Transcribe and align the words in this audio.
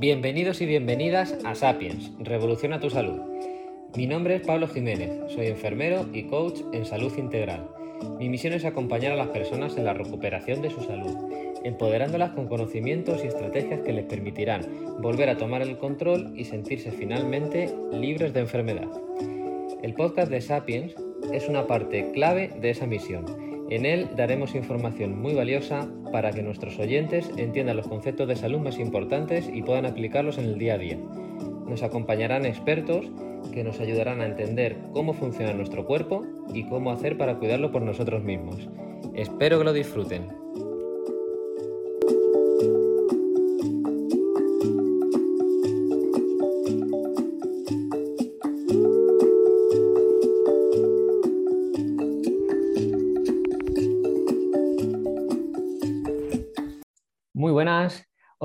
Bienvenidos 0.00 0.62
y 0.62 0.64
bienvenidas 0.64 1.36
a 1.44 1.54
Sapiens, 1.54 2.10
Revoluciona 2.20 2.80
tu 2.80 2.88
Salud. 2.88 3.20
Mi 3.94 4.06
nombre 4.06 4.36
es 4.36 4.46
Pablo 4.46 4.66
Jiménez, 4.66 5.10
soy 5.28 5.48
enfermero 5.48 6.08
y 6.14 6.22
coach 6.22 6.60
en 6.72 6.86
salud 6.86 7.12
integral. 7.18 7.68
Mi 8.18 8.30
misión 8.30 8.54
es 8.54 8.64
acompañar 8.64 9.12
a 9.12 9.16
las 9.16 9.28
personas 9.28 9.76
en 9.76 9.84
la 9.84 9.92
recuperación 9.92 10.62
de 10.62 10.70
su 10.70 10.80
salud, 10.80 11.14
empoderándolas 11.64 12.30
con 12.30 12.48
conocimientos 12.48 13.22
y 13.22 13.26
estrategias 13.26 13.80
que 13.80 13.92
les 13.92 14.06
permitirán 14.06 14.62
volver 15.02 15.28
a 15.28 15.36
tomar 15.36 15.60
el 15.60 15.76
control 15.76 16.32
y 16.34 16.46
sentirse 16.46 16.92
finalmente 16.92 17.70
libres 17.92 18.32
de 18.32 18.40
enfermedad. 18.40 18.88
El 19.82 19.92
podcast 19.92 20.30
de 20.30 20.40
Sapiens 20.40 20.94
es 21.30 21.46
una 21.46 21.66
parte 21.66 22.10
clave 22.12 22.50
de 22.58 22.70
esa 22.70 22.86
misión. 22.86 23.26
En 23.68 23.84
él 23.84 24.08
daremos 24.16 24.54
información 24.54 25.20
muy 25.20 25.34
valiosa 25.34 25.90
para 26.10 26.32
que 26.32 26.42
nuestros 26.42 26.78
oyentes 26.78 27.30
entiendan 27.36 27.76
los 27.76 27.88
conceptos 27.88 28.28
de 28.28 28.36
salud 28.36 28.60
más 28.60 28.78
importantes 28.78 29.50
y 29.52 29.62
puedan 29.62 29.86
aplicarlos 29.86 30.38
en 30.38 30.44
el 30.44 30.58
día 30.58 30.74
a 30.74 30.78
día. 30.78 30.98
Nos 31.66 31.82
acompañarán 31.82 32.46
expertos 32.46 33.06
que 33.52 33.64
nos 33.64 33.80
ayudarán 33.80 34.20
a 34.20 34.26
entender 34.26 34.76
cómo 34.92 35.12
funciona 35.12 35.52
nuestro 35.52 35.86
cuerpo 35.86 36.24
y 36.52 36.64
cómo 36.64 36.90
hacer 36.90 37.16
para 37.16 37.38
cuidarlo 37.38 37.70
por 37.72 37.82
nosotros 37.82 38.22
mismos. 38.22 38.68
Espero 39.14 39.58
que 39.58 39.64
lo 39.64 39.72
disfruten. 39.72 40.39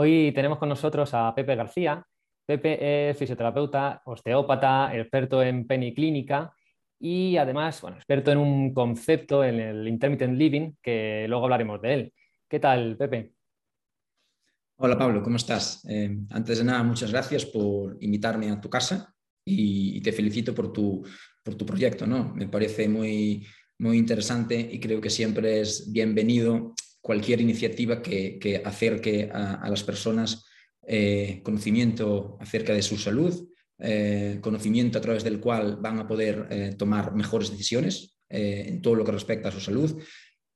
Hoy 0.05 0.31
tenemos 0.35 0.59
con 0.59 0.69
nosotros 0.69 1.09
a 1.15 1.33
Pepe 1.33 1.55
García. 1.55 2.05
Pepe 2.45 3.09
es 3.09 3.17
fisioterapeuta, 3.17 4.03
osteópata, 4.05 4.95
experto 4.95 5.41
en 5.41 5.65
peniclínica 5.65 6.53
y 6.99 7.37
además, 7.37 7.81
bueno, 7.81 7.97
experto 7.97 8.31
en 8.31 8.37
un 8.37 8.71
concepto, 8.71 9.43
en 9.43 9.59
el 9.59 9.87
intermittent 9.87 10.37
living, 10.37 10.73
que 10.79 11.25
luego 11.27 11.45
hablaremos 11.45 11.81
de 11.81 11.93
él. 11.95 12.13
¿Qué 12.47 12.59
tal, 12.59 12.95
Pepe? 12.97 13.31
Hola, 14.75 14.95
Pablo, 14.95 15.23
¿cómo 15.23 15.37
estás? 15.37 15.83
Eh, 15.89 16.15
antes 16.29 16.59
de 16.59 16.65
nada, 16.65 16.83
muchas 16.83 17.09
gracias 17.09 17.43
por 17.43 17.97
invitarme 17.99 18.51
a 18.51 18.61
tu 18.61 18.69
casa 18.69 19.11
y, 19.43 19.99
te 20.01 20.11
felicito 20.11 20.53
por 20.53 20.71
tu, 20.71 21.03
por 21.41 21.55
tu 21.55 21.65
proyecto, 21.65 22.05
¿no? 22.05 22.31
Me 22.35 22.47
parece 22.47 22.87
muy, 22.87 23.43
muy 23.79 23.97
interesante 23.97 24.69
y 24.71 24.79
creo 24.79 25.01
que 25.01 25.09
siempre 25.09 25.61
es 25.61 25.91
bienvenido 25.91 26.75
cualquier 27.05 27.39
iniciativa 27.39 28.01
que, 28.01 28.63
acerque 28.65 29.29
a, 29.31 29.69
las 29.69 29.83
personas 29.83 30.43
eh, 30.87 31.39
conocimiento 31.43 32.35
acerca 32.41 32.73
de 32.73 32.81
su 32.81 32.97
salud, 32.97 33.47
eh, 33.77 34.39
conocimiento 34.41 34.97
a 34.97 35.01
través 35.01 35.23
del 35.23 35.39
cual 35.39 35.77
van 35.79 35.99
a 35.99 36.07
poder 36.07 36.47
eh, 36.49 36.73
tomar 36.75 37.13
mejores 37.13 37.51
decisiones 37.51 38.17
en 38.27 38.81
todo 38.81 38.95
lo 38.95 39.05
que 39.05 39.11
respecta 39.11 39.49
a 39.49 39.51
su 39.51 39.59
salud. 39.59 40.01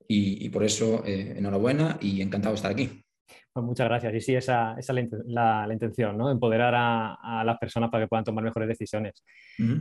Y, 0.08 0.48
por 0.48 0.64
eso, 0.64 1.04
enhorabuena 1.06 1.96
y 2.00 2.20
encantado 2.20 2.52
de 2.52 2.56
estar 2.56 2.72
aquí. 2.72 3.04
Pues 3.52 3.66
muchas 3.66 3.88
gracias. 3.88 4.14
Y 4.14 4.20
sí, 4.20 4.34
esa, 4.36 4.76
es 4.78 4.88
la, 5.26 5.66
intención, 5.72 6.16
¿no? 6.16 6.30
Empoderar 6.30 6.72
a, 6.76 7.42
las 7.44 7.58
personas 7.58 7.90
para 7.90 8.04
que 8.04 8.08
puedan 8.08 8.24
tomar 8.24 8.44
mejores 8.44 8.68
decisiones. 8.68 9.24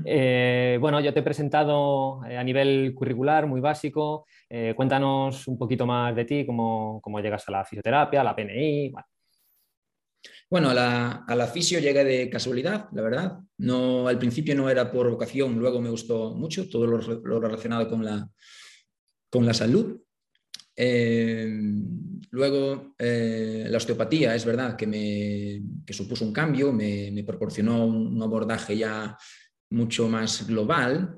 Eh, 0.05 0.77
bueno, 0.81 0.99
yo 0.99 1.13
te 1.13 1.19
he 1.19 1.23
presentado 1.23 2.21
eh, 2.25 2.35
a 2.35 2.43
nivel 2.43 2.93
curricular, 2.95 3.45
muy 3.45 3.61
básico. 3.61 4.25
Eh, 4.49 4.73
cuéntanos 4.75 5.47
un 5.47 5.57
poquito 5.57 5.85
más 5.85 6.15
de 6.15 6.25
ti, 6.25 6.45
cómo, 6.47 7.01
llegas 7.21 7.47
a 7.47 7.51
la 7.51 7.65
fisioterapia, 7.65 8.21
a 8.21 8.23
la 8.23 8.35
PNI. 8.35 8.91
Bueno, 10.49 10.71
a 10.71 10.73
la, 11.35 11.47
fisio 11.53 11.79
llegué 11.79 12.03
de 12.03 12.27
casualidad, 12.27 12.89
la 12.91 13.03
verdad. 13.03 13.39
No, 13.59 14.07
al 14.07 14.17
principio 14.17 14.55
no 14.55 14.67
era 14.67 14.91
por 14.91 15.11
vocación, 15.11 15.59
luego 15.59 15.79
me 15.79 15.91
gustó 15.91 16.33
mucho 16.33 16.67
todo 16.67 16.87
lo, 16.87 16.97
lo 16.97 17.39
relacionado 17.39 17.87
con 17.87 18.03
la, 18.03 18.27
con 19.29 19.45
la 19.45 19.53
salud. 19.53 20.01
Em, 20.81 22.21
luego, 22.31 22.95
eh, 22.97 23.67
la 23.69 23.75
osteopatía 23.75 24.33
es 24.33 24.45
verdad 24.45 24.77
que 24.77 24.87
me 24.87 25.93
supuso 25.93 26.23
un 26.23 26.31
cambio, 26.31 26.71
me, 26.71 27.21
proporcionó 27.25 27.85
un, 27.85 28.23
abordaje 28.23 28.77
ya 28.77 29.17
mucho 29.71 30.07
más 30.07 30.47
global 30.47 31.17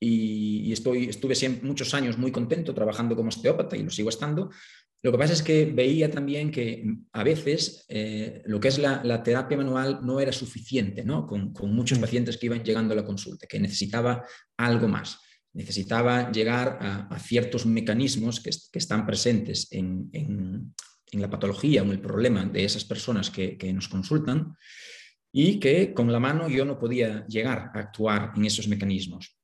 y, 0.00 0.72
estoy, 0.72 1.04
estuve 1.04 1.34
muchos 1.62 1.94
años 1.94 2.18
muy 2.18 2.32
contento 2.32 2.74
trabajando 2.74 3.14
como 3.14 3.28
osteópata 3.28 3.76
y 3.76 3.84
lo 3.84 3.90
sigo 3.90 4.08
estando. 4.08 4.50
Lo 5.00 5.12
que 5.12 5.18
pasa 5.18 5.32
es 5.32 5.42
que 5.44 5.66
veía 5.66 6.10
también 6.10 6.50
que 6.50 6.84
a 7.12 7.22
veces 7.22 7.84
eh, 7.88 8.42
lo 8.46 8.58
que 8.58 8.66
es 8.66 8.78
la, 8.78 9.22
terapia 9.22 9.56
manual 9.56 10.00
no 10.02 10.18
era 10.18 10.32
suficiente 10.32 11.04
¿no? 11.04 11.24
Con, 11.24 11.52
con 11.52 11.72
muchos 11.72 11.98
mm. 11.98 12.00
pacientes 12.00 12.36
que 12.36 12.46
iban 12.46 12.64
llegando 12.64 12.94
a 12.94 12.96
la 12.96 13.04
consulta, 13.04 13.46
que 13.46 13.60
necesitaba 13.60 14.24
algo 14.56 14.88
más 14.88 15.20
necesitaba 15.58 16.30
llegar 16.30 16.78
a, 16.80 17.18
ciertos 17.18 17.66
mecanismos 17.66 18.40
que, 18.40 18.50
están 18.78 19.04
presentes 19.04 19.66
en, 19.72 20.72
la 21.12 21.28
patología 21.28 21.82
o 21.82 21.86
en 21.86 21.90
el 21.90 22.00
problema 22.00 22.44
de 22.44 22.64
esas 22.64 22.84
personas 22.84 23.28
que, 23.28 23.72
nos 23.74 23.88
consultan 23.88 24.54
y 25.32 25.58
que 25.58 25.92
con 25.92 26.12
la 26.12 26.20
mano 26.20 26.48
yo 26.48 26.64
no 26.64 26.78
podía 26.78 27.26
llegar 27.26 27.72
a 27.74 27.80
actuar 27.80 28.32
en 28.36 28.44
esos 28.44 28.68
mecanismos. 28.68 29.36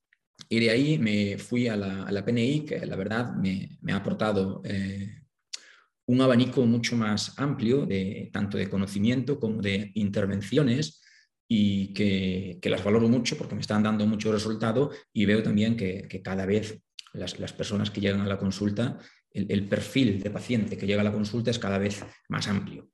Y 0.49 0.61
de 0.61 0.71
ahí 0.71 0.99
me 0.99 1.37
fui 1.37 1.67
a 1.67 1.77
la, 1.77 2.25
PNI, 2.25 2.65
que 2.65 2.87
la 2.87 2.97
verdad 2.97 3.35
me, 3.35 3.79
ha 3.93 3.97
aportado 3.97 4.63
eh, 4.65 5.23
un 6.07 6.21
abanico 6.21 6.65
mucho 6.65 6.97
más 6.97 7.37
amplio, 7.39 7.87
de, 7.87 8.31
tanto 8.33 8.57
de 8.57 8.71
conocimiento 8.71 9.41
como 9.41 9.61
de 9.61 9.91
intervenciones, 9.95 11.03
y 11.49 11.93
que, 11.93 12.71
las 12.71 12.85
valoro 12.85 13.09
mucho 13.09 13.37
porque 13.37 13.55
me 13.55 13.61
están 13.61 13.83
dando 13.83 14.07
mucho 14.07 14.33
resultado 14.33 14.91
y 15.13 15.27
veo 15.27 15.43
también 15.43 15.77
que, 15.77 16.09
cada 16.23 16.47
vez 16.47 16.83
las, 17.13 17.53
personas 17.53 17.91
que 17.91 18.01
llegan 18.01 18.21
a 18.21 18.27
la 18.27 18.39
consulta, 18.39 18.99
el, 19.31 19.69
perfil 19.69 20.23
de 20.23 20.31
paciente 20.31 20.77
que 20.77 20.87
llega 20.87 21.03
a 21.03 21.05
la 21.05 21.13
consulta 21.13 21.51
es 21.51 21.59
cada 21.59 21.79
vez 21.79 22.05
más 22.29 22.49
amplio. 22.49 22.89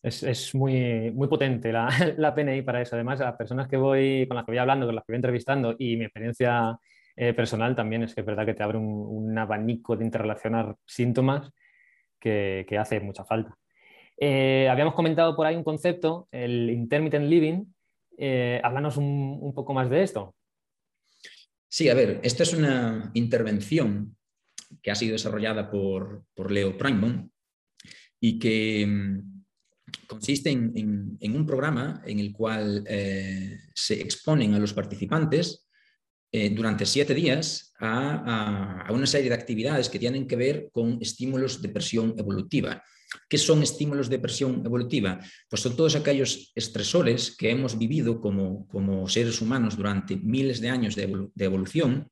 Es, 0.00 0.54
muy, 0.54 1.10
muy 1.10 1.26
potente 1.26 1.72
la, 1.72 1.88
la, 2.16 2.34
PNI 2.34 2.62
para 2.62 2.80
eso. 2.80 2.94
Además, 2.94 3.18
las 3.18 3.36
personas 3.36 3.66
que 3.66 3.76
voy, 3.76 4.26
con 4.28 4.36
las 4.36 4.44
que 4.46 4.52
voy 4.52 4.58
hablando, 4.58 4.86
con 4.86 4.94
las 4.94 5.04
que 5.04 5.12
voy 5.12 5.16
entrevistando 5.16 5.74
y 5.76 5.96
mi 5.96 6.04
experiencia 6.04 6.78
eh, 7.16 7.34
personal 7.34 7.74
también 7.74 8.04
es 8.04 8.14
que 8.14 8.20
es 8.20 8.26
verdad 8.26 8.46
que 8.46 8.54
te 8.54 8.62
abre 8.62 8.78
un, 8.78 9.36
abanico 9.36 9.96
de 9.96 10.04
interrelacionar 10.04 10.76
síntomas 10.86 11.50
que, 12.20 12.64
que 12.68 12.78
hace 12.78 13.00
mucha 13.00 13.24
falta. 13.24 13.58
Eh, 14.20 14.68
habíamos 14.68 14.94
comentado 14.94 15.36
por 15.36 15.46
ahí 15.46 15.54
un 15.54 15.64
concepto, 15.64 16.28
el 16.32 16.70
intermittent 16.70 17.26
living. 17.26 17.64
Eh, 18.16 18.60
háblanos 18.64 18.96
un, 18.96 19.52
poco 19.54 19.72
más 19.72 19.88
de 19.88 20.02
esto. 20.02 20.34
Sí, 21.68 21.88
a 21.88 21.94
ver, 21.94 22.20
esta 22.22 22.42
es 22.42 22.52
una 22.52 23.10
intervención 23.14 24.16
que 24.82 24.90
ha 24.90 24.96
sido 24.96 25.12
desarrollada 25.12 25.70
por, 25.70 26.24
Leo 26.50 26.76
Primon 26.76 27.30
y 28.20 28.38
que 28.38 28.84
mm, 28.86 29.44
consiste 30.08 30.50
en, 30.50 31.18
un 31.20 31.46
programa 31.46 32.02
en 32.04 32.18
el 32.18 32.32
cual 32.32 32.84
eh, 32.88 33.58
se 33.72 34.00
exponen 34.00 34.54
a 34.54 34.58
los 34.58 34.72
participantes 34.72 35.64
durante 36.30 36.84
siete 36.84 37.14
días 37.14 37.72
a, 37.80 38.86
una 38.90 39.06
serie 39.06 39.30
de 39.30 39.34
actividades 39.34 39.88
que 39.88 39.98
tienen 39.98 40.26
que 40.26 40.36
ver 40.36 40.68
con 40.70 40.98
estímulos 41.00 41.62
de 41.62 41.70
presión 41.70 42.14
evolutiva. 42.18 42.82
¿Qué 43.28 43.38
son 43.38 43.62
estímulos 43.62 44.08
de 44.08 44.18
presión 44.18 44.62
evolutiva? 44.64 45.20
Pues 45.48 45.62
son 45.62 45.76
todos 45.76 45.96
aquellos 45.96 46.52
estresores 46.54 47.34
que 47.36 47.50
hemos 47.50 47.78
vivido 47.78 48.20
como, 48.20 49.08
seres 49.08 49.40
humanos 49.40 49.76
durante 49.76 50.16
miles 50.16 50.60
de 50.60 50.68
años 50.68 50.94
de, 50.94 51.30
evolución 51.38 52.10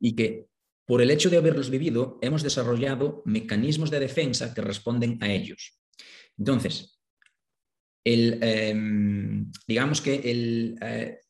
y 0.00 0.14
que 0.16 0.46
por 0.84 1.00
el 1.00 1.10
hecho 1.10 1.30
de 1.30 1.36
haberlos 1.36 1.70
vivido 1.70 2.18
hemos 2.20 2.42
desarrollado 2.42 3.22
mecanismos 3.24 3.90
de 3.90 4.00
defensa 4.00 4.52
que 4.52 4.60
responden 4.60 5.18
a 5.22 5.30
ellos. 5.30 5.78
Entonces, 6.36 6.98
em, 8.04 9.50
digamos 9.66 10.00
que 10.00 10.14
el 10.14 10.78
eh, 10.82 11.20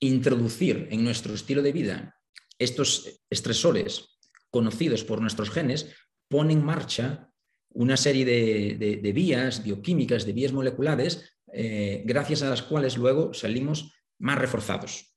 introducir 0.00 0.88
en 0.90 1.04
nuestro 1.04 1.34
estilo 1.34 1.60
de 1.60 1.72
vida 1.72 2.16
estos 2.58 3.20
estresores 3.28 4.18
conocidos 4.50 5.04
por 5.04 5.20
nuestros 5.20 5.50
genes 5.50 5.94
pone 6.28 6.54
en 6.54 6.64
marcha 6.64 7.31
una 7.74 7.96
serie 7.96 8.24
de, 8.24 9.12
vías 9.12 9.62
bioquímicas, 9.62 10.26
de 10.26 10.32
vías 10.32 10.52
moleculares, 10.52 11.36
eh, 11.52 12.02
gracias 12.06 12.42
a 12.42 12.50
las 12.50 12.62
cuales 12.62 12.96
luego 12.96 13.34
salimos 13.34 13.92
más 14.18 14.38
reforzados. 14.38 15.08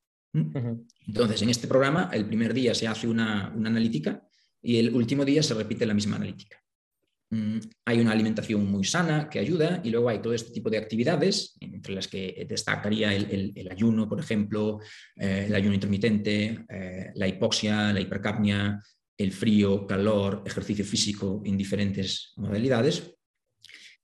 Entonces, 1.06 1.40
en 1.40 1.48
este 1.48 1.66
programa, 1.66 2.10
el 2.12 2.26
primer 2.26 2.52
día 2.52 2.74
se 2.74 2.86
hace 2.86 3.08
una, 3.08 3.46
analítica 3.46 4.22
y 4.60 4.78
el 4.78 4.94
último 4.94 5.24
día 5.24 5.42
se 5.42 5.54
repite 5.54 5.86
la 5.86 5.94
misma 5.94 6.16
analítica. 6.16 6.62
Mm, 7.30 7.58
hay 7.86 8.00
una 8.00 8.12
alimentación 8.12 8.70
muy 8.70 8.84
sana 8.84 9.28
que 9.28 9.38
ayuda 9.38 9.80
y 9.82 9.90
luego 9.90 10.08
hay 10.10 10.20
todo 10.20 10.34
este 10.34 10.52
tipo 10.52 10.68
de 10.68 10.78
actividades, 10.78 11.56
entre 11.60 11.94
las 11.94 12.06
que 12.06 12.46
destacaría 12.48 13.14
el, 13.14 13.68
ayuno, 13.70 14.08
por 14.08 14.20
ejemplo, 14.20 14.80
eh, 15.16 15.46
el 15.48 15.54
ayuno 15.54 15.74
intermitente, 15.74 16.66
eh, 16.68 17.10
la 17.14 17.26
hipoxia, 17.26 17.92
la 17.92 18.00
hipercapnia, 18.00 18.80
el 19.18 19.32
frío, 19.32 19.86
calor, 19.86 20.42
ejercicio 20.46 20.84
físico 20.84 21.42
en 21.44 21.56
diferentes 21.56 22.32
modalidades. 22.36 23.14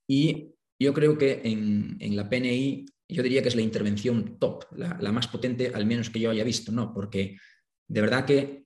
Y, 0.06 0.49
yo 0.79 0.93
creo 0.93 1.17
que 1.17 1.43
en, 1.44 2.17
la 2.17 2.29
PNI, 2.29 2.87
yo 3.09 3.23
diría 3.23 3.41
que 3.41 3.49
es 3.49 3.55
la 3.55 3.62
intervención 3.62 4.37
top, 4.41 4.64
la, 4.76 4.99
la, 5.00 5.12
más 5.12 5.29
potente, 5.29 5.70
al 5.73 5.87
menos 5.87 6.11
que 6.11 6.19
yo 6.19 6.31
haya 6.31 6.43
visto, 6.43 6.73
¿no? 6.73 6.93
Porque 6.93 7.37
de 7.87 8.00
verdad 8.00 8.25
que 8.25 8.64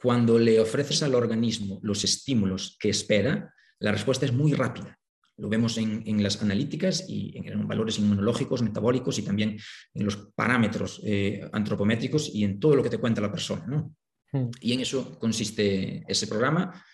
cuando 0.00 0.38
le 0.38 0.60
ofreces 0.60 1.02
al 1.02 1.16
organismo 1.16 1.80
los 1.82 2.04
estímulos 2.04 2.76
que 2.78 2.90
espera, 2.90 3.52
la 3.80 3.90
respuesta 3.90 4.26
es 4.26 4.32
muy 4.32 4.52
rápida. 4.52 4.96
Lo 5.38 5.48
vemos 5.48 5.76
en, 5.76 6.22
las 6.22 6.40
analíticas 6.40 7.04
y 7.08 7.36
en, 7.36 7.66
valores 7.68 7.98
inmunológicos, 7.98 8.62
metabólicos 8.62 9.18
y 9.18 9.22
también 9.22 9.58
en 9.92 10.04
los 10.04 10.16
parámetros 10.34 11.00
eh, 11.04 11.46
antropométricos 11.52 12.34
y 12.34 12.44
en 12.44 12.58
todo 12.58 12.74
lo 12.74 12.82
que 12.82 12.90
te 12.90 12.98
cuenta 12.98 13.20
la 13.20 13.30
persona. 13.30 13.66
¿no? 13.66 13.94
Hmm. 14.36 14.50
Y 14.60 14.72
en 14.74 14.80
eso 14.80 15.18
consiste 15.18 16.04
ese 16.06 16.26
programa. 16.26 16.84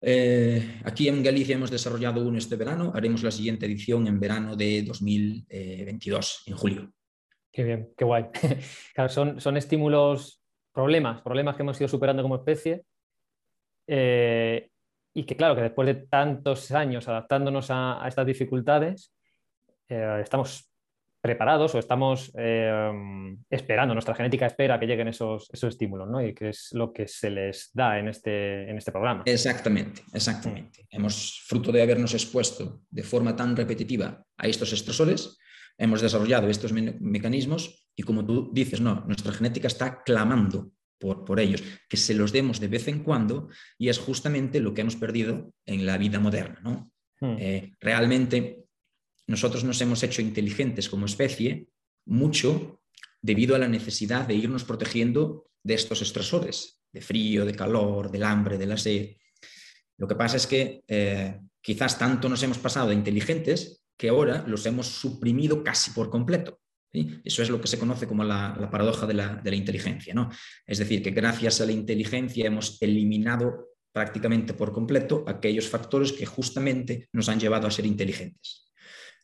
Eh, 0.00 0.80
aquí 0.84 1.08
en 1.08 1.22
Galicia 1.22 1.54
hemos 1.56 1.70
desarrollado 1.70 2.26
uno 2.26 2.36
este 2.36 2.56
verano, 2.56 2.92
haremos 2.94 3.22
la 3.22 3.30
siguiente 3.30 3.66
edición 3.66 4.06
en 4.06 4.20
verano 4.20 4.54
de 4.54 4.82
2022, 4.82 6.42
en 6.46 6.56
julio. 6.56 6.92
Qué 7.50 7.64
bien, 7.64 7.88
qué 7.96 8.04
guay. 8.04 8.26
son, 9.08 9.40
son 9.40 9.56
estímulos, 9.56 10.42
problemas, 10.72 11.22
problemas 11.22 11.56
que 11.56 11.62
hemos 11.62 11.80
ido 11.80 11.88
superando 11.88 12.22
como 12.22 12.36
especie 12.36 12.84
eh, 13.86 14.70
y 15.14 15.24
que 15.24 15.36
claro, 15.36 15.54
que 15.54 15.62
después 15.62 15.86
de 15.86 16.06
tantos 16.06 16.70
años 16.72 17.08
adaptándonos 17.08 17.68
a, 17.70 18.02
estas 18.06 18.26
dificultades, 18.26 19.14
eh, 19.88 20.20
estamos 20.22 20.70
preparados 21.24 21.74
o 21.74 21.78
estamos 21.78 22.30
eh, 22.36 22.92
esperando, 23.48 23.94
nuestra 23.94 24.14
genética 24.14 24.44
espera 24.44 24.78
que 24.78 24.84
lleguen 24.84 25.08
esos, 25.08 25.48
esos 25.50 25.70
estímulos, 25.70 26.06
¿no? 26.06 26.22
Y 26.22 26.34
que 26.34 26.50
es 26.50 26.68
lo 26.72 26.92
que 26.92 27.08
se 27.08 27.30
les 27.30 27.70
da 27.72 27.98
en 27.98 28.08
este, 28.08 28.68
en 28.68 28.76
este 28.76 28.92
programa. 28.92 29.22
Exactamente, 29.24 30.02
exactamente. 30.12 30.86
Hemos, 30.90 31.42
fruto 31.46 31.72
de 31.72 31.80
habernos 31.80 32.12
expuesto 32.12 32.82
de 32.90 33.02
forma 33.02 33.34
tan 33.34 33.56
repetitiva 33.56 34.22
a 34.36 34.46
estos 34.46 34.74
estresores, 34.74 35.38
hemos 35.78 36.02
desarrollado 36.02 36.50
estos 36.50 36.74
mecanismos 36.74 37.88
y 37.96 38.02
como 38.02 38.26
tú 38.26 38.50
dices, 38.52 38.82
no, 38.82 39.02
nuestra 39.06 39.32
genética 39.32 39.68
está 39.68 40.02
clamando 40.02 40.72
por, 40.98 41.40
ellos, 41.40 41.62
que 41.88 41.96
se 41.96 42.12
los 42.12 42.32
demos 42.32 42.60
de 42.60 42.68
vez 42.68 42.86
en 42.88 43.02
cuando 43.02 43.48
y 43.78 43.88
es 43.88 43.98
justamente 43.98 44.60
lo 44.60 44.74
que 44.74 44.82
hemos 44.82 44.96
perdido 44.96 45.54
en 45.64 45.86
la 45.86 45.96
vida 45.96 46.20
moderna. 46.20 46.60
¿no? 46.62 46.90
Hmm. 47.18 47.36
Eh, 47.38 47.72
realmente 47.80 48.63
nosotros 49.26 49.64
nos 49.64 49.80
hemos 49.80 50.02
hecho 50.02 50.22
inteligentes 50.22 50.88
como 50.88 51.06
especie 51.06 51.68
mucho 52.06 52.80
debido 53.22 53.54
a 53.54 53.58
la 53.58 53.68
necesidad 53.68 54.26
de 54.26 54.34
irnos 54.34 54.64
protegiendo 54.64 55.50
de 55.62 55.74
estos 55.74 56.02
estresores, 56.02 56.82
de 56.92 57.00
frío, 57.00 57.44
de 57.44 57.54
calor, 57.54 58.10
del 58.10 58.24
hambre, 58.24 58.58
de 58.58 58.66
la 58.66 58.76
sed. 58.76 59.16
Lo 59.96 60.06
que 60.06 60.14
pasa 60.14 60.36
es 60.36 60.46
que 60.46 60.84
eh, 60.86 61.40
quizás 61.60 61.98
tanto 61.98 62.28
nos 62.28 62.42
hemos 62.42 62.58
pasado 62.58 62.88
de 62.88 62.94
inteligentes 62.94 63.84
que 63.96 64.10
ahora 64.10 64.44
los 64.46 64.66
hemos 64.66 64.88
suprimido 64.88 65.64
casi 65.64 65.92
por 65.92 66.10
completo. 66.10 66.60
Eso 67.24 67.42
es 67.42 67.50
lo 67.50 67.60
que 67.60 67.66
se 67.66 67.78
conoce 67.78 68.06
como 68.06 68.22
la, 68.22 68.68
paradoja 68.70 69.06
de 69.06 69.14
la, 69.14 69.54
inteligencia. 69.54 70.14
¿no? 70.14 70.30
Es 70.64 70.78
decir, 70.78 71.02
que 71.02 71.10
gracias 71.10 71.60
a 71.60 71.66
la 71.66 71.72
inteligencia 71.72 72.46
hemos 72.46 72.80
eliminado 72.80 73.70
prácticamente 73.92 74.54
por 74.54 74.72
completo 74.72 75.24
aquellos 75.26 75.68
factores 75.68 76.12
que 76.12 76.26
justamente 76.26 77.08
nos 77.12 77.28
han 77.28 77.40
llevado 77.40 77.66
a 77.66 77.70
ser 77.70 77.86
inteligentes. 77.86 78.63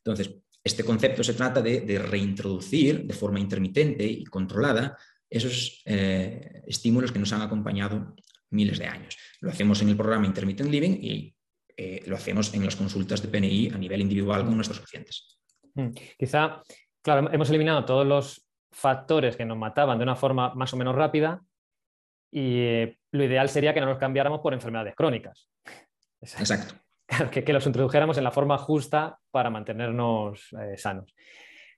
Entonces, 0.05 0.35
este 0.63 0.85
concepto 0.85 1.25
se 1.25 1.35
trata 1.35 1.63
de, 1.63 1.99
reintroducir 1.99 3.07
de 3.07 3.15
forma 3.15 3.41
intermitente 3.41 4.05
y 4.05 4.25
controlada 4.25 4.97
esos 5.29 5.83
eh, 5.85 6.63
estímulos 6.67 7.13
que 7.13 7.19
nos 7.19 7.33
han 7.33 7.43
acompañado 7.43 8.15
miles 8.51 8.79
de 8.79 8.87
años. 8.87 9.17
Lo 9.41 9.51
hacemos 9.51 9.81
en 9.83 9.91
el 9.91 9.97
programa 9.97 10.27
Intermittent 10.27 10.71
Living 10.71 10.99
y 11.01 11.35
eh, 11.77 12.03
lo 12.07 12.17
hacemos 12.17 12.53
en 12.53 12.65
las 12.65 12.77
consultas 12.77 13.23
de 13.23 13.29
PNI 13.29 13.71
a 13.73 13.79
nivel 13.79 14.01
individual 14.01 14.45
con 14.45 14.57
nuestros 14.57 14.81
pacientes. 14.81 15.39
Hmm. 15.75 15.91
Quizá 16.19 16.63
claro, 17.03 17.33
hemos 17.33 17.49
eliminado 17.49 17.85
todos 17.85 18.07
los 18.07 18.47
factores 18.73 19.37
que 19.37 19.45
nos 19.45 19.57
mataban 19.57 19.99
de 19.99 20.05
una 20.05 20.17
forma 20.17 20.55
más 20.55 20.73
o 20.73 20.77
menos 20.77 20.95
rápida 20.95 21.43
y 22.31 22.59
eh, 22.59 22.99
lo 23.13 23.25
ideal 23.25 23.49
sería 23.49 23.75
que 23.75 23.81
no 23.81 23.87
los 23.87 23.99
cambiáramos 23.99 24.41
por 24.41 24.55
enfermedades 24.55 24.95
crónicas. 24.95 25.49
Exacto. 26.21 26.75
que, 27.31 27.53
los 27.53 27.67
introdujéramos 27.67 28.19
en 28.19 28.25
la 28.25 28.31
forma 28.31 28.59
justa 28.59 29.19
para 29.31 29.51
mantenernos 29.51 30.49
eh, 30.53 30.77
sanos. 30.77 31.15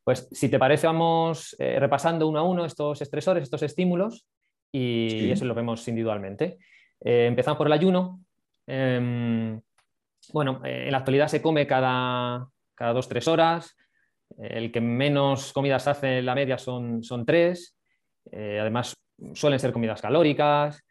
Pues 0.04 0.28
si 0.32 0.48
te 0.48 0.58
parece, 0.58 0.86
vamos 0.86 1.54
eh, 1.58 1.78
repasando 1.78 2.28
uno 2.28 2.40
a 2.40 2.42
uno 2.42 2.64
estos 2.64 3.00
estresores, 3.02 3.44
estos 3.44 3.62
estímulos 3.62 4.26
y 4.72 5.30
eso 5.30 5.44
lo 5.44 5.54
vemos 5.54 5.86
individualmente. 5.86 6.58
empezamos 7.00 7.58
por 7.58 7.66
el 7.66 7.74
ayuno. 7.74 8.20
Em, 8.66 9.60
bueno, 10.32 10.60
en 10.64 10.90
la 10.90 10.98
actualidad 10.98 11.28
se 11.28 11.42
come 11.42 11.66
cada, 11.66 12.48
cada 12.74 12.92
dos, 12.92 13.08
tres 13.08 13.28
horas. 13.28 13.76
El 14.38 14.72
que 14.72 14.80
menos 14.80 15.52
comidas 15.52 15.86
hace 15.88 16.18
en 16.18 16.26
la 16.26 16.34
media 16.34 16.58
son, 16.58 17.02
son 17.02 17.24
tres. 17.24 17.76
Eh, 18.30 18.58
además, 18.60 18.96
suelen 19.34 19.58
ser 19.58 19.72
comidas 19.72 20.00
calóricas. 20.00 20.82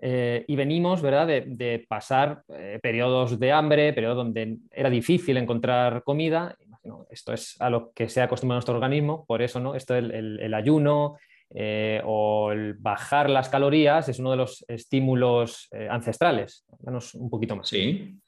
Eh, 0.00 0.44
y 0.48 0.56
venimos 0.56 1.00
¿verdad? 1.02 1.26
De, 1.26 1.84
pasar 1.88 2.42
eh, 2.48 2.78
periodos 2.82 3.38
de 3.38 3.52
hambre, 3.52 3.92
periodos 3.92 4.16
donde 4.16 4.58
era 4.70 4.90
difícil 4.90 5.36
encontrar 5.36 6.02
comida. 6.02 6.56
esto 7.10 7.32
es 7.32 7.60
a 7.60 7.70
lo 7.70 7.92
que 7.92 8.08
se 8.08 8.20
ha 8.20 8.24
acostumbrado 8.24 8.58
nuestro 8.58 8.74
organismo, 8.74 9.24
por 9.26 9.42
eso 9.42 9.60
¿no? 9.60 9.74
esto 9.74 9.94
el, 9.94 10.10
el, 10.40 10.54
ayuno 10.54 11.16
o 12.04 12.52
el 12.52 12.74
bajar 12.74 13.30
las 13.30 13.48
calorías 13.48 14.08
es 14.08 14.18
uno 14.18 14.32
de 14.32 14.36
los 14.36 14.64
estímulos 14.66 15.68
ancestrales. 15.88 16.66
Danos 16.80 17.14
un 17.14 17.30
poquito 17.30 17.54
más. 17.54 17.68
Sí, 17.68 18.18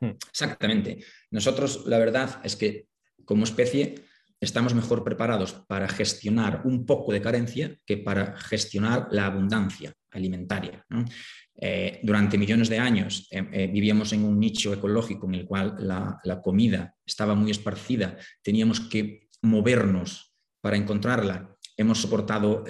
hmm. 0.00 0.10
exactamente. 0.30 0.98
Nosotros, 1.30 1.86
la 1.86 1.98
verdad 1.98 2.40
es 2.44 2.54
que 2.54 2.86
como 3.24 3.44
especie 3.44 3.96
estamos 4.40 4.74
mejor 4.74 5.02
preparados 5.02 5.54
para 5.66 5.88
gestionar 5.88 6.62
un 6.64 6.86
poco 6.86 7.12
de 7.12 7.20
carencia 7.20 7.76
que 7.84 7.96
para 7.96 8.36
gestionar 8.36 9.08
la 9.10 9.26
abundancia 9.26 9.92
alimentaria. 10.10 10.84
Eh, 11.60 12.00
durante 12.02 12.38
millones 12.38 12.68
de 12.68 12.78
años 12.78 13.26
eh, 13.30 13.44
eh, 13.52 13.66
vivíamos 13.66 14.12
en 14.12 14.24
un 14.24 14.38
nicho 14.38 14.72
ecológico 14.72 15.26
en 15.26 15.34
el 15.34 15.44
cual 15.44 15.74
la, 15.80 16.40
comida 16.42 16.94
estaba 17.04 17.34
muy 17.34 17.50
esparcida, 17.50 18.16
teníamos 18.42 18.80
que 18.80 19.28
movernos 19.42 20.32
para 20.60 20.76
encontrarla, 20.76 21.54
hemos 21.76 22.00
soportado 22.00 22.64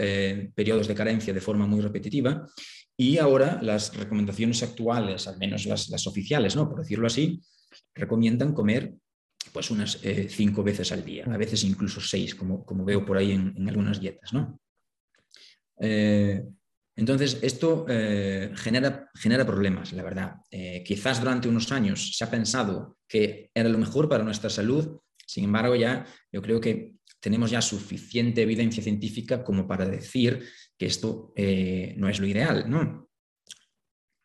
periodos 0.54 0.87
de 0.87 0.95
carencia 0.95 1.33
de 1.33 1.40
forma 1.40 1.66
muy 1.66 1.80
repetitiva 1.80 2.47
y 2.97 3.16
ahora 3.16 3.59
las 3.62 3.95
recomendaciones 3.97 4.62
actuales, 4.62 5.26
al 5.26 5.38
menos 5.38 5.64
las, 5.64 6.07
oficiales, 6.07 6.54
¿no? 6.54 6.68
por 6.68 6.80
decirlo 6.80 7.07
así, 7.07 7.40
recomiendan 7.95 8.52
comer 8.52 8.95
pues 9.52 9.71
unas 9.71 9.99
cinco 10.28 10.62
veces 10.62 10.92
al 10.92 11.04
día, 11.04 11.25
a 11.25 11.38
veces 11.38 11.64
incluso 11.64 12.02
seis, 12.02 12.35
como, 12.35 12.66
como 12.66 12.85
veo 12.85 13.04
por 13.07 13.16
ahí 13.16 13.33
en, 13.33 13.66
algunas 13.66 13.99
dietas. 13.99 14.35
¿no? 14.35 14.61
Entonces, 16.99 17.38
esto 17.43 17.87
eh, 17.88 18.52
genera, 18.57 19.47
problemas, 19.47 19.93
la 19.93 20.02
verdad. 20.02 20.35
quizás 20.85 21.21
durante 21.21 21.49
unos 21.49 21.71
años 21.73 22.17
se 22.17 22.25
ha 22.25 22.31
pensado 22.31 22.99
que 23.09 23.50
era 23.55 23.69
lo 23.69 23.78
mejor 23.78 24.09
para 24.09 24.25
nuestra 24.25 24.50
salud, 24.50 24.99
sin 25.26 25.45
embargo, 25.45 25.75
ya 25.76 26.07
yo 26.33 26.43
creo 26.43 26.61
que 26.61 26.95
tenemos 27.21 27.50
ya 27.50 27.62
suficiente 27.62 28.43
evidencia 28.43 28.83
científica 28.83 29.43
como 29.45 29.67
para 29.67 29.87
decir 29.87 30.45
que 30.76 30.87
esto 30.87 31.33
no 31.97 32.09
es 32.09 32.21
lo 32.21 32.26
ideal. 32.26 32.69
¿no? 32.69 33.09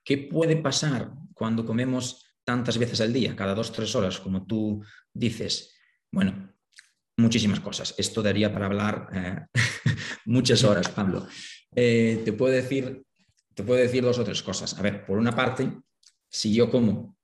¿Qué 0.03 0.17
puede 0.17 0.57
pasar 0.57 1.11
cuando 1.33 1.65
comemos 1.65 2.23
tantas 2.43 2.77
veces 2.77 3.01
al 3.01 3.13
día, 3.13 3.35
cada 3.35 3.55
dos, 3.55 3.71
tres 3.71 3.95
horas, 3.95 4.19
como 4.19 4.45
tú 4.45 4.83
dices, 5.13 5.75
bueno, 6.11 6.53
muchísimas 7.17 7.59
cosas. 7.59 7.95
Esto 7.97 8.21
daría 8.21 8.51
para 8.53 8.65
hablar 8.65 9.07
eh, 9.13 9.39
muchas 10.25 10.63
horas, 10.63 10.89
Pablo. 10.89 11.27
Eh, 11.75 12.21
te, 12.23 12.33
puedo 12.33 12.53
decir, 12.53 13.03
te 13.53 13.63
puedo 13.63 13.79
decir 13.79 14.03
dos 14.03 14.19
o 14.19 14.23
tres 14.23 14.41
cosas. 14.43 14.77
A 14.77 14.81
ver, 14.81 15.05
por 15.05 15.17
una 15.17 15.35
parte, 15.35 15.71
si 16.29 16.53
yo 16.53 16.69
como 16.69 17.17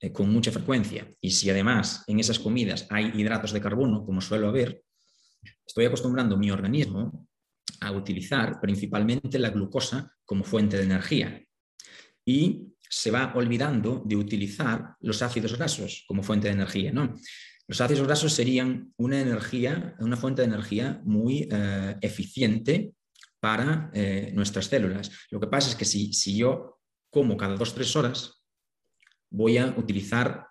eh, 0.00 0.12
con 0.12 0.30
mucha 0.30 0.52
frecuencia 0.52 1.12
y 1.20 1.30
si 1.30 1.50
además 1.50 2.04
en 2.06 2.20
esas 2.20 2.38
comidas 2.38 2.86
hay 2.90 3.12
hidratos 3.14 3.52
de 3.52 3.60
carbono, 3.60 4.04
como 4.04 4.20
suelo 4.20 4.48
haber, 4.48 4.82
estoy 5.66 5.86
acostumbrando 5.86 6.36
mi 6.36 6.50
organismo 6.50 7.26
a 7.80 7.92
utilizar 7.92 8.60
principalmente 8.60 9.38
la 9.38 9.50
glucosa 9.50 10.12
como 10.24 10.44
fuente 10.44 10.76
de 10.76 10.84
energía. 10.84 11.44
Y 12.24 12.68
se 12.88 13.10
va 13.10 13.32
olvidando 13.34 14.02
de 14.04 14.16
utilizar 14.16 14.94
los 15.00 15.20
ácidos 15.22 15.56
grasos 15.56 16.04
como 16.06 16.22
fuente 16.22 16.48
de 16.48 16.54
energía. 16.54 16.92
¿no? 16.92 17.14
Los 17.66 17.80
ácidos 17.80 18.06
grasos 18.06 18.32
serían 18.32 18.92
una 18.96 19.20
energía, 19.20 19.96
una 19.98 20.16
fuente 20.16 20.42
de 20.42 20.48
energía 20.48 21.00
muy 21.04 21.48
eh, 21.50 21.96
eficiente 22.00 22.92
para 23.44 23.90
eh, 23.92 24.32
nuestras 24.32 24.64
células. 24.64 25.10
Lo 25.28 25.38
que 25.38 25.48
pasa 25.48 25.68
es 25.68 25.76
que 25.76 25.84
si, 25.84 26.14
si 26.14 26.34
yo 26.34 26.80
como 27.10 27.36
cada 27.36 27.56
dos 27.56 27.72
o 27.72 27.74
tres 27.74 27.94
horas, 27.94 28.42
voy 29.28 29.58
a 29.58 29.66
utilizar 29.76 30.46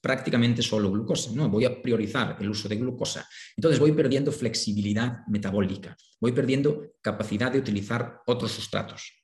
prácticamente 0.00 0.62
solo 0.62 0.90
glucosa, 0.90 1.32
¿no? 1.34 1.50
Voy 1.50 1.66
a 1.66 1.82
priorizar 1.82 2.38
el 2.40 2.48
uso 2.48 2.66
de 2.66 2.76
glucosa. 2.76 3.28
Entonces 3.54 3.78
voy 3.78 3.92
perdiendo 3.92 4.32
flexibilidad 4.32 5.18
metabólica, 5.28 5.94
voy 6.18 6.32
perdiendo 6.32 6.94
capacidad 7.02 7.52
de 7.52 7.58
utilizar 7.58 8.22
otros 8.26 8.52
sustratos. 8.52 9.22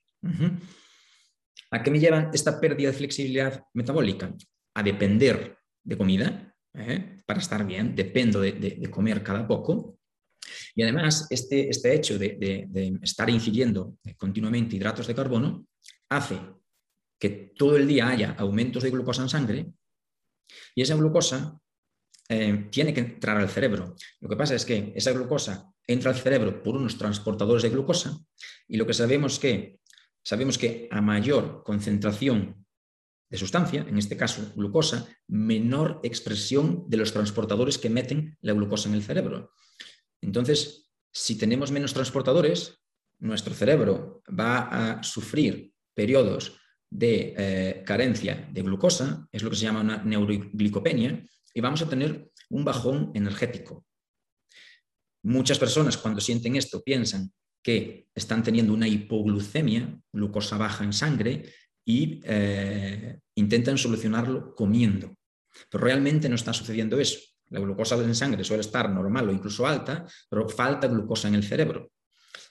¿A 1.71 1.81
qué 1.81 1.89
me 1.89 1.99
lleva 1.99 2.29
esta 2.31 2.61
pérdida 2.61 2.91
de 2.91 2.97
flexibilidad 2.97 3.63
metabólica? 3.73 4.31
A 4.75 4.83
depender 4.83 5.57
de 5.83 5.97
comida. 5.97 6.53
¿eh? 6.75 7.17
para 7.27 7.39
estar 7.41 7.65
bien, 7.65 7.93
dependo 7.95 8.39
de, 8.39 8.87
comer 8.89 9.21
cada 9.21 9.45
poco. 9.45 9.96
Y 10.75 10.83
además, 10.83 11.27
este, 11.29 11.69
este 11.69 11.95
hecho 11.95 12.17
de, 12.17 12.97
estar 13.01 13.29
ingiriendo 13.29 13.97
continuamente 14.17 14.75
hidratos 14.75 15.07
de 15.07 15.15
carbono 15.15 15.65
hace 16.09 16.39
que 17.19 17.53
todo 17.55 17.77
el 17.77 17.87
día 17.87 18.09
haya 18.09 18.35
aumentos 18.37 18.83
de 18.83 18.91
glucosa 18.91 19.23
en 19.23 19.29
sangre 19.29 19.67
y 20.75 20.81
esa 20.81 20.95
glucosa 20.95 21.59
eh, 22.29 22.67
tiene 22.69 22.93
que 22.93 22.99
entrar 23.01 23.37
al 23.37 23.49
cerebro. 23.49 23.95
Lo 24.19 24.29
que 24.29 24.35
pasa 24.35 24.55
es 24.55 24.65
que 24.65 24.93
esa 24.95 25.11
glucosa 25.11 25.71
entra 25.85 26.11
al 26.11 26.17
cerebro 26.17 26.61
por 26.61 26.75
unos 26.75 26.97
transportadores 26.97 27.63
de 27.63 27.69
glucosa 27.69 28.19
y 28.67 28.77
lo 28.77 28.85
que 28.85 28.93
sabemos 28.93 29.33
es 29.33 29.39
que 29.39 29.79
sabemos 30.23 30.57
que 30.57 30.87
a 30.91 31.01
mayor 31.01 31.63
concentración 31.63 32.65
de 33.29 33.37
sustancia, 33.37 33.85
en 33.87 33.97
este 33.97 34.17
caso 34.17 34.53
glucosa, 34.55 35.07
menor 35.27 35.99
expresión 36.03 36.85
de 36.87 36.97
los 36.97 37.13
transportadores 37.13 37.77
que 37.77 37.89
meten 37.89 38.37
la 38.41 38.53
glucosa 38.53 38.89
en 38.89 38.95
el 38.95 39.03
cerebro. 39.03 39.51
Entonces, 40.21 40.89
si 41.11 41.37
tenemos 41.37 41.71
menos 41.71 41.93
transportadores, 41.93 42.79
nuestro 43.19 43.53
cerebro 43.53 44.21
va 44.27 44.99
a 44.99 45.03
sufrir 45.03 45.73
periodos 45.93 46.59
de 46.89 47.33
eh, 47.37 47.83
carencia 47.85 48.47
de 48.51 48.61
glucosa, 48.61 49.27
es 49.31 49.43
lo 49.43 49.49
que 49.49 49.55
se 49.55 49.63
llama 49.63 49.81
una 49.81 50.03
neuroglicopenia, 50.03 51.25
y 51.53 51.61
vamos 51.61 51.81
a 51.81 51.89
tener 51.89 52.31
un 52.49 52.63
bajón 52.63 53.11
energético. 53.13 53.85
Muchas 55.23 55.59
personas 55.59 55.97
cuando 55.97 56.21
sienten 56.21 56.55
esto 56.55 56.83
piensan 56.83 57.31
que 57.63 58.07
están 58.15 58.43
teniendo 58.43 58.73
una 58.73 58.87
hipoglucemia, 58.87 59.99
glucosa 60.13 60.57
baja 60.57 60.83
en 60.83 60.93
sangre, 60.93 61.51
y 61.83 62.21
eh, 62.25 63.19
intentan 63.35 63.77
solucionarlo 63.77 64.53
comiendo. 64.55 65.15
Pero 65.69 65.83
realmente 65.83 66.29
no 66.29 66.35
está 66.35 66.53
sucediendo 66.53 66.99
eso. 66.99 67.19
La 67.49 67.59
glucosa 67.59 67.95
en 67.95 68.15
sangre 68.15 68.43
suele 68.43 68.61
estar 68.61 68.89
normal 68.89 69.29
o 69.29 69.31
incluso 69.31 69.65
alta, 69.65 70.05
pero 70.29 70.49
falta 70.49 70.87
glucosa 70.87 71.27
en 71.27 71.35
el 71.35 71.43
cerebro. 71.43 71.91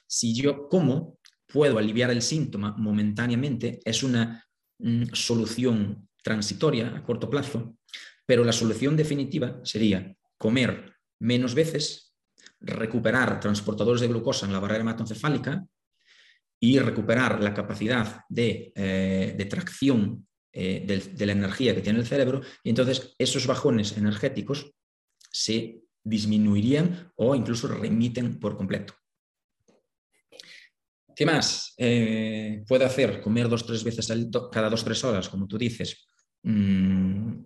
Si 0.07 0.35
yo 0.35 0.69
como, 0.69 1.19
puedo 1.47 1.79
aliviar 1.79 2.11
el 2.11 2.23
síntoma 2.23 2.75
momentáneamente, 2.77 3.81
es 3.85 4.03
una 4.03 4.45
mm, 4.79 5.05
solución 5.13 6.09
transitoria 6.23 6.97
a 6.97 7.03
corto 7.03 7.31
plazo, 7.31 7.77
pero 8.25 8.45
la 8.45 8.53
solución 8.53 8.97
definitiva 8.97 9.61
sería 9.63 10.17
comer 10.37 10.95
menos 11.21 11.55
veces, 11.55 12.15
recuperar 12.61 13.41
transportadores 13.41 14.01
de 14.01 14.09
glucosa 14.09 14.47
en 14.47 14.53
la 14.53 14.61
barrera 14.61 14.81
hematoencefálica 14.81 15.65
y 16.59 16.79
recuperar 16.79 17.43
la 17.43 17.55
capacidad 17.55 18.23
de, 18.29 18.73
eh, 18.75 19.47
tracción 19.49 20.27
eh, 20.53 21.13
de, 21.15 21.27
la 21.27 21.33
energía 21.33 21.75
que 21.75 21.83
tiene 21.83 21.99
el 21.99 22.07
cerebro, 22.07 22.41
y 22.65 22.71
entonces 22.71 23.15
esos 23.19 23.47
bajones 23.47 23.97
energéticos 23.97 24.73
se 25.37 25.83
disminuirían 26.03 27.13
o 27.17 27.35
incluso 27.35 27.69
remiten 27.69 28.39
por 28.39 28.57
completo. 28.57 28.95
¿Qué 31.15 31.27
más 31.27 31.75
eh, 31.79 32.65
puede 32.67 32.85
hacer? 32.85 33.21
Comer 33.21 33.49
dos 33.49 33.67
tres 33.67 33.83
veces 33.83 34.09
cada 34.53 34.71
dos 34.71 34.85
tres 34.85 35.03
horas, 35.05 35.29
como 35.29 35.47
tú 35.47 35.59
dices. 35.59 36.07
Mm, 36.43 37.43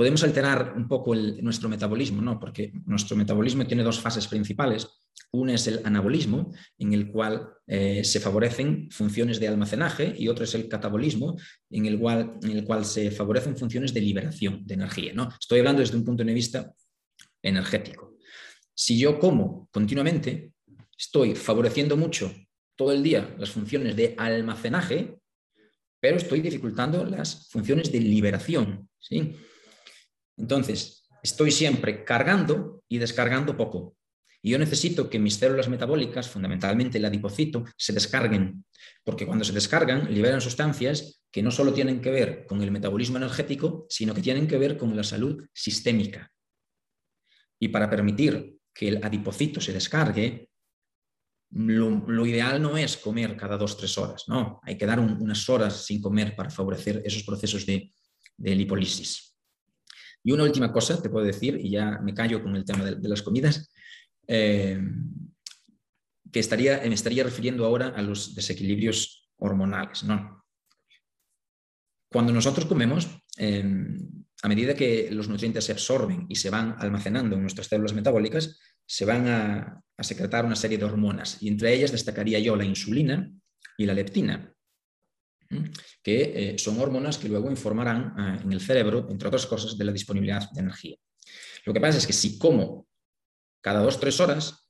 podemos 0.00 0.24
alterar 0.24 0.72
un 0.78 0.88
poco 0.88 1.14
nuestro 1.14 1.68
metabolismo, 1.68 2.22
¿no? 2.22 2.40
porque 2.40 2.72
nuestro 2.86 3.18
metabolismo 3.18 3.66
tiene 3.66 3.82
dos 3.82 4.00
fases 4.00 4.26
principales. 4.26 4.88
Una 5.30 5.52
es 5.52 5.66
el 5.66 5.82
anabolismo, 5.84 6.54
en 6.78 6.94
el 6.94 7.12
cual 7.12 7.50
eh, 7.66 8.02
se 8.02 8.18
favorecen 8.18 8.90
funciones 8.90 9.38
de 9.38 9.48
almacenaje, 9.48 10.14
y 10.16 10.28
otro 10.28 10.44
es 10.44 10.54
el 10.54 10.68
catabolismo, 10.68 11.36
en 11.68 11.84
el, 11.84 11.98
cual, 11.98 12.38
en 12.42 12.50
el 12.52 12.64
cual 12.64 12.86
se 12.86 13.10
favorecen 13.10 13.58
funciones 13.58 13.92
de 13.92 14.00
liberación 14.00 14.66
de 14.66 14.72
energía. 14.72 15.12
¿no? 15.12 15.28
Estoy 15.38 15.58
hablando 15.58 15.80
desde 15.80 15.98
un 15.98 16.04
punto 16.06 16.24
de 16.24 16.32
vista 16.32 16.72
energético. 17.42 18.16
Si 18.74 18.98
yo 18.98 19.18
como 19.18 19.68
continuamente, 19.70 20.52
estoy 20.96 21.34
favoreciendo 21.34 21.98
mucho 21.98 22.34
todo 22.74 22.92
el 22.92 23.02
día 23.02 23.36
las 23.38 23.50
funciones 23.50 23.94
de 23.96 24.14
almacenaje, 24.16 25.18
pero 26.00 26.16
estoy 26.16 26.40
dificultando 26.40 27.04
las 27.04 27.50
funciones 27.50 27.92
de 27.92 28.00
liberación. 28.00 28.88
¿sí? 28.98 29.36
Entonces, 30.40 31.06
estoy 31.22 31.50
siempre 31.50 32.04
cargando 32.04 32.82
y 32.88 32.98
descargando 32.98 33.56
poco. 33.56 33.96
Y 34.42 34.50
yo 34.50 34.58
necesito 34.58 35.10
que 35.10 35.18
mis 35.18 35.34
células 35.34 35.68
metabólicas, 35.68 36.28
fundamentalmente 36.28 36.96
el 36.96 37.04
adipocito, 37.04 37.64
se 37.76 37.92
descarguen, 37.92 38.64
porque 39.04 39.26
cuando 39.26 39.44
se 39.44 39.52
descargan 39.52 40.12
liberan 40.12 40.40
sustancias 40.40 41.22
que 41.30 41.42
no 41.42 41.50
solo 41.50 41.74
tienen 41.74 42.00
que 42.00 42.10
ver 42.10 42.46
con 42.46 42.62
el 42.62 42.70
metabolismo 42.70 43.18
energético, 43.18 43.86
sino 43.90 44.14
que 44.14 44.22
tienen 44.22 44.48
que 44.48 44.56
ver 44.56 44.78
con 44.78 44.96
la 44.96 45.04
salud 45.04 45.46
sistémica. 45.52 46.32
Y 47.58 47.68
para 47.68 47.90
permitir 47.90 48.56
que 48.72 48.88
el 48.88 49.04
adipocito 49.04 49.60
se 49.60 49.74
descargue, 49.74 50.48
lo, 51.50 52.26
ideal 52.26 52.62
no 52.62 52.78
es 52.78 52.96
comer 52.96 53.36
cada 53.36 53.58
dos, 53.58 53.76
tres 53.76 53.98
horas, 53.98 54.24
no, 54.28 54.60
hay 54.62 54.78
que 54.78 54.86
dar 54.86 55.00
unas 55.00 55.48
horas 55.48 55.84
sin 55.84 56.00
comer 56.00 56.34
para 56.34 56.48
favorecer 56.48 57.02
esos 57.04 57.24
procesos 57.24 57.66
de, 57.66 57.92
de 58.36 58.54
lipólisis. 58.54 59.29
Y 60.22 60.32
una 60.32 60.44
última 60.44 60.72
cosa 60.72 61.00
te 61.00 61.08
puedo 61.08 61.24
decir, 61.24 61.58
y 61.60 61.70
ya 61.70 61.98
me 62.02 62.14
callo 62.14 62.42
con 62.42 62.56
el 62.56 62.64
tema 62.64 62.84
de, 62.84 63.08
las 63.08 63.22
comidas, 63.22 63.72
eh, 64.26 64.80
que 66.30 66.40
estaría, 66.40 66.80
me 66.82 66.94
estaría 66.94 67.24
refiriendo 67.24 67.64
ahora 67.64 67.88
a 67.88 68.02
los 68.02 68.34
desequilibrios 68.34 69.30
hormonales. 69.38 70.04
¿no? 70.04 70.44
Cuando 72.10 72.32
nosotros 72.32 72.66
comemos, 72.66 73.08
eh, 73.38 73.64
a 74.42 74.48
medida 74.48 74.74
que 74.74 75.10
los 75.10 75.28
nutrientes 75.28 75.64
se 75.64 75.72
absorben 75.72 76.26
y 76.28 76.36
se 76.36 76.50
van 76.50 76.76
almacenando 76.78 77.36
en 77.36 77.42
nuestras 77.42 77.66
células 77.66 77.94
metabólicas, 77.94 78.58
se 78.86 79.04
van 79.04 79.28
a, 79.28 79.82
a 79.96 80.02
secretar 80.02 80.44
una 80.44 80.56
serie 80.56 80.78
de 80.78 80.84
hormonas, 80.84 81.42
y 81.42 81.48
entre 81.48 81.72
ellas 81.74 81.92
destacaría 81.92 82.38
yo 82.40 82.56
la 82.56 82.64
insulina 82.64 83.30
y 83.76 83.86
la 83.86 83.94
leptina 83.94 84.54
que 86.02 86.52
eh, 86.52 86.58
son 86.58 86.80
hormonas 86.80 87.18
que 87.18 87.28
luego 87.28 87.50
informarán 87.50 88.14
eh, 88.18 88.40
en 88.44 88.52
el 88.52 88.60
cerebro, 88.60 89.06
entre 89.10 89.28
otras 89.28 89.46
cosas, 89.46 89.76
de 89.76 89.84
la 89.84 89.92
disponibilidad 89.92 90.50
de 90.50 90.60
energía. 90.60 90.96
Lo 91.64 91.72
que 91.72 91.80
pasa 91.80 91.98
es 91.98 92.06
que 92.06 92.12
si 92.12 92.38
como 92.38 92.86
cada 93.60 93.80
dos 93.80 94.00
tres 94.00 94.18
horas, 94.20 94.66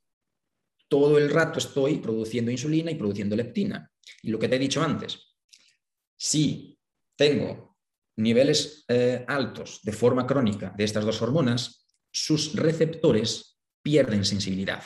todo 0.89 1.19
el 1.19 1.31
rato 1.31 1.59
estoy 1.59 1.99
produciendo 1.99 2.51
insulina 2.51 2.91
y 2.91 2.97
produciendo 2.97 3.37
leptina. 3.37 3.91
Y 4.23 4.31
lo 4.31 4.39
que 4.39 4.49
te 4.49 4.57
he 4.57 4.59
dicho 4.59 4.83
antes, 4.83 5.37
si 6.17 6.77
tengo 7.17 7.77
niveles 8.17 8.85
eh, 8.89 9.25
altos 9.29 9.81
de 9.83 9.93
forma 9.93 10.27
crónica 10.27 10.75
de 10.77 10.85
estas 10.85 11.05
dos 11.05 11.23
hormonas, 11.23 11.87
sus 12.11 12.55
receptores 12.55 13.59
pierden 13.83 14.25
sensibilidad. 14.25 14.83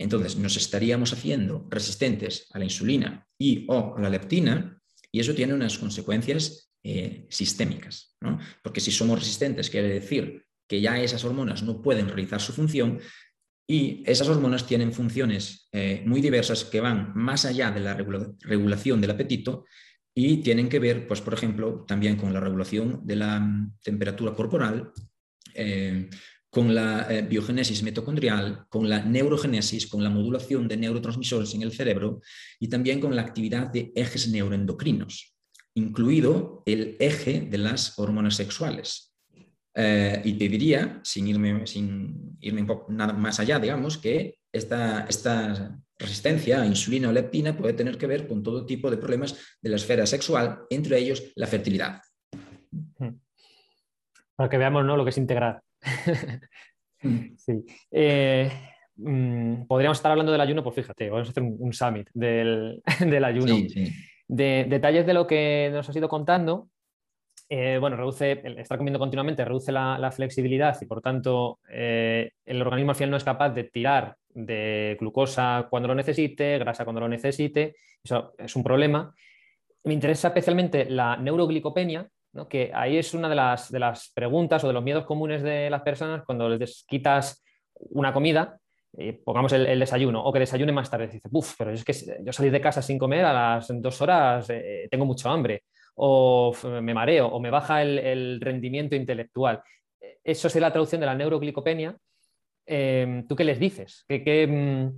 Entonces 0.00 0.36
nos 0.36 0.56
estaríamos 0.56 1.12
haciendo 1.12 1.66
resistentes 1.68 2.46
a 2.52 2.58
la 2.58 2.64
insulina 2.64 3.26
y 3.38 3.66
o 3.68 3.96
a 3.96 4.00
la 4.00 4.08
leptina 4.08 4.80
y 5.12 5.20
eso 5.20 5.34
tiene 5.34 5.52
unas 5.52 5.76
consecuencias 5.76 6.72
eh, 6.82 7.26
sistémicas, 7.28 8.16
porque 8.62 8.80
si 8.80 8.90
somos 8.90 9.18
resistentes 9.18 9.68
quiere 9.68 9.88
decir 9.88 10.46
que 10.66 10.80
ya 10.80 10.98
esas 10.98 11.22
hormonas 11.24 11.62
no 11.62 11.82
pueden 11.82 12.08
realizar 12.08 12.40
su 12.40 12.54
función 12.54 12.98
y 13.68 14.02
esas 14.06 14.28
hormonas 14.28 14.66
tienen 14.66 14.94
funciones 14.94 15.68
eh, 15.72 16.02
muy 16.06 16.22
diversas 16.22 16.64
que 16.64 16.80
van 16.80 17.12
más 17.14 17.44
allá 17.44 17.70
de 17.70 17.80
la 17.80 17.94
regulación 17.94 19.02
del 19.02 19.10
apetito 19.10 19.66
y 20.14 20.38
tienen 20.38 20.70
que 20.70 20.78
ver, 20.78 21.06
pues, 21.06 21.20
por 21.20 21.34
ejemplo, 21.34 21.84
también 21.86 22.16
con 22.16 22.32
la 22.32 22.40
regulación 22.40 23.00
de 23.04 23.16
la 23.16 23.38
mm, 23.38 23.78
temperatura 23.82 24.34
corporal, 24.34 24.92
eh, 25.54 26.08
con 26.50 26.74
la 26.74 27.06
eh, 27.08 27.22
biogénesis 27.22 27.82
mitocondrial, 27.82 28.66
con 28.68 28.88
la 28.88 29.02
neurogénesis, 29.02 29.86
con 29.86 30.02
la 30.02 30.10
modulación 30.10 30.66
de 30.66 30.76
neurotransmisores 30.76 31.54
en 31.54 31.62
el 31.62 31.72
cerebro 31.72 32.20
y 32.58 32.68
también 32.68 33.00
con 33.00 33.14
la 33.14 33.22
actividad 33.22 33.68
de 33.68 33.92
ejes 33.94 34.28
neuroendocrinos, 34.28 35.36
incluido 35.74 36.62
el 36.66 36.96
eje 36.98 37.42
de 37.42 37.58
las 37.58 37.98
hormonas 37.98 38.34
sexuales. 38.34 39.14
Eh, 39.74 40.20
y 40.24 40.32
te 40.32 40.48
diría, 40.48 41.00
sin 41.04 41.28
irme, 41.28 41.66
sin 41.66 42.36
irme 42.40 42.62
un 42.62 42.66
poco 42.66 42.92
nada 42.92 43.12
más 43.12 43.38
allá, 43.38 43.60
digamos, 43.60 43.96
que 43.96 44.40
esta, 44.52 45.06
esta 45.08 45.78
resistencia 45.96 46.62
a 46.62 46.66
insulina 46.66 47.08
o 47.08 47.12
leptina 47.12 47.56
puede 47.56 47.74
tener 47.74 47.96
que 47.96 48.08
ver 48.08 48.26
con 48.26 48.42
todo 48.42 48.66
tipo 48.66 48.90
de 48.90 48.96
problemas 48.96 49.36
de 49.62 49.70
la 49.70 49.76
esfera 49.76 50.04
sexual, 50.06 50.62
entre 50.70 50.98
ellos 50.98 51.22
la 51.36 51.46
fertilidad. 51.46 52.00
Hmm. 52.98 53.20
Para 54.34 54.48
que 54.50 54.58
veamos 54.58 54.84
¿no? 54.84 54.96
lo 54.96 55.04
que 55.04 55.10
es 55.10 55.18
integrar. 55.18 55.62
sí. 57.36 57.64
Eh, 57.90 58.50
mm, 58.96 59.66
podríamos 59.66 59.98
estar 59.98 60.10
hablando 60.10 60.32
del 60.32 60.40
ayuno, 60.40 60.62
pues 60.62 60.76
fíjate, 60.76 61.10
vamos 61.10 61.28
a 61.28 61.30
hacer 61.30 61.42
un, 61.42 61.72
summit 61.72 62.08
del, 62.14 62.82
ayuno. 63.24 63.56
De, 64.28 64.66
detalles 64.68 65.06
de 65.06 65.14
lo 65.14 65.26
que 65.26 65.70
nos 65.72 65.88
has 65.88 65.96
ido 65.96 66.08
contando. 66.08 66.68
Eh, 67.52 67.78
bueno, 67.80 67.96
reduce, 67.96 68.40
el 68.44 68.58
estar 68.58 68.78
comiendo 68.78 69.00
continuamente 69.00 69.44
reduce 69.44 69.72
la, 69.72 70.12
flexibilidad 70.12 70.78
y 70.80 70.86
por 70.86 71.02
tanto 71.02 71.58
eh, 71.68 72.30
el 72.44 72.62
organismo 72.62 72.92
al 72.92 72.96
final 72.96 73.10
no 73.10 73.16
es 73.16 73.24
capaz 73.24 73.50
de 73.50 73.64
tirar 73.64 74.14
de 74.28 74.96
glucosa 75.00 75.66
cuando 75.68 75.88
lo 75.88 75.96
necesite, 75.96 76.58
grasa 76.58 76.84
cuando 76.84 77.00
lo 77.00 77.08
necesite. 77.08 77.74
Eso 78.04 78.34
es 78.38 78.54
un 78.54 78.62
problema. 78.62 79.12
Me 79.82 79.94
interesa 79.94 80.28
especialmente 80.28 80.88
la 80.88 81.16
neuroglicopenia, 81.16 82.08
que 82.48 82.70
ahí 82.74 82.96
es 82.96 83.12
una 83.14 83.28
de 83.28 83.34
las, 83.34 83.70
de 83.70 83.78
las 83.78 84.10
preguntas 84.14 84.62
o 84.64 84.68
de 84.68 84.72
los 84.72 84.84
miedos 84.84 85.04
comunes 85.04 85.42
de 85.42 85.68
las 85.68 85.82
personas 85.82 86.22
cuando 86.24 86.48
les 86.48 86.84
quitas 86.86 87.42
una 87.74 88.12
comida, 88.12 88.58
eh, 88.98 89.20
pongamos 89.24 89.52
el, 89.52 89.78
desayuno, 89.78 90.22
o 90.24 90.32
que 90.32 90.40
desayune 90.40 90.72
más 90.72 90.90
tarde, 90.90 91.06
dice, 91.06 91.28
uff, 91.30 91.54
pero 91.56 91.70
es 91.70 91.84
que 91.84 91.92
yo 92.22 92.32
salir 92.32 92.50
de 92.50 92.60
casa 92.60 92.82
sin 92.82 92.98
comer 92.98 93.24
a 93.24 93.32
las 93.32 93.68
dos 93.80 94.00
horas 94.00 94.50
eh, 94.50 94.88
tengo 94.90 95.04
mucho 95.04 95.30
hambre, 95.30 95.64
o 95.94 96.54
me 96.80 96.94
mareo, 96.94 97.28
o 97.28 97.40
me 97.40 97.50
baja 97.50 97.82
el, 97.82 98.40
rendimiento 98.40 98.96
intelectual. 98.96 99.62
Eso 100.24 100.48
es 100.48 100.56
la 100.56 100.72
traducción 100.72 101.00
de 101.00 101.06
la 101.06 101.14
neuroglicopenia. 101.14 101.96
Em, 102.66 103.26
¿Tú 103.26 103.36
qué 103.36 103.44
les 103.44 103.58
dices? 103.58 104.04
¿Qué, 104.08 104.24
qué, 104.24 104.46
mm, 104.46 104.88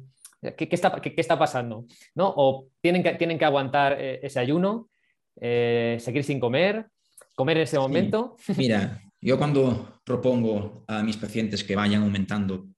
está, 0.41 1.01
está, 1.17 1.39
pasando? 1.39 1.87
¿No? 2.15 2.33
¿O 2.37 2.69
tienen 2.81 3.03
que, 3.03 3.15
tienen 3.15 3.39
que 3.39 3.45
aguantar 3.45 3.97
eh, 4.01 4.21
ese 4.23 4.41
ayuno, 4.41 4.89
seguir 5.35 6.25
sin 6.25 6.39
comer, 6.39 6.87
comer 7.35 7.59
en 7.59 7.63
ese 7.65 7.79
momento? 7.79 8.37
Mira, 8.57 9.03
yo 9.21 9.39
cuando 9.39 10.01
propongo 10.05 10.85
a 10.89 11.03
mis 11.03 11.17
pacientes 11.17 11.65
que 11.65 11.77
vayan 11.77 12.03
aumentando 12.03 12.69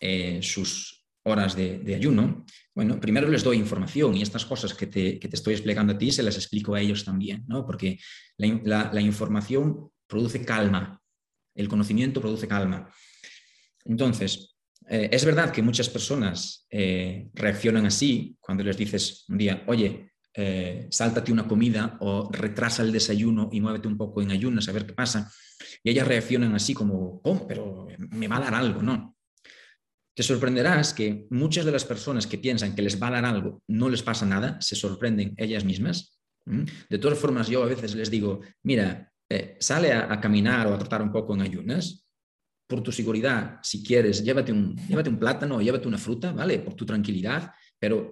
eh, 0.00 0.40
sus 0.42 1.06
horas 1.24 1.54
de, 1.54 1.94
ayuno, 1.94 2.44
bueno, 2.74 2.98
primero 3.00 3.28
les 3.28 3.44
doy 3.44 3.58
información 3.58 4.14
y 4.14 4.22
estas 4.22 4.46
cosas 4.46 4.72
que 4.72 4.86
te, 4.86 5.20
estoy 5.34 5.54
explicando 5.54 5.92
a 5.92 5.98
ti 5.98 6.10
se 6.10 6.22
las 6.22 6.36
explico 6.36 6.74
a 6.74 6.80
ellos 6.80 7.04
también, 7.04 7.44
¿no? 7.46 7.66
Porque 7.66 7.98
la, 8.36 9.00
información 9.00 9.90
produce 10.06 10.44
calma, 10.44 11.02
el 11.54 11.68
conocimiento 11.68 12.20
produce 12.20 12.48
calma. 12.48 12.90
Entonces, 13.84 14.56
eh, 14.88 15.10
es 15.12 15.24
verdad 15.24 15.52
que 15.52 15.60
muchas 15.60 15.90
personas 15.90 16.66
eh, 16.70 17.28
reaccionan 17.34 17.84
así 17.84 18.36
cuando 18.40 18.64
les 18.64 18.76
dices 18.76 19.26
un 19.28 19.36
día, 19.36 19.64
oye, 19.66 20.12
sáltate 20.90 21.32
una 21.32 21.48
comida 21.48 21.96
o 22.00 22.30
retrasa 22.30 22.82
el 22.82 22.92
desayuno 22.92 23.48
y 23.52 23.60
muévete 23.60 23.88
un 23.88 23.96
poco 23.96 24.22
en 24.22 24.30
ayunas 24.30 24.68
a 24.68 24.72
ver 24.72 24.86
qué 24.86 24.92
pasa. 24.92 25.30
Y 25.82 25.90
ellas 25.90 26.06
reaccionan 26.06 26.54
así 26.54 26.74
como, 26.74 27.20
oh, 27.24 27.46
pero 27.46 27.86
me 27.98 28.28
va 28.28 28.36
a 28.36 28.40
dar 28.40 28.54
algo, 28.54 28.82
¿no? 28.82 29.16
Te 30.14 30.22
sorprenderás 30.22 30.94
que 30.94 31.26
muchas 31.30 31.64
de 31.64 31.70
las 31.70 31.84
personas 31.84 32.26
que 32.26 32.38
piensan 32.38 32.74
que 32.74 32.82
les 32.82 33.00
va 33.00 33.06
a 33.08 33.12
dar 33.12 33.24
algo 33.24 33.62
no 33.68 33.88
les 33.88 34.02
pasa 34.02 34.26
nada, 34.26 34.60
se 34.60 34.74
sorprenden 34.74 35.34
ellas 35.36 35.64
mismas. 35.64 36.18
De 36.44 36.98
todas 36.98 37.18
formas, 37.18 37.48
yo 37.48 37.62
a 37.62 37.66
veces 37.66 37.94
les 37.94 38.10
digo, 38.10 38.40
mira, 38.62 39.12
eh, 39.30 39.56
sale 39.60 39.92
a, 39.92 40.18
caminar 40.20 40.66
o 40.66 40.74
a 40.74 40.78
trotar 40.78 41.02
un 41.02 41.12
poco 41.12 41.34
en 41.34 41.42
ayunas, 41.42 42.04
por 42.66 42.82
tu 42.82 42.90
seguridad, 42.90 43.60
si 43.62 43.82
quieres, 43.82 44.24
llévate 44.24 44.52
un, 44.52 44.74
llévate 44.88 45.08
un 45.08 45.18
plátano 45.18 45.56
o 45.56 45.60
llévate 45.60 45.86
una 45.86 45.98
fruta, 45.98 46.32
¿vale? 46.32 46.58
Por 46.58 46.74
tu 46.74 46.84
tranquilidad, 46.84 47.52
pero 47.78 48.10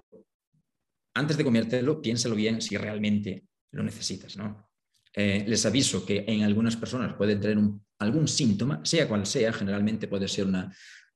antes 1.17 1.35
de 1.35 1.43
comértelo, 1.43 1.99
piénsalo 2.01 2.35
bien 2.35 2.61
si 2.61 2.77
realmente 2.77 3.45
lo 3.71 3.83
necesitas, 3.83 4.37
¿no? 4.37 4.69
Eh, 5.13 5.45
les 5.47 5.65
aviso 5.65 6.05
que 6.05 6.25
en 6.27 6.43
algunas 6.43 6.77
personas 6.77 7.15
pueden 7.15 7.41
tener 7.41 7.57
algún 7.97 8.27
síntoma, 8.27 8.81
sea 8.83 9.07
cual 9.07 9.25
sea, 9.25 9.51
generalmente 9.51 10.07
puede 10.07 10.27
ser 10.27 10.45
una, 10.45 10.71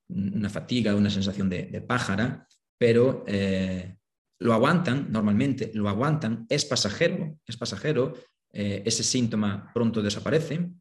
una 0.08 0.50
fatiga, 0.50 0.96
una 0.96 1.12
sensación 1.12 1.48
de, 1.50 1.84
pájara, 1.88 2.48
pero 2.80 3.24
eh, 3.28 3.96
lo 4.40 4.54
aguantan 4.54 5.12
normalmente, 5.12 5.70
lo 5.76 5.88
aguantan, 5.88 6.48
es 6.50 6.66
pasajero, 6.66 7.38
es 7.46 7.58
pasajero, 7.58 8.14
eh, 8.52 8.82
ese 8.84 9.04
síntoma 9.04 9.70
pronto 9.72 10.02
desaparece 10.02 10.72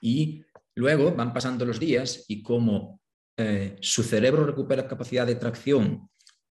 y 0.00 0.42
luego 0.76 1.14
van 1.14 1.34
pasando 1.34 1.66
los 1.66 1.78
días 1.78 2.24
y 2.28 2.42
como 2.42 3.00
su 3.82 4.02
cerebro 4.02 4.46
recupera 4.46 4.88
capacidad 4.88 5.26
de 5.26 5.34
tracción, 5.34 6.08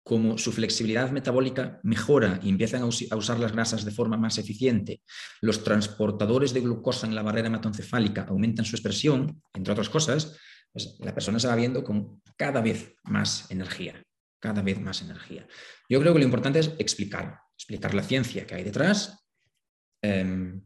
como 0.06 0.38
su 0.38 0.52
flexibilidad 0.52 1.10
metabólica 1.10 1.80
mejora 1.82 2.38
y 2.40 2.48
empiezan 2.48 2.82
a, 2.82 2.86
usar 2.86 3.40
las 3.40 3.50
grasas 3.50 3.84
de 3.84 3.90
forma 3.90 4.16
más 4.16 4.38
eficiente, 4.38 5.02
los 5.40 5.64
transportadores 5.64 6.54
de 6.54 6.60
glucosa 6.60 7.08
en 7.08 7.16
la 7.16 7.24
barrera 7.24 7.48
hematoencefálica 7.48 8.22
aumentan 8.28 8.64
su 8.64 8.76
expresión, 8.76 9.42
entre 9.52 9.72
otras 9.72 9.88
cosas, 9.88 10.38
pues 10.72 10.96
la 11.00 11.12
persona 11.12 11.40
se 11.40 11.48
va 11.48 11.56
viendo 11.56 11.82
con 11.82 12.22
cada 12.36 12.60
vez 12.60 12.94
más 13.02 13.50
energía, 13.50 14.00
cada 14.38 14.62
vez 14.62 14.80
más 14.80 15.02
energía. 15.02 15.44
Yo 15.88 15.98
creo 16.00 16.12
que 16.12 16.20
lo 16.20 16.24
importante 16.24 16.60
es 16.60 16.72
explicar, 16.78 17.40
explicar 17.58 17.92
la 17.92 18.04
ciencia 18.04 18.46
que 18.46 18.54
hay 18.54 18.62
detrás, 18.62 19.26
em, 20.02 20.62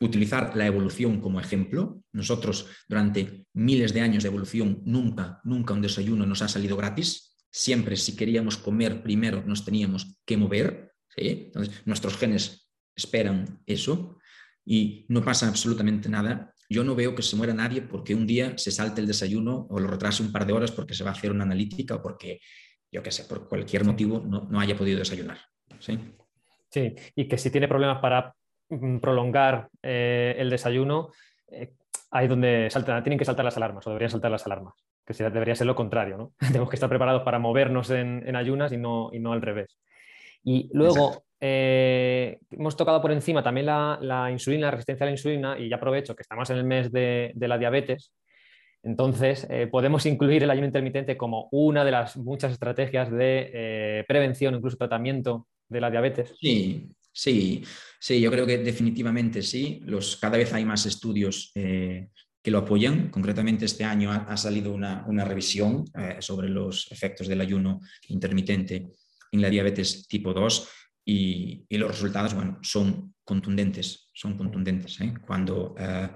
utilizar 0.00 0.56
la 0.56 0.64
evolución 0.64 1.20
como 1.20 1.40
ejemplo. 1.40 2.02
Nosotros 2.12 2.66
durante 2.88 3.44
miles 3.52 3.92
de 3.92 4.00
años 4.00 4.22
de 4.22 4.30
evolución 4.30 4.80
nunca, 4.86 5.42
nunca 5.44 5.74
un 5.74 5.82
desayuno 5.82 6.24
nos 6.24 6.40
ha 6.40 6.48
salido 6.48 6.74
gratis. 6.74 7.27
Siempre 7.58 7.96
si 7.96 8.14
queríamos 8.14 8.56
comer 8.56 9.02
primero 9.02 9.42
nos 9.44 9.64
teníamos 9.64 10.16
que 10.24 10.36
mover. 10.36 10.92
Entonces 11.16 11.82
nuestros 11.86 12.16
genes 12.16 12.70
esperan 12.94 13.60
eso 13.66 14.18
y 14.64 15.06
no 15.08 15.24
pasa 15.24 15.48
absolutamente 15.48 16.08
nada 16.08 16.54
yo 16.70 16.84
no 16.84 16.94
veo 16.94 17.14
que 17.14 17.22
se 17.22 17.36
muera 17.36 17.54
nadie 17.54 17.82
porque 17.82 18.14
un 18.14 18.26
día 18.26 18.58
se 18.58 18.70
salte 18.70 19.00
el 19.00 19.06
desayuno 19.06 19.66
o 19.70 19.80
lo 19.80 19.88
retrase 19.88 20.22
un 20.22 20.32
par 20.32 20.44
de 20.44 20.52
horas 20.52 20.70
porque 20.70 20.94
se 20.94 21.02
va 21.02 21.10
a 21.10 21.12
hacer 21.14 21.30
una 21.30 21.44
analítica 21.44 21.94
o 21.94 22.02
porque, 22.02 22.40
yo 22.92 23.02
qué 23.02 23.10
sé, 23.10 23.24
por 23.24 23.48
cualquier 23.48 23.84
motivo 23.84 24.20
no, 24.20 24.60
haya 24.60 24.76
podido 24.76 24.98
desayunar. 24.98 25.38
¿sí? 25.78 25.98
sí, 26.70 26.94
y 27.14 27.26
que 27.26 27.38
si 27.38 27.50
tiene 27.50 27.68
problemas 27.68 28.00
para 28.00 28.34
mm, 28.68 28.98
prolongar 28.98 29.70
eh, 29.82 30.34
el 30.38 30.50
desayuno, 30.50 31.10
eh, 31.50 31.72
ahí 32.10 32.28
donde 32.28 32.68
saltan, 32.70 33.02
tienen 33.02 33.18
que 33.18 33.24
saltar 33.24 33.44
las 33.44 33.56
alarmas 33.56 33.86
o 33.86 33.90
deberían 33.90 34.10
saltar 34.10 34.30
las 34.30 34.46
alarmas, 34.46 34.74
que 35.04 35.14
debería 35.14 35.54
ser 35.54 35.66
lo 35.66 35.74
contrario. 35.74 36.16
¿no? 36.16 36.32
Tenemos 36.46 36.68
que 36.68 36.76
estar 36.76 36.88
preparados 36.88 37.22
para 37.22 37.38
movernos 37.38 37.90
en, 37.90 38.34
ayunas 38.34 38.72
y 38.72 38.76
no, 38.76 39.10
y 39.12 39.18
no 39.18 39.32
al 39.32 39.42
revés. 39.42 39.78
Y 40.44 40.70
luego, 40.72 41.24
eh, 41.40 42.38
hemos 42.50 42.76
tocado 42.76 43.02
por 43.02 43.12
encima 43.12 43.42
también 43.42 43.66
la, 43.66 44.28
insulina, 44.30 44.66
la 44.66 44.70
resistencia 44.72 45.04
a 45.04 45.08
la 45.08 45.12
insulina, 45.12 45.58
y 45.58 45.68
ya 45.68 45.76
aprovecho 45.76 46.14
que 46.14 46.22
estamos 46.22 46.48
en 46.50 46.56
el 46.58 46.64
mes 46.64 46.90
de, 46.92 47.32
la 47.36 47.58
diabetes. 47.58 48.12
Entonces, 48.82 49.46
eh, 49.50 49.66
podemos 49.66 50.06
incluir 50.06 50.44
el 50.44 50.50
ayuno 50.50 50.66
intermitente 50.66 51.16
como 51.16 51.48
una 51.50 51.84
de 51.84 51.90
las 51.90 52.16
muchas 52.16 52.52
estrategias 52.52 53.10
de 53.10 53.50
eh, 53.52 54.04
prevención, 54.06 54.54
incluso 54.54 54.76
tratamiento 54.76 55.48
de 55.68 55.80
la 55.80 55.90
diabetes. 55.90 56.34
Sí, 56.40 56.88
sí, 57.18 57.64
sí, 57.98 58.20
yo 58.20 58.30
creo 58.30 58.46
que 58.46 58.58
definitivamente 58.58 59.42
sí. 59.42 59.80
Los, 59.84 60.16
cada 60.16 60.38
vez 60.38 60.52
hay 60.52 60.64
más 60.64 60.86
estudios 60.86 61.50
que 61.54 62.50
lo 62.50 62.58
apoyan. 62.58 63.10
Concretamente, 63.10 63.64
este 63.64 63.84
año 63.84 64.12
ha, 64.12 64.36
salido 64.36 64.72
una, 64.72 65.04
una 65.06 65.24
revisión 65.24 65.84
sobre 66.20 66.48
los 66.48 66.90
efectos 66.92 67.28
del 67.28 67.40
ayuno 67.40 67.80
intermitente 68.08 68.92
en 69.32 69.42
la 69.42 69.50
diabetes 69.50 70.06
tipo 70.08 70.32
2 70.32 70.68
y, 71.10 71.64
los 71.70 71.90
resultados, 71.90 72.34
bueno, 72.34 72.58
son 72.62 73.14
contundentes, 73.24 74.10
son 74.12 74.36
contundentes. 74.36 75.00
¿eh? 75.00 75.14
Cuando 75.26 75.74
eh, 75.78 76.10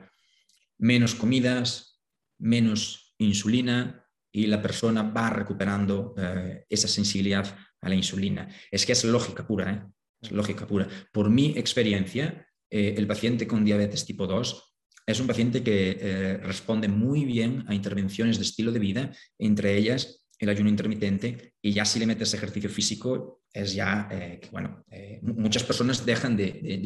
menos 0.78 1.14
comidas, 1.14 1.98
menos 2.38 3.14
insulina 3.16 4.06
y 4.30 4.46
la 4.46 4.60
persona 4.60 5.02
va 5.02 5.30
recuperando 5.30 6.14
eh, 6.18 6.66
esa 6.68 6.88
sensibilidad 6.88 7.56
a 7.80 7.88
la 7.88 7.94
insulina. 7.94 8.48
Es 8.70 8.84
que 8.84 8.92
es 8.92 9.04
lógica 9.04 9.46
pura, 9.46 9.90
es 10.22 10.30
lógica 10.30 10.66
pura. 10.66 10.88
Por 11.12 11.28
mi 11.30 11.58
experiencia, 11.58 12.46
el 12.70 13.06
paciente 13.06 13.46
con 13.46 13.64
diabetes 13.64 14.06
tipo 14.06 14.26
2 14.26 14.74
es 15.06 15.20
un 15.20 15.26
paciente 15.26 15.62
que 15.62 16.38
responde 16.42 16.88
muy 16.88 17.24
bien 17.26 17.64
a 17.66 17.74
intervenciones 17.74 18.38
de 18.38 18.44
estilo 18.44 18.72
de 18.72 18.78
vida, 18.78 19.12
entre 19.38 19.76
ellas 19.76 20.22
el 20.42 20.48
ayuno 20.48 20.68
intermitente 20.68 21.54
y 21.62 21.72
ya 21.72 21.84
si 21.84 22.00
le 22.00 22.06
metes 22.06 22.34
ejercicio 22.34 22.68
físico 22.68 23.42
es 23.52 23.74
ya 23.74 24.08
eh, 24.10 24.40
que, 24.42 24.50
bueno, 24.50 24.84
eh, 24.90 25.20
muchas 25.22 25.62
personas 25.62 26.04
dejan 26.04 26.36
de, 26.36 26.80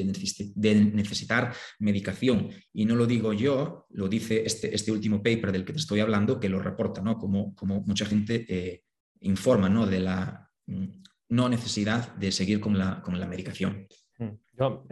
necesitar 0.94 1.55
medicación 1.79 2.51
y 2.75 2.85
no 2.85 2.96
lo 2.96 3.07
digo 3.07 3.33
yo, 3.33 3.87
lo 3.90 4.09
dice 4.09 4.42
este, 4.44 4.75
este, 4.75 4.92
último 4.92 5.22
paper 5.22 5.53
del 5.53 5.64
que 5.64 5.72
te 5.72 5.79
estoy 5.79 6.01
hablando 6.01 6.38
que 6.38 6.51
lo 6.51 6.61
reporta, 6.61 7.01
¿no? 7.01 7.16
Como, 7.16 7.55
como 7.55 7.81
mucha 7.81 8.05
gente 8.05 8.44
eh, 8.46 8.83
informa, 9.20 9.70
¿no? 9.70 9.87
De 9.87 10.01
la 10.01 10.51
mm, 10.66 10.85
no 11.28 11.48
necesidad 11.48 12.14
de 12.16 12.32
seguir 12.32 12.60
con 12.60 12.78
la, 12.78 13.02
con 13.02 13.18
la 13.18 13.26
medicación. 13.26 13.86
Mm. 14.18 14.30
Yo, 14.58 14.86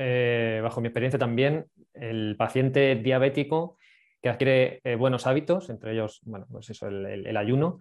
bajo 0.62 0.80
mi 0.80 0.88
experiencia 0.88 1.18
también, 1.18 1.66
el 1.94 2.36
paciente 2.36 2.96
diabético 2.96 3.78
que 4.22 4.28
adquiere 4.28 4.80
buenos 4.98 5.26
hábitos, 5.26 5.70
entre 5.70 5.92
ellos, 5.92 6.20
bueno, 6.24 6.46
pues 6.50 6.68
eso, 6.70 6.88
el 6.88 7.36
ayuno, 7.36 7.78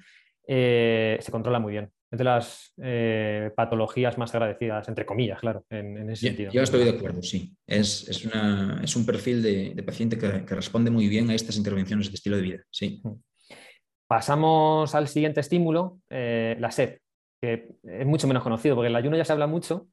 eh, 0.48 1.18
se 1.22 1.32
controla 1.32 1.60
muy 1.60 1.72
bien. 1.72 1.92
Es 2.12 2.18
de 2.18 2.24
las 2.24 2.74
eh, 2.82 3.52
patologías 3.56 4.18
más 4.18 4.34
agradecidas, 4.36 4.88
entre 4.88 5.06
comillas, 5.06 5.40
claro, 5.40 5.66
en, 5.70 6.10
ese 6.10 6.28
sentido. 6.28 6.52
Yo 6.52 6.62
estoy 6.62 6.84
de 6.84 6.92
acuerdo, 6.92 7.24
sí. 7.24 7.56
Es, 7.66 8.08
es, 8.08 8.26
una, 8.26 8.82
es 8.84 8.96
un 8.96 9.06
perfil 9.06 9.42
de, 9.42 9.84
paciente 9.84 10.18
que, 10.18 10.56
responde 10.56 10.92
muy 10.92 11.08
bien 11.08 11.30
a 11.30 11.36
estas 11.36 11.58
intervenciones 11.58 12.10
de 12.10 12.16
estilo 12.16 12.36
de 12.36 12.42
vida, 12.42 12.64
sí. 12.70 13.02
Pasamos 14.06 14.94
al 14.94 15.08
siguiente 15.08 15.40
estímulo, 15.40 16.00
eh, 16.10 16.56
la 16.60 16.70
sed, 16.70 17.00
que 17.44 17.68
es 17.84 18.06
mucho 18.06 18.26
menos 18.26 18.42
conocido, 18.42 18.74
porque 18.74 18.88
el 18.88 18.96
ayuno 18.96 19.18
ya 19.18 19.26
se 19.26 19.34
habla 19.34 19.48
mucho, 19.48 19.90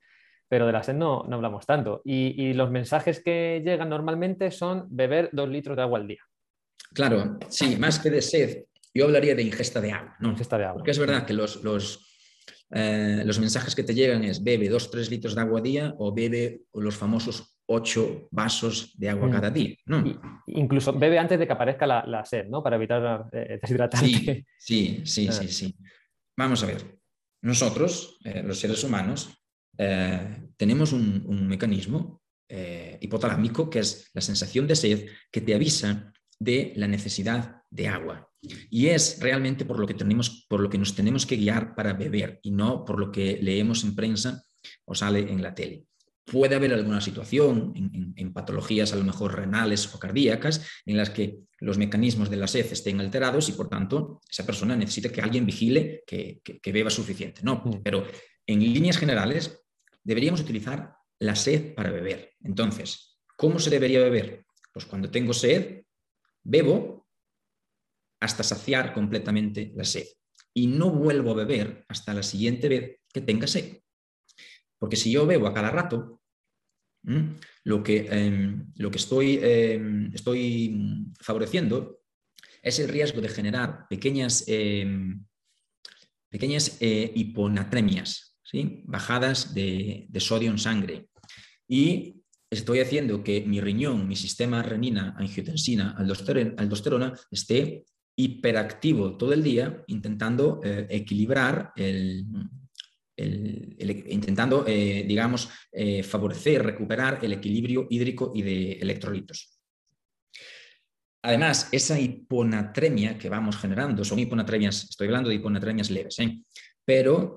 pero 0.48 0.66
de 0.66 0.72
la 0.72 0.84
sed 0.84 0.94
no, 0.94 1.24
no 1.28 1.34
hablamos 1.34 1.66
tanto. 1.66 2.00
Y, 2.04 2.40
y 2.40 2.54
los 2.54 2.70
mensajes 2.70 3.20
que 3.24 3.60
llegan 3.64 3.88
normalmente 3.88 4.52
son 4.52 4.86
beber 4.88 5.30
dos 5.32 5.48
litros 5.48 5.76
de 5.76 5.82
agua 5.82 5.98
al 5.98 6.06
día. 6.06 6.22
Claro, 6.94 7.40
sí, 7.48 7.76
más 7.76 7.98
que 7.98 8.10
de 8.10 8.22
sed, 8.22 8.66
yo 8.94 9.06
hablaría 9.06 9.34
de 9.34 9.42
ingesta 9.42 9.80
de 9.80 9.90
agua. 9.90 10.14
¿no? 10.20 10.30
Ingesta 10.30 10.58
de 10.58 10.64
agua. 10.66 10.74
Porque 10.76 10.92
es 10.92 10.98
verdad 11.00 11.26
que 11.26 11.32
los, 11.32 11.64
los, 11.64 12.08
eh, 12.70 13.24
los 13.24 13.40
mensajes 13.40 13.74
que 13.74 13.82
te 13.82 13.94
llegan 13.94 14.22
es 14.22 14.44
bebe 14.44 14.70
2-3 14.70 15.10
litros 15.10 15.34
de 15.34 15.40
agua 15.40 15.58
a 15.58 15.62
día 15.62 15.94
o 15.98 16.14
bebe 16.14 16.60
los 16.74 16.96
famosos 16.96 17.58
ocho 17.66 18.28
vasos 18.30 18.96
de 18.96 19.08
agua 19.08 19.26
mm. 19.26 19.32
cada 19.32 19.50
día. 19.50 19.74
¿no? 19.86 20.04
incluso 20.46 20.92
bebe 20.92 21.18
antes 21.18 21.36
de 21.36 21.48
que 21.48 21.52
aparezca 21.52 21.84
la, 21.84 22.24
sed, 22.24 22.46
¿no? 22.46 22.62
Para 22.62 22.76
evitar 22.76 23.26
eh, 23.32 23.58
deshidratarte. 23.60 24.46
Sí, 24.56 25.02
sí, 25.04 25.26
ah. 25.28 25.32
sí, 25.32 25.48
sí, 25.48 25.76
Vamos 26.36 26.62
a 26.62 26.66
ver. 26.66 26.99
Nosotros, 27.42 28.18
eh, 28.24 28.42
los 28.44 28.58
seres 28.58 28.84
humanos, 28.84 29.30
eh, 29.78 30.48
tenemos 30.56 30.92
un, 30.92 31.46
mecanismo 31.48 32.20
hipotalámico 33.00 33.70
que 33.70 33.78
es 33.78 34.10
la 34.12 34.20
sensación 34.20 34.66
de 34.66 34.74
sed 34.74 35.06
que 35.30 35.40
te 35.40 35.54
avisa 35.54 36.12
de 36.36 36.72
la 36.74 36.88
necesidad 36.88 37.62
de 37.70 37.86
agua. 37.86 38.28
Y 38.70 38.88
es 38.88 39.20
realmente 39.20 39.64
por 39.64 39.78
lo 39.78 39.86
que, 39.86 39.94
tenemos, 39.94 40.46
por 40.48 40.60
lo 40.60 40.68
que 40.68 40.78
nos 40.78 40.94
tenemos 40.94 41.26
que 41.26 41.36
guiar 41.36 41.76
para 41.76 41.92
beber 41.92 42.40
y 42.42 42.50
no 42.50 42.84
por 42.84 42.98
lo 42.98 43.12
que 43.12 43.38
leemos 43.40 43.84
en 43.84 43.94
prensa 43.94 44.42
o 44.84 44.94
sale 44.94 45.20
en 45.20 45.42
la 45.42 45.54
tele. 45.54 45.86
Puede 46.24 46.54
haber 46.54 46.72
alguna 46.72 47.00
situación 47.00 47.72
en, 48.16 48.32
patologías 48.32 48.92
a 48.92 48.96
lo 48.96 49.04
mejor 49.04 49.34
renales 49.34 49.92
o 49.92 49.98
cardíacas 49.98 50.64
en 50.86 50.96
las 50.96 51.10
que 51.10 51.38
los 51.58 51.78
mecanismos 51.78 52.30
de 52.30 52.36
la 52.36 52.46
sed 52.46 52.66
estén 52.70 53.00
alterados 53.00 53.48
y 53.48 53.52
por 53.52 53.68
tanto 53.68 54.20
esa 54.28 54.46
persona 54.46 54.76
necesita 54.76 55.10
que 55.10 55.20
alguien 55.20 55.46
vigile 55.46 56.04
que, 56.06 56.40
beba 56.72 56.90
suficiente. 56.90 57.42
No, 57.42 57.62
mm. 57.64 57.82
pero 57.82 58.06
en 58.46 58.60
líneas 58.60 58.98
generales 58.98 59.64
deberíamos 60.04 60.40
utilizar 60.40 60.94
la 61.18 61.34
sed 61.34 61.74
para 61.74 61.90
beber. 61.90 62.34
Entonces, 62.42 63.18
¿cómo 63.36 63.58
se 63.58 63.70
debería 63.70 64.00
beber? 64.00 64.44
Pues 64.72 64.86
cuando 64.86 65.10
tengo 65.10 65.32
sed, 65.32 65.82
bebo 66.42 67.08
hasta 68.20 68.42
saciar 68.42 68.92
completamente 68.92 69.72
la 69.74 69.84
sed 69.84 70.06
y 70.54 70.66
no 70.66 70.90
vuelvo 70.90 71.32
a 71.32 71.44
beber 71.44 71.84
hasta 71.88 72.14
la 72.14 72.22
siguiente 72.22 72.68
vez 72.68 73.00
que 73.12 73.20
tenga 73.20 73.46
sed. 73.46 73.80
Porque 74.80 74.96
si 74.96 75.12
yo 75.12 75.26
bebo 75.26 75.46
a 75.46 75.54
cada 75.54 75.70
rato, 75.70 76.22
lo 77.64 77.82
que, 77.82 78.08
em, 78.10 78.72
lo 78.76 78.90
que 78.90 78.98
estoy, 78.98 79.38
em, 79.42 80.10
estoy 80.14 81.06
favoreciendo 81.20 82.00
es 82.62 82.78
el 82.78 82.88
riesgo 82.88 83.20
de 83.20 83.28
generar 83.28 83.86
pequeñas, 83.88 84.44
em, 84.48 85.24
pequeñas 86.30 86.78
eh, 86.80 87.12
hiponatremias, 87.14 88.38
¿sí? 88.42 88.82
bajadas 88.86 89.54
de, 89.54 90.08
sodio 90.18 90.50
en 90.50 90.58
sangre. 90.58 91.08
Y 91.68 92.22
estoy 92.50 92.80
haciendo 92.80 93.22
que 93.22 93.42
mi 93.42 93.60
riñón, 93.60 94.08
mi 94.08 94.16
sistema 94.16 94.62
renina, 94.62 95.14
angiotensina, 95.18 95.94
aldosterona, 95.96 97.14
esté 97.30 97.84
hiperactivo 98.16 99.16
todo 99.16 99.32
el 99.32 99.42
día 99.42 99.82
intentando 99.86 100.60
eh, 100.62 100.86
equilibrar 100.90 101.72
el, 101.76 102.26
intentando, 103.20 104.64
eh, 104.66 105.04
digamos, 105.06 105.48
eh, 105.72 106.02
favorecer, 106.02 106.62
recuperar 106.64 107.18
el 107.22 107.32
equilibrio 107.32 107.86
hídrico 107.90 108.32
y 108.34 108.42
de 108.42 108.72
electrolitos. 108.72 109.58
Además, 111.22 111.68
esa 111.72 111.98
hiponatremia 112.00 113.18
que 113.18 113.28
vamos 113.28 113.56
generando, 113.56 114.04
son 114.04 114.18
hiponatremias, 114.18 114.84
estoy 114.84 115.08
hablando 115.08 115.28
de 115.28 115.36
hiponatremias 115.36 115.90
leves, 115.90 116.18
¿eh? 116.18 116.40
pero 116.84 117.36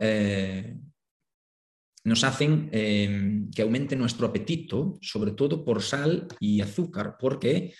nos 2.06 2.24
hacen 2.24 2.70
que 2.72 3.62
aumente 3.62 3.96
nuestro 3.96 4.28
apetito, 4.28 4.98
sobre 5.02 5.32
todo 5.32 5.64
por 5.64 5.82
sal 5.82 6.28
y 6.40 6.62
azúcar, 6.62 7.18
porque 7.20 7.74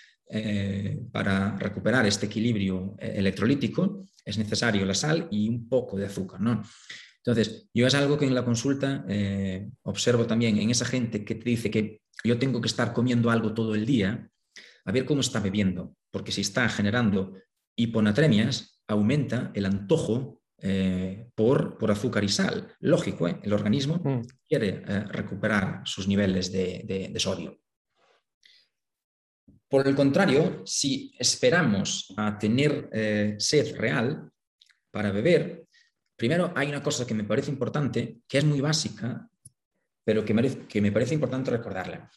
para 1.10 1.56
recuperar 1.56 2.06
este 2.06 2.26
equilibrio 2.26 2.94
electrolítico 2.98 4.06
es 4.24 4.38
necesario 4.38 4.84
la 4.84 4.94
sal 4.94 5.28
y 5.30 5.48
un 5.48 5.68
poco 5.68 5.96
de 5.96 6.06
azúcar. 6.06 6.40
¿no? 6.40 6.62
Entonces, 7.26 7.68
yo 7.72 7.86
es 7.86 7.94
algo 7.94 8.18
que 8.18 8.26
en 8.26 8.34
la 8.34 8.44
consulta 8.44 9.04
eh, 9.08 9.70
observo 9.82 10.26
también 10.26 10.58
en 10.58 10.70
esa 10.70 10.84
gente 10.84 11.24
que 11.24 11.34
te 11.34 11.48
dice 11.48 11.70
que 11.70 12.02
yo 12.22 12.38
tengo 12.38 12.60
que 12.60 12.68
estar 12.68 12.92
comiendo 12.92 13.30
algo 13.30 13.54
todo 13.54 13.74
el 13.74 13.86
día, 13.86 14.28
a 14.84 14.92
ver 14.92 15.06
cómo 15.06 15.22
está 15.22 15.40
bebiendo, 15.40 15.96
porque 16.10 16.32
si 16.32 16.42
está 16.42 16.68
generando 16.68 17.34
hiponatremias, 17.76 18.82
aumenta 18.86 19.50
el 19.54 19.64
antojo 19.64 20.42
eh, 20.58 21.30
por, 21.34 21.78
por, 21.78 21.90
azúcar 21.90 22.24
y 22.24 22.28
sal. 22.28 22.74
Lógico, 22.80 23.26
¿eh? 23.26 23.40
el 23.42 23.54
organismo 23.54 24.02
mm. 24.04 24.20
quiere 24.46 24.82
recuperar 25.06 25.80
sus 25.84 26.06
niveles 26.06 26.52
de, 26.52 27.10
de 27.10 27.20
sodio. 27.20 27.58
Por 29.66 29.88
el 29.88 29.94
contrario, 29.94 30.62
si 30.66 31.14
esperamos 31.18 32.12
a 32.18 32.38
tener 32.38 32.88
sed 33.38 33.76
real 33.76 34.30
para 34.92 35.10
beber, 35.10 35.63
Primero, 36.16 36.52
hay 36.54 36.68
una 36.68 36.82
cosa 36.82 37.06
que 37.06 37.14
me 37.14 37.24
parece 37.24 37.50
importante, 37.50 38.20
que 38.28 38.38
es 38.38 38.44
muy 38.44 38.60
básica, 38.60 39.28
pero 40.04 40.24
que, 40.24 40.80
me 40.80 40.92
parece 40.92 41.14
importante 41.14 41.50
recordarla. 41.50 42.10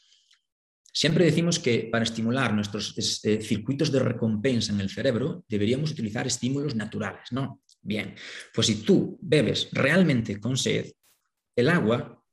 Siempre 0.92 1.26
decimos 1.26 1.60
que 1.60 1.90
para 1.92 2.04
estimular 2.04 2.54
nuestros 2.54 2.98
este, 2.98 3.42
circuitos 3.42 3.92
de 3.92 4.00
recompensa 4.00 4.74
en 4.74 4.82
el 4.82 4.90
cerebro 4.90 5.46
deberíamos 5.48 5.92
utilizar 5.92 6.26
estímulos 6.26 6.76
naturales, 6.76 7.32
¿no? 7.32 7.62
Bien, 7.82 8.16
pues 8.54 8.68
si 8.68 8.84
tú 8.84 9.18
bebes 9.22 9.70
realmente 9.72 10.40
con 10.40 10.58
sed, 10.58 10.92
el 11.56 11.70
agua 11.70 12.24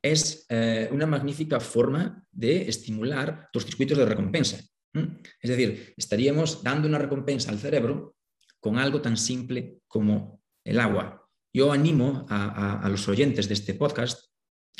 es 0.00 0.46
eh, 0.48 0.88
una 0.92 1.06
magnífica 1.06 1.60
forma 1.60 2.24
de 2.30 2.68
estimular 2.68 3.48
tus 3.52 3.64
circuitos 3.64 3.98
de 3.98 4.06
recompensa. 4.06 4.58
Es 5.40 5.50
decir, 5.50 5.94
estaríamos 5.96 6.62
dando 6.62 6.88
una 6.88 6.98
recompensa 6.98 7.50
al 7.50 7.58
cerebro 7.58 8.16
con 8.60 8.78
algo 8.78 9.00
tan 9.00 9.16
simple 9.16 9.78
como 9.86 10.37
el 10.68 10.80
agua. 10.80 11.26
Yo 11.52 11.72
animo 11.72 12.26
a, 12.28 12.86
los 12.90 13.08
oyentes 13.08 13.48
de 13.48 13.54
este 13.54 13.74
podcast 13.74 14.30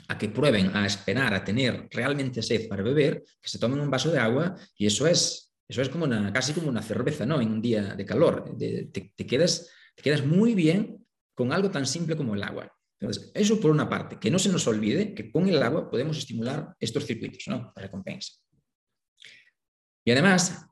a 0.06 0.18
que 0.18 0.28
prueben 0.28 0.76
a 0.76 0.86
esperar 0.86 1.34
a 1.34 1.42
tener 1.42 1.88
realmente 1.90 2.42
sed 2.42 2.68
para 2.68 2.82
beber, 2.82 3.24
que 3.40 3.48
se 3.48 3.58
tomen 3.58 3.80
un 3.80 3.90
vaso 3.90 4.10
de 4.10 4.18
agua 4.18 4.54
y 4.76 4.86
eso 4.86 5.06
es, 5.06 5.54
eso 5.66 5.82
es 5.82 5.88
casi 6.32 6.52
como 6.52 6.68
una 6.68 6.82
cerveza, 6.82 7.26
¿no? 7.26 7.40
En 7.40 7.50
un 7.50 7.62
día 7.62 7.94
de 7.94 8.04
calor. 8.04 8.54
te, 8.58 9.26
quedas, 9.26 9.70
muy 10.24 10.54
bien 10.54 11.04
con 11.34 11.52
algo 11.52 11.70
tan 11.70 11.86
simple 11.86 12.16
como 12.16 12.34
el 12.34 12.42
agua. 12.42 12.70
Entonces, 13.00 13.30
eso 13.34 13.60
por 13.60 13.70
una 13.70 13.88
parte, 13.88 14.18
que 14.18 14.30
no 14.30 14.38
se 14.38 14.50
nos 14.50 14.66
olvide 14.66 15.14
que 15.14 15.30
con 15.30 15.48
el 15.48 15.62
agua 15.62 15.90
podemos 15.90 16.18
estimular 16.18 16.74
estos 16.78 17.06
circuitos, 17.06 17.44
¿no? 17.46 17.72
De 17.74 17.82
recompensa. 17.82 18.34
Y 20.04 20.10
además, 20.10 20.67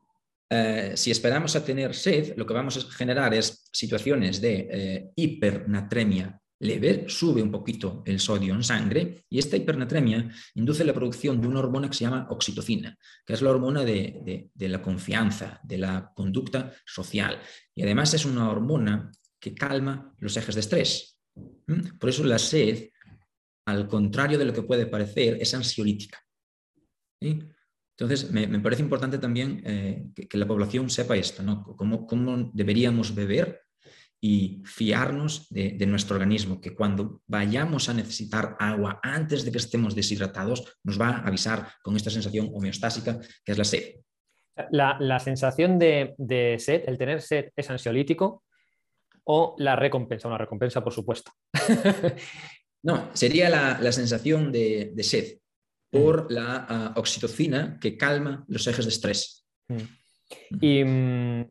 eh, 0.48 0.92
si 0.94 1.10
esperamos 1.10 1.56
a 1.56 1.64
tener 1.64 1.94
sed, 1.94 2.34
lo 2.36 2.46
que 2.46 2.54
vamos 2.54 2.76
a 2.76 2.92
generar 2.92 3.34
es 3.34 3.68
situaciones 3.72 4.40
de 4.40 4.68
eh, 4.70 5.10
hipernatremia 5.16 6.40
leve, 6.58 7.04
sube 7.08 7.42
un 7.42 7.50
poquito 7.50 8.02
el 8.06 8.18
sodio 8.18 8.54
en 8.54 8.62
sangre 8.62 9.24
y 9.28 9.38
esta 9.38 9.56
hipernatremia 9.56 10.30
induce 10.54 10.84
la 10.84 10.94
producción 10.94 11.40
de 11.40 11.48
una 11.48 11.60
hormona 11.60 11.88
que 11.88 11.96
se 11.96 12.04
llama 12.04 12.26
oxitocina, 12.30 12.96
que 13.26 13.34
es 13.34 13.42
la 13.42 13.50
hormona 13.50 13.84
de, 13.84 14.50
la 14.56 14.80
confianza, 14.80 15.60
de 15.62 15.78
la 15.78 16.12
conducta 16.14 16.72
social. 16.84 17.40
Y 17.74 17.82
además 17.82 18.14
es 18.14 18.24
una 18.24 18.50
hormona 18.50 19.10
que 19.38 19.54
calma 19.54 20.14
los 20.18 20.36
ejes 20.36 20.54
de 20.54 20.60
estrés. 20.60 21.18
¿Mm? 21.66 21.98
Por 21.98 22.08
eso 22.08 22.24
la 22.24 22.38
sed, 22.38 22.88
al 23.66 23.86
contrario 23.86 24.38
de 24.38 24.46
lo 24.46 24.52
que 24.52 24.62
puede 24.62 24.86
parecer, 24.86 25.36
es 25.40 25.52
ansiolítica. 25.52 26.18
Entonces, 27.98 28.30
me, 28.30 28.60
parece 28.60 28.82
importante 28.82 29.16
también 29.16 29.62
eh, 29.64 30.08
que, 30.28 30.36
la 30.36 30.46
población 30.46 30.90
sepa 30.90 31.16
esto, 31.16 31.42
¿no? 31.42 31.64
Cómo, 31.64 32.50
deberíamos 32.52 33.14
beber 33.14 33.62
y 34.20 34.62
fiarnos 34.66 35.48
de, 35.48 35.86
nuestro 35.86 36.16
organismo, 36.16 36.60
que 36.60 36.74
cuando 36.74 37.22
vayamos 37.26 37.88
a 37.88 37.94
necesitar 37.94 38.54
agua 38.58 39.00
antes 39.02 39.46
de 39.46 39.52
que 39.52 39.58
estemos 39.58 39.94
deshidratados, 39.94 40.78
nos 40.84 41.00
va 41.00 41.08
a 41.08 41.26
avisar 41.26 41.68
con 41.82 41.96
esta 41.96 42.10
sensación 42.10 42.50
homeostásica 42.52 43.18
que 43.42 43.52
es 43.52 43.58
la 43.58 43.64
sed. 43.64 43.94
La, 44.70 45.18
sensación 45.18 45.78
de, 45.78 46.56
sed, 46.58 46.82
el 46.86 46.98
tener 46.98 47.22
sed, 47.22 47.50
es 47.56 47.70
ansiolítico 47.70 48.44
o 49.24 49.54
la 49.58 49.74
recompensa, 49.74 50.28
una 50.28 50.38
recompensa, 50.38 50.84
por 50.84 50.92
supuesto. 50.92 51.32
no, 52.82 53.08
sería 53.14 53.48
la, 53.48 53.92
sensación 53.92 54.52
de 54.52 55.02
sed 55.02 55.38
por 55.90 56.30
la 56.30 56.66
ah, 56.68 56.92
oxitocina 56.96 57.78
que 57.80 57.96
calma 57.96 58.44
los 58.48 58.66
ejes 58.66 58.84
de 58.84 58.90
estrés. 58.90 59.46
Y 60.60 60.84
mm, 60.84 61.44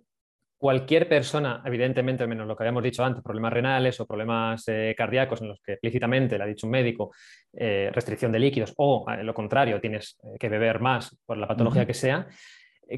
cualquier 0.57 1.07
persona, 1.07 1.61
evidentemente, 1.65 2.27
menos 2.27 2.47
lo 2.47 2.55
que 2.55 2.63
habíamos 2.63 2.83
dicho 2.83 3.03
antes, 3.03 3.23
problemas 3.23 3.53
renales 3.53 3.99
o 3.99 4.05
problemas 4.05 4.63
eh, 4.67 4.93
cardíacos 4.97 5.41
en 5.41 5.49
los 5.49 5.61
que 5.61 5.73
explícitamente 5.73 6.37
le 6.37 6.43
ha 6.43 6.47
dicho 6.47 6.67
un 6.67 6.71
médico 6.71 7.11
eh, 7.53 7.89
restricción 7.93 8.31
de 8.31 8.39
líquidos 8.39 8.73
o, 8.77 9.05
lo 9.23 9.33
contrario, 9.33 9.79
tienes 9.79 10.17
eh, 10.23 10.37
que 10.39 10.49
beber 10.49 10.79
más 10.79 11.17
por 11.25 11.37
la 11.37 11.47
patología 11.47 11.85
que 11.85 11.93
sea, 11.93 12.27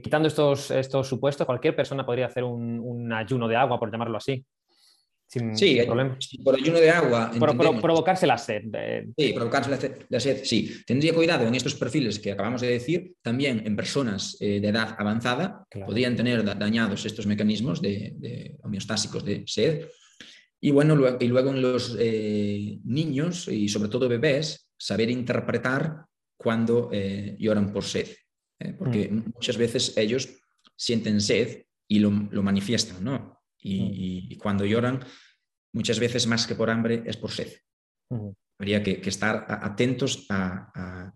quitando 0.03 0.27
estos, 0.27 0.71
estos 0.71 1.07
supuestos, 1.07 1.45
cualquier 1.45 1.75
persona 1.75 2.05
podría 2.05 2.25
hacer 2.25 2.43
un 2.43 3.13
ayuno 3.13 3.47
de 3.47 3.55
agua, 3.55 3.79
por 3.79 3.89
llamarlo 3.89 4.17
así 4.17 4.45
sí, 5.27 5.79
por 6.43 6.55
ayuno 6.55 6.79
de 6.79 6.89
agua. 6.89 7.31
provocarse 7.81 8.25
la 8.25 8.37
sed. 8.37 8.63
Sí, 9.17 9.33
provocarse 9.33 10.05
la 10.09 10.19
sed, 10.19 10.43
sí. 10.43 10.81
Tendría 10.85 11.13
cuidado 11.13 11.47
en 11.47 11.55
estos 11.55 11.75
perfiles 11.75 12.19
que 12.19 12.31
acabamos 12.31 12.61
de 12.61 12.67
decir, 12.67 13.13
también 13.21 13.63
en 13.65 13.75
personas 13.75 14.37
eh, 14.39 14.59
de 14.59 14.67
edad 14.67 14.95
avanzada, 14.97 15.65
podrían 15.85 16.15
tener 16.15 16.43
dañados 16.43 17.05
estos 17.05 17.27
mecanismos 17.27 17.81
de, 17.81 18.55
homeostásicos 18.63 19.23
de 19.23 19.43
sed. 19.45 19.87
Y 20.59 20.71
bueno, 20.71 21.17
y 21.19 21.27
luego 21.27 21.51
en 21.51 21.61
los 21.61 21.95
eh, 21.99 22.79
niños 22.83 23.47
y 23.47 23.67
sobre 23.69 23.89
todo 23.89 24.09
bebés, 24.09 24.69
saber 24.77 25.09
interpretar 25.09 26.05
cuando 26.35 26.91
lloran 27.37 27.73
por 27.73 27.83
sed, 27.83 28.07
porque 28.77 29.09
mm. 29.09 29.31
muchas 29.33 29.57
veces 29.57 29.97
ellos 29.97 30.29
sienten 30.77 31.19
sed 31.19 31.63
y 31.87 31.99
lo, 31.99 32.11
manifiestan, 32.11 33.03
¿no? 33.03 33.36
Y, 33.61 34.37
cuando 34.37 34.65
lloran, 34.65 35.03
muchas 35.73 35.99
veces 35.99 36.27
más 36.27 36.47
que 36.47 36.55
por 36.55 36.69
hambre 36.69 37.03
es 37.05 37.17
por 37.17 37.31
sed. 37.31 37.51
Habría 38.59 38.81
que, 38.81 39.01
estar 39.05 39.45
atentos 39.49 40.25
a, 40.29 41.11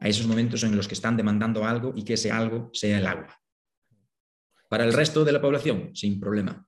esos 0.00 0.26
momentos 0.26 0.62
en 0.64 0.76
los 0.76 0.86
que 0.86 0.94
están 0.94 1.16
demandando 1.16 1.64
algo 1.64 1.92
y 1.96 2.04
que 2.04 2.14
ese 2.14 2.30
algo 2.30 2.70
sea 2.72 2.98
el 2.98 3.06
agua. 3.06 3.38
Para 4.68 4.84
el 4.84 4.92
resto 4.92 5.24
de 5.24 5.32
la 5.32 5.40
población, 5.40 5.94
sin 5.94 6.20
problema. 6.20 6.66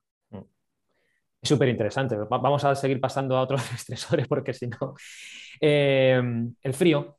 Es 1.41 1.49
súper 1.49 1.69
interesante. 1.69 2.15
Vamos 2.29 2.63
a 2.63 2.73
seguir 2.73 2.99
pasando 2.99 3.37
a 3.37 3.41
otros 3.41 3.61
estresores 3.73 4.27
porque 4.27 4.53
si 4.53 4.67
no... 4.67 4.95
Eh, 5.59 6.21
el 6.63 6.73
frío. 6.73 7.17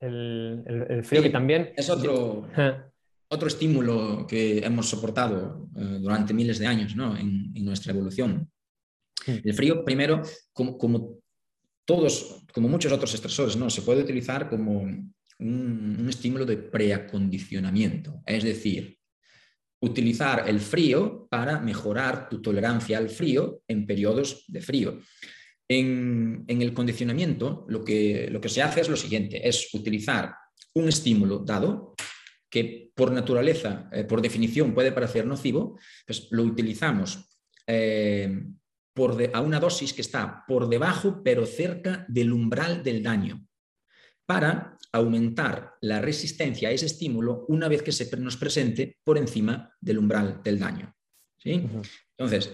El, 0.00 1.02
frío 1.04 1.22
que 1.22 1.30
también... 1.30 1.72
Es 1.76 1.88
otro... 1.88 2.48
otro 3.32 3.48
estímulo 3.48 4.26
que 4.26 4.58
hemos 4.58 4.88
soportado 4.88 5.70
eh, 5.74 5.98
durante 6.00 6.34
miles 6.34 6.58
de 6.58 6.66
años 6.66 6.92
en, 7.18 7.64
nuestra 7.64 7.92
evolución. 7.92 8.50
El 9.26 9.54
frío, 9.54 9.84
primero, 9.84 10.20
como, 10.52 11.18
todos, 11.86 12.44
como 12.52 12.68
muchos 12.68 12.92
otros 12.92 13.14
estresores, 13.14 13.56
¿no? 13.56 13.70
se 13.70 13.82
puede 13.82 14.02
utilizar 14.02 14.50
como 14.50 14.80
un, 14.80 16.06
estímulo 16.08 16.44
de 16.44 16.58
preacondicionamiento, 16.58 18.22
es 18.26 18.44
decir, 18.44 18.98
utilizar 19.80 20.48
el 20.48 20.60
frío 20.60 21.26
para 21.30 21.58
mejorar 21.58 22.28
tu 22.28 22.42
tolerancia 22.42 22.98
al 22.98 23.08
frío 23.08 23.62
en 23.66 23.86
periodos 23.86 24.44
de 24.46 24.60
frío. 24.60 25.00
En, 25.68 26.44
el 26.46 26.74
condicionamiento, 26.74 27.64
lo 27.68 27.82
que, 27.82 28.28
lo 28.30 28.40
que 28.40 28.50
se 28.50 28.62
hace 28.62 28.82
es 28.82 28.88
lo 28.90 28.96
siguiente, 28.96 29.48
es 29.48 29.72
utilizar 29.72 30.34
un 30.74 30.88
estímulo 30.88 31.38
dado, 31.38 31.91
que 32.52 32.92
por 32.94 33.10
naturaleza, 33.10 33.88
eh, 33.92 34.04
por 34.04 34.20
definición, 34.20 34.74
puede 34.74 34.92
parecer 34.92 35.26
nocivo, 35.26 35.78
pues 36.06 36.28
lo 36.32 36.42
utilizamos 36.42 37.40
eh, 37.66 38.44
por 38.92 39.16
a 39.32 39.40
una 39.40 39.58
dosis 39.58 39.94
que 39.94 40.02
está 40.02 40.44
por 40.46 40.68
debajo, 40.68 41.22
pero 41.24 41.46
cerca 41.46 42.04
del 42.08 42.30
umbral 42.30 42.82
del 42.82 43.02
daño, 43.02 43.48
para 44.26 44.76
aumentar 44.92 45.76
la 45.80 46.02
resistencia 46.02 46.68
a 46.68 46.72
ese 46.72 46.84
estímulo 46.84 47.46
una 47.48 47.68
vez 47.68 47.82
que 47.82 47.90
se 47.90 48.14
nos 48.18 48.36
presente 48.36 48.98
por 49.02 49.16
encima 49.16 49.74
del 49.80 49.98
umbral 49.98 50.42
del 50.44 50.58
daño. 50.58 50.94
¿sí? 51.38 51.66
Entonces, 52.18 52.52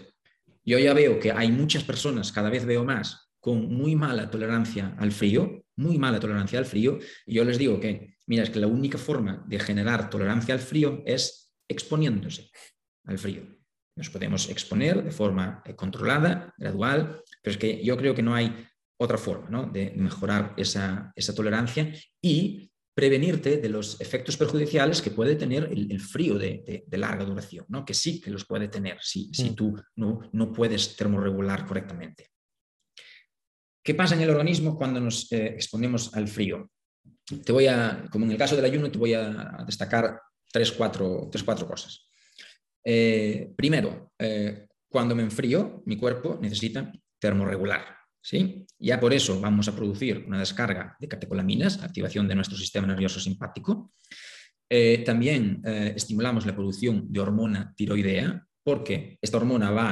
yo 0.64 0.78
ya 0.78 0.94
veo 0.94 1.18
que 1.18 1.32
hay 1.32 1.50
muchas 1.50 1.82
personas, 1.82 2.30
cada 2.30 2.50
vez 2.50 2.64
veo 2.64 2.84
más, 2.84 3.27
con 3.40 3.72
muy 3.72 3.96
mala 3.96 4.30
tolerancia 4.30 4.94
al 4.98 5.12
frío, 5.12 5.64
muy 5.76 5.98
mala 5.98 6.20
tolerancia 6.20 6.58
al 6.58 6.66
frío, 6.66 6.98
y 7.26 7.34
yo 7.34 7.44
les 7.44 7.58
digo 7.58 7.78
que 7.78 8.18
Mira, 8.28 8.42
es 8.42 8.50
que 8.50 8.60
la 8.60 8.66
única 8.66 8.98
forma 8.98 9.42
de 9.48 9.58
generar 9.58 10.10
tolerancia 10.10 10.54
al 10.54 10.60
frío 10.60 11.02
es 11.06 11.50
exponiéndose 11.66 12.50
al 13.06 13.18
frío. 13.18 13.42
Nos 13.96 14.10
podemos 14.10 14.50
exponer 14.50 15.02
de 15.02 15.10
forma 15.10 15.62
eh, 15.64 15.74
controlada, 15.74 16.52
gradual, 16.58 17.22
pero 17.42 17.52
es 17.52 17.56
que 17.56 17.82
yo 17.82 17.96
creo 17.96 18.14
que 18.14 18.22
no 18.22 18.34
hay 18.34 18.54
otra 19.00 19.16
forma 19.16 19.70
de 19.72 19.94
mejorar 19.96 20.52
esa, 20.58 21.14
tolerancia 21.34 21.90
y 22.20 22.70
prevenirte 22.94 23.56
de 23.56 23.68
los 23.70 23.98
efectos 23.98 24.36
perjudiciales 24.36 25.00
que 25.00 25.10
puede 25.10 25.34
tener 25.34 25.64
el, 25.72 26.00
frío 26.00 26.38
de, 26.38 26.84
larga 26.90 27.24
duración, 27.24 27.64
¿no? 27.68 27.86
que 27.86 27.94
sí 27.94 28.20
que 28.20 28.30
los 28.30 28.44
puede 28.44 28.68
tener 28.68 28.98
si, 29.00 29.32
si 29.32 29.50
mm. 29.50 29.54
tú 29.54 29.74
no, 29.96 30.20
no 30.32 30.52
puedes 30.52 30.96
termorregular 30.96 31.64
correctamente. 31.64 32.26
¿Qué 33.88 33.94
pasa 33.94 34.14
en 34.14 34.20
el 34.20 34.28
organismo 34.28 34.76
cuando 34.76 35.00
nos 35.00 35.32
eh, 35.32 35.46
exponemos 35.46 36.14
al 36.14 36.28
frío? 36.28 36.70
te 37.42 37.52
voy 37.52 37.68
a, 37.68 38.04
como 38.12 38.26
en 38.26 38.32
el 38.32 38.36
caso 38.36 38.54
del 38.54 38.66
ayuno, 38.66 38.90
te 38.90 38.98
voy 38.98 39.14
a 39.14 39.64
destacar 39.66 40.20
tres, 40.52 40.72
cuatro, 40.72 41.26
tres, 41.32 41.42
cuatro 41.42 41.66
cosas. 41.66 42.06
Eh, 42.84 43.50
primero, 43.56 44.12
eh, 44.18 44.66
cuando 44.90 45.14
me 45.14 45.22
enfrío, 45.22 45.82
mi 45.86 45.96
cuerpo 45.96 46.38
necesita 46.38 46.92
termorregular. 47.18 47.96
¿sí? 48.20 48.66
Ya 48.78 49.00
por 49.00 49.14
eso 49.14 49.40
vamos 49.40 49.68
a 49.68 49.74
producir 49.74 50.22
una 50.26 50.40
descarga 50.40 50.94
de 51.00 51.08
catecolaminas, 51.08 51.82
activación 51.82 52.28
de 52.28 52.34
nuestro 52.34 52.58
sistema 52.58 52.86
nervioso 52.86 53.18
simpático. 53.20 53.94
También 55.06 55.62
estimulamos 55.64 56.44
la 56.44 56.54
producción 56.54 57.10
de 57.10 57.20
hormona 57.20 57.72
tiroidea, 57.74 58.46
porque 58.62 59.16
esta 59.22 59.38
hormona 59.38 59.70
va 59.70 59.88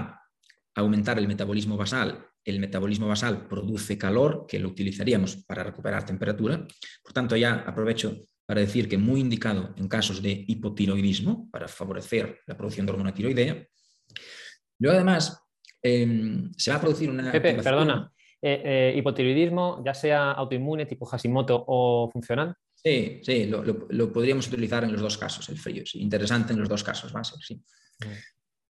a 0.75 0.81
aumentar 0.83 1.19
el 1.19 1.29
metabolismo 1.29 1.79
basal 1.79 2.27
el 2.47 2.61
metabolismo 2.61 3.09
basal 3.09 3.49
produce 3.49 3.99
calor, 3.99 4.47
que 4.49 4.61
lo 4.61 4.69
utilizaríamos 4.69 5.37
para 5.45 5.65
recuperar 5.65 6.07
temperatura. 6.07 6.67
Por 7.03 7.13
tanto, 7.13 7.37
ya 7.37 7.65
aprovecho 7.67 8.17
para 8.47 8.61
decir 8.61 8.89
que 8.89 8.97
muy 8.97 9.21
indicado 9.21 9.75
en 9.77 9.89
casos 9.89 10.23
de 10.23 10.45
hipotiroidismo, 10.47 11.51
para 11.51 11.67
favorecer 11.67 12.39
la 12.47 12.57
producción 12.57 12.87
de 12.87 12.93
hormona 12.93 13.13
tiroidea. 13.13 13.67
Luego, 14.79 14.97
además, 14.97 15.43
em, 15.83 16.53
se 16.57 16.71
va 16.71 16.77
a 16.77 16.81
producir 16.81 17.11
una... 17.11 17.33
Pepe, 17.33 17.55
perdona. 17.55 18.13
Eh, 18.41 18.63
eh, 18.65 18.95
hipotiroidismo, 18.97 19.83
ya 19.85 19.93
sea 19.93 20.31
autoinmune, 20.31 20.87
tipo 20.87 21.05
Hashimoto 21.05 21.65
o 21.67 22.09
funcional. 22.13 22.55
Sí, 22.75 23.21
sí, 23.25 23.47
lo, 23.47 24.13
podríamos 24.13 24.47
utilizar 24.47 24.85
en 24.85 24.93
los 24.93 25.01
dos 25.01 25.19
casos, 25.19 25.49
el 25.49 25.59
frío. 25.59 25.85
Sí, 25.85 26.01
interesante 26.01 26.53
en 26.53 26.61
los 26.61 26.69
dos 26.69 26.85
casos, 26.85 27.13
va 27.15 27.21
a 27.21 27.25
ser, 27.25 27.39
sí. 27.41 27.61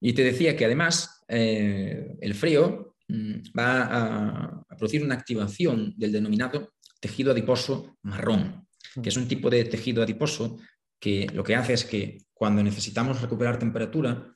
Y 0.01 0.15
te 0.15 0.23
decía 0.23 0.57
que 0.57 0.65
además 0.65 1.23
eh, 1.29 2.17
el 2.23 2.35
frío 2.35 2.96
va 3.09 3.83
a, 3.91 4.77
producir 4.77 5.03
una 5.03 5.15
activación 5.15 5.95
del 5.97 6.13
denominado 6.13 6.75
tejido 7.01 7.33
adiposo 7.33 7.97
marrón, 8.03 8.67
que 9.03 9.09
es 9.09 9.17
un 9.17 9.29
tipo 9.29 9.51
de 9.51 9.65
tejido 9.65 10.03
adiposo 10.03 10.59
que 10.99 11.27
lo 11.33 11.45
que 11.45 11.55
hace 11.55 11.75
es 11.75 11.85
que 11.85 12.19
cuando 12.33 12.63
necesitamos 12.63 13.21
recuperar 13.21 13.59
temperatura, 13.59 14.35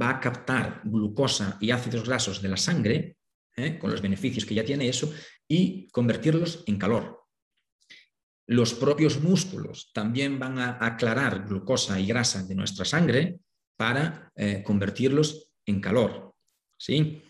va 0.00 0.10
a 0.10 0.20
captar 0.20 0.82
glucosa 0.84 1.56
y 1.60 1.70
ácidos 1.70 2.06
grasos 2.06 2.42
de 2.42 2.48
la 2.48 2.56
sangre, 2.56 3.16
¿eh? 3.56 3.78
con 3.78 3.90
los 3.90 4.02
beneficios 4.02 4.44
que 4.44 4.54
ya 4.54 4.64
tiene 4.64 4.88
eso, 4.88 5.12
y 5.48 5.88
convertirlos 5.88 6.64
en 6.66 6.78
calor. 6.78 7.24
Los 8.46 8.74
propios 8.74 9.20
músculos 9.20 9.90
también 9.92 10.38
van 10.38 10.58
a 10.58 10.78
aclarar 10.80 11.46
glucosa 11.46 11.98
y 11.98 12.06
grasa 12.06 12.44
de 12.44 12.54
nuestra 12.54 12.84
sangre 12.84 13.40
para 13.76 14.30
eh, 14.36 14.62
convertirlos 14.62 15.52
en 15.64 15.80
calor. 15.80 16.34
¿sí? 16.78 17.22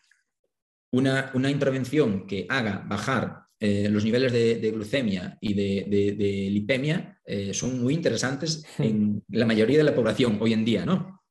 Una, 0.97 1.51
intervención 1.51 2.27
que 2.27 2.47
haga 2.49 2.85
bajar 2.87 3.45
eh, 3.59 3.89
los 3.91 4.05
niveles 4.05 4.33
de, 4.33 4.71
glucemia 4.71 5.37
y 5.41 5.55
de, 5.55 6.49
lipemia 6.51 7.19
eh, 7.25 7.53
son 7.55 7.81
muy 7.83 7.95
interesantes 7.95 8.65
en 8.79 9.23
la 9.31 9.47
mayoría 9.47 9.79
de 9.79 9.85
la 9.85 9.95
población 9.95 10.39
hoy 10.41 10.53
en 10.53 10.65
día, 10.65 10.85
¿no? 10.85 11.23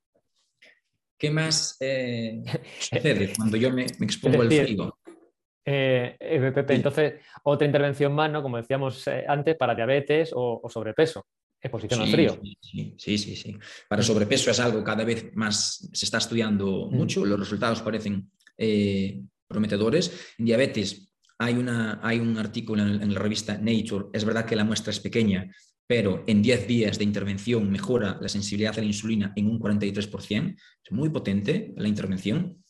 ¿Qué 1.17 1.31
más 1.31 1.77
eh, 1.79 2.43
sucede 2.79 3.33
cuando 3.35 3.57
yo 3.57 3.71
me, 3.71 3.83
expongo 3.83 4.41
al 4.41 4.51
frío? 4.51 4.97
Entonces, 5.67 7.13
otra 7.43 7.65
intervención 7.65 8.13
más, 8.13 8.31
¿no? 8.31 8.43
Como 8.43 8.57
decíamos 8.57 9.07
antes, 9.27 9.55
para 9.55 9.73
diabetes 9.73 10.31
o, 10.33 10.61
sobrepeso. 10.69 11.25
Exposición 11.59 12.01
al 12.01 12.09
frío. 12.09 12.39
Sí, 12.61 12.93
sí, 12.95 13.17
sí, 13.17 13.35
sí, 13.35 13.57
Para 13.89 14.03
sobrepeso 14.03 14.51
es 14.51 14.59
algo 14.59 14.83
cada 14.83 15.03
vez 15.03 15.35
más 15.35 15.89
se 15.91 16.05
está 16.05 16.19
estudiando 16.19 16.89
mucho. 16.91 17.25
Los 17.25 17.39
resultados 17.39 17.81
parecen 17.81 18.29
prometedores. 19.47 20.33
En 20.37 20.45
diabetes 20.45 21.13
hay, 21.37 21.55
una, 21.55 21.99
hay 22.03 22.19
un 22.19 22.37
artículo 22.37 22.83
en, 22.83 23.13
la 23.13 23.19
revista 23.19 23.57
Nature, 23.57 24.05
es 24.13 24.25
verdad 24.25 24.45
que 24.45 24.55
la 24.55 24.63
muestra 24.63 24.91
es 24.91 24.99
pequeña, 24.99 25.51
pero 25.87 26.23
en 26.27 26.41
10 26.41 26.67
días 26.67 26.97
de 26.97 27.03
intervención 27.03 27.69
mejora 27.69 28.17
la 28.21 28.29
sensibilidad 28.29 28.77
a 28.77 28.81
la 28.81 28.87
insulina 28.87 29.33
en 29.35 29.47
un 29.47 29.59
43%, 29.59 30.55
es 30.55 30.91
muy 30.91 31.09
potente 31.09 31.73
la 31.77 31.87
intervención. 31.87 32.63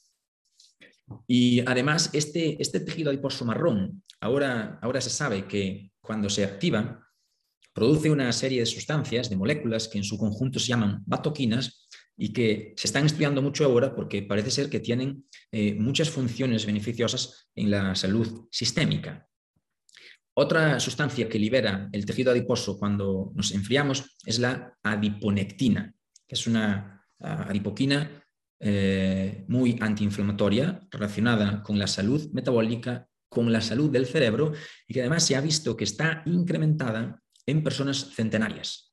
Y 1.27 1.61
además, 1.67 2.09
este, 2.13 2.61
este 2.61 2.79
tejido 2.79 3.11
adiposo 3.11 3.45
marrón, 3.45 4.03
ahora, 4.19 4.79
ahora 4.81 4.99
se 5.01 5.11
sabe 5.11 5.45
que 5.47 5.91
cuando 6.01 6.29
se 6.29 6.43
activa, 6.43 7.05
produce 7.75 8.09
una 8.09 8.31
serie 8.31 8.61
de 8.61 8.65
sustancias, 8.65 9.29
de 9.29 9.35
moléculas 9.35 9.87
que 9.89 9.97
en 9.97 10.03
su 10.03 10.17
conjunto 10.17 10.59
se 10.59 10.67
llaman 10.67 11.03
batoquinas, 11.05 11.84
y 12.17 12.31
que 12.31 12.73
se 12.77 12.87
están 12.87 13.05
estudiando 13.05 13.41
mucho 13.41 13.65
ahora 13.65 13.95
porque 13.95 14.21
parece 14.23 14.51
ser 14.51 14.69
que 14.69 14.79
tienen 14.79 15.25
eh, 15.51 15.75
muchas 15.75 16.09
funciones 16.09 16.65
beneficiosas 16.65 17.49
en 17.55 17.71
la 17.71 17.95
salud 17.95 18.47
sistémica. 18.51 19.27
Otra 20.37 20.79
sustancia 20.79 21.29
que 21.29 21.39
libera 21.39 21.89
el 21.93 22.05
tejido 22.05 22.31
adiposo 22.31 22.77
cuando 22.77 23.31
nos 23.35 23.51
enfriamos 23.53 24.17
es 24.25 24.39
la 24.39 24.77
adiponectina, 24.83 25.93
que 26.27 26.35
es 26.35 26.45
una 26.45 27.05
adipoquina 27.19 28.23
eh, 28.59 29.45
muy 29.47 29.77
antiinflamatoria 29.79 30.81
relacionada 30.91 31.63
con 31.63 31.79
la 31.79 31.87
salud 31.87 32.29
metabólica, 32.33 33.07
con 33.29 33.51
la 33.51 33.61
salud 33.61 33.91
del 33.91 34.05
cerebro 34.05 34.53
y 34.87 34.93
que 34.93 35.01
además 35.01 35.25
se 35.25 35.35
ha 35.35 35.41
visto 35.41 35.75
que 35.75 35.83
está 35.83 36.23
incrementada 36.25 37.21
en 37.45 37.63
personas 37.63 38.11
centenarias. 38.13 38.84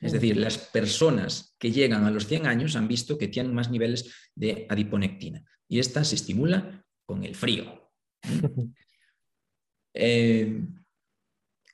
Es 0.00 0.12
decir, 0.12 0.36
las 0.36 0.58
personas 0.58 1.54
que 1.58 1.70
llegan 1.70 2.04
a 2.04 2.10
los 2.10 2.26
100 2.26 2.46
años 2.46 2.76
han 2.76 2.88
visto 2.88 3.16
que 3.16 3.28
tienen 3.28 3.54
más 3.54 3.70
niveles 3.70 4.30
de 4.34 4.66
adiponectina 4.68 5.44
y 5.68 5.78
esta 5.78 6.04
se 6.04 6.16
estimula 6.16 6.84
con 7.06 7.24
el 7.24 7.34
frío. 7.34 7.90
Eh, 9.94 10.64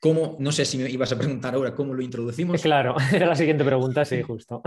¿cómo, 0.00 0.36
no 0.40 0.50
sé 0.50 0.64
si 0.64 0.76
me 0.76 0.90
ibas 0.90 1.12
a 1.12 1.18
preguntar 1.18 1.54
ahora 1.54 1.74
cómo 1.74 1.94
lo 1.94 2.02
introducimos? 2.02 2.60
Claro, 2.62 2.96
era 3.12 3.26
la 3.26 3.36
siguiente 3.36 3.64
pregunta, 3.64 4.04
sí, 4.04 4.22
justo. 4.26 4.62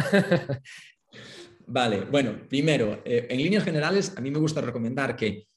Vale, 1.67 2.01
bueno, 2.01 2.47
primero, 2.49 3.01
eh, 3.05 3.27
en 3.29 3.38
líneas 3.38 3.63
generales, 3.63 4.13
a 4.17 4.21
mí 4.21 4.31
me 4.31 4.39
gusta 4.39 4.62
recomendar 4.62 5.15
que, 5.15 5.47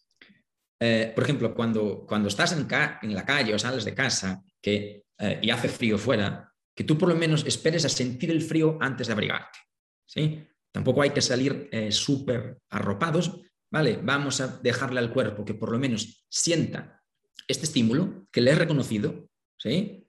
eh, 0.81 1.13
por 1.15 1.25
ejemplo, 1.25 1.55
cuando, 1.55 2.05
cuando 2.07 2.29
estás 2.29 2.53
en, 2.53 2.69
en, 3.03 3.15
la 3.15 3.25
calle 3.25 3.55
o 3.55 3.59
sales 3.59 3.85
de 3.85 3.95
casa 3.95 4.43
que, 4.61 5.05
eh, 5.19 5.39
y 5.43 5.51
hace 5.51 5.69
frío 5.69 5.99
fuera, 5.99 6.53
que 6.75 6.85
tú 6.85 6.99
por 6.99 7.09
lo 7.09 7.15
menos 7.15 7.45
esperes 7.47 7.85
a 7.85 7.89
sentir 7.89 8.31
el 8.31 8.43
frío 8.43 8.79
antes 8.81 9.07
de 9.07 9.13
abrigarte. 9.13 9.59
¿sí? 10.07 10.47
Tampoco 10.73 11.03
hay 11.03 11.11
que 11.11 11.23
salir 11.23 11.71
súper 11.91 12.59
arropados, 12.71 13.41
¿vale? 13.71 14.01
Vamos 14.03 14.41
a 14.41 14.59
dejarle 14.59 14.99
al 14.99 15.13
cuerpo 15.13 15.45
que 15.45 15.55
por 15.55 15.71
lo 15.71 15.79
menos 15.79 16.27
sienta 16.29 17.01
este 17.47 17.67
estímulo, 17.67 18.27
que 18.33 18.41
le 18.41 18.51
he 18.51 18.55
reconocido, 18.57 19.31
¿sí? 19.57 20.05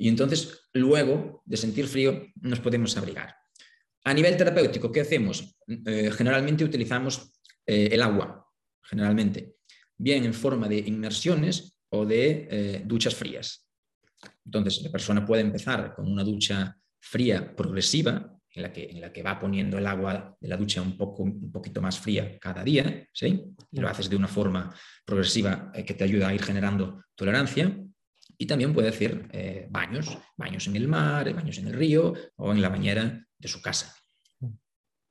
y 0.00 0.08
entonces, 0.08 0.62
luego 0.72 1.42
de 1.44 1.58
sentir 1.58 1.86
frío, 1.86 2.26
nos 2.40 2.60
podemos 2.60 2.96
abrigar. 2.96 3.36
A 4.04 4.14
nivel 4.14 4.34
terapéutico, 4.34 4.90
¿qué 4.90 5.02
hacemos? 5.02 5.58
Eh, 5.68 6.10
generalmente 6.10 6.64
utilizamos 6.64 7.34
eh, 7.66 7.90
el 7.92 8.00
agua, 8.00 8.48
generalmente, 8.82 9.56
bien 9.98 10.24
en 10.24 10.32
forma 10.32 10.68
de 10.68 10.78
inmersiones 10.78 11.76
o 11.90 12.06
de 12.06 12.48
eh, 12.50 12.82
duchas 12.82 13.14
frías. 13.14 13.69
Entonces, 14.44 14.82
la 14.82 14.90
persona 14.90 15.24
puede 15.24 15.42
empezar 15.42 15.94
con 15.94 16.10
una 16.10 16.24
ducha 16.24 16.76
fría 17.00 17.54
progresiva, 17.54 18.36
en 18.52 18.62
la 18.62 18.72
que, 18.72 18.90
en 18.90 19.00
la 19.00 19.12
que 19.12 19.22
va 19.22 19.38
poniendo 19.38 19.78
el 19.78 19.86
agua 19.86 20.36
de 20.40 20.48
la 20.48 20.56
ducha 20.56 20.82
un, 20.82 20.96
poco, 20.96 21.22
un 21.22 21.52
poquito 21.52 21.80
más 21.80 21.98
fría 21.98 22.38
cada 22.38 22.64
día, 22.64 23.06
¿sí? 23.12 23.44
Y 23.70 23.80
lo 23.80 23.88
haces 23.88 24.10
de 24.10 24.16
una 24.16 24.26
forma 24.26 24.74
progresiva 25.04 25.70
que 25.72 25.94
te 25.94 26.04
ayuda 26.04 26.28
a 26.28 26.34
ir 26.34 26.42
generando 26.42 27.04
tolerancia. 27.14 27.78
Y 28.36 28.46
también 28.46 28.72
puede 28.72 28.88
hacer 28.88 29.68
baños, 29.70 30.18
baños 30.36 30.66
en 30.66 30.76
el 30.76 30.88
mar, 30.88 31.32
baños 31.32 31.58
en 31.58 31.68
el 31.68 31.74
río 31.74 32.14
o 32.36 32.52
en 32.52 32.60
la 32.60 32.70
bañera 32.70 33.24
de 33.38 33.48
su 33.48 33.62
casa. 33.62 33.94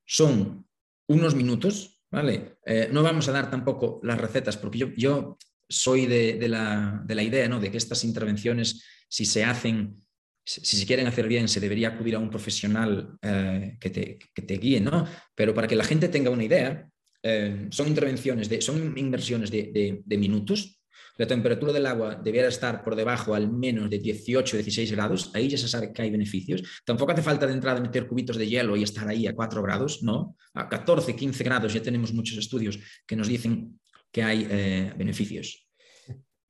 Son 0.06 0.66
unos 1.10 1.36
minutos, 1.36 2.02
¿vale? 2.12 2.58
Eh, 2.66 2.90
no 2.92 3.04
vamos 3.04 3.28
a 3.28 3.32
dar 3.32 3.50
tampoco 3.50 4.00
las 4.04 4.20
recetas, 4.20 4.58
porque 4.58 4.78
yo, 4.78 4.88
yo 4.96 5.38
soy 5.68 6.06
de, 6.06 6.48
la, 6.48 7.04
idea, 7.08 7.48
¿no? 7.50 7.60
De 7.60 7.72
que 7.72 7.78
estas 7.78 8.04
intervenciones, 8.04 8.84
si 9.10 9.26
se 9.26 9.44
hacen, 9.44 10.02
si 10.46 10.78
se 10.78 10.86
quieren 10.86 11.08
hacer 11.08 11.28
bien, 11.28 11.48
se 11.48 11.60
debería 11.60 11.90
acudir 11.90 12.16
a 12.16 12.20
un 12.20 12.30
profesional 12.30 13.18
eh, 13.22 13.78
que, 13.80 13.90
te, 13.90 14.18
que, 14.34 14.42
te, 14.42 14.58
guíe, 14.58 14.80
¿no? 14.80 15.06
Pero 15.36 15.54
para 15.54 15.68
que 15.68 15.76
la 15.76 15.84
gente 15.84 16.08
tenga 16.08 16.30
una 16.30 16.46
idea, 16.46 16.88
eh, 17.22 17.68
son 17.72 17.88
intervenciones, 17.88 18.48
de, 18.48 18.62
son 18.62 18.98
inversiones 18.98 19.52
de, 19.52 20.02
de 20.06 20.18
minutos, 20.18 20.80
la 21.20 21.28
temperatura 21.28 21.74
del 21.74 21.86
agua 21.86 22.16
debiera 22.16 22.48
estar 22.48 22.82
por 22.82 22.96
debajo 22.96 23.36
al 23.36 23.52
menos 23.52 23.90
de 23.90 24.00
18, 24.00 24.56
16 24.56 24.94
grados, 24.94 25.32
ahí 25.34 25.50
ya 25.50 25.58
se 25.58 25.68
sabe 25.68 25.92
que 25.92 26.02
hay 26.02 26.10
beneficios. 26.10 26.64
Tampoco 26.86 27.12
hace 27.12 27.22
falta 27.22 27.46
de 27.46 27.52
entrada 27.52 27.82
meter 27.82 28.08
cubitos 28.08 28.38
de 28.38 28.48
hielo 28.48 28.78
y 28.78 28.84
estar 28.84 29.06
ahí 29.06 29.28
a 29.28 29.36
4 29.36 29.62
grados, 29.62 30.02
no. 30.02 30.38
A 30.54 30.70
14, 30.70 31.18
15 31.18 31.44
grados 31.44 31.74
ya 31.74 31.82
tenemos 31.82 32.14
muchos 32.14 32.38
estudios 32.38 32.80
que 33.06 33.18
nos 33.18 33.28
dicen 33.28 33.82
que 34.14 34.24
hay 34.24 34.48
eh, 34.50 34.94
beneficios. 34.98 35.69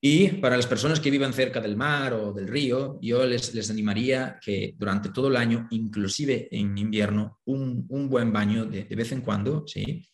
Y 0.01 0.29
para 0.29 0.55
las 0.55 0.67
personas 0.67 0.99
que 0.99 1.11
vivan 1.11 1.33
cerca 1.33 1.59
del 1.59 1.75
mar 1.75 2.13
o 2.13 2.31
del 2.31 2.47
río, 2.47 2.97
yo 3.01 3.25
les, 3.25 3.53
les 3.53 3.69
animaría 3.69 4.39
que 4.41 4.73
durante 4.77 5.09
todo 5.09 5.27
el 5.27 5.35
año, 5.35 5.67
inclusive 5.71 6.47
en 6.51 6.77
invierno, 6.77 7.39
un, 7.45 7.85
buen 8.09 8.31
baño 8.31 8.65
de, 8.65 8.85
de, 8.85 8.95
vez 8.95 9.11
en 9.11 9.21
cuando, 9.21 9.65
¿sí? 9.67 10.09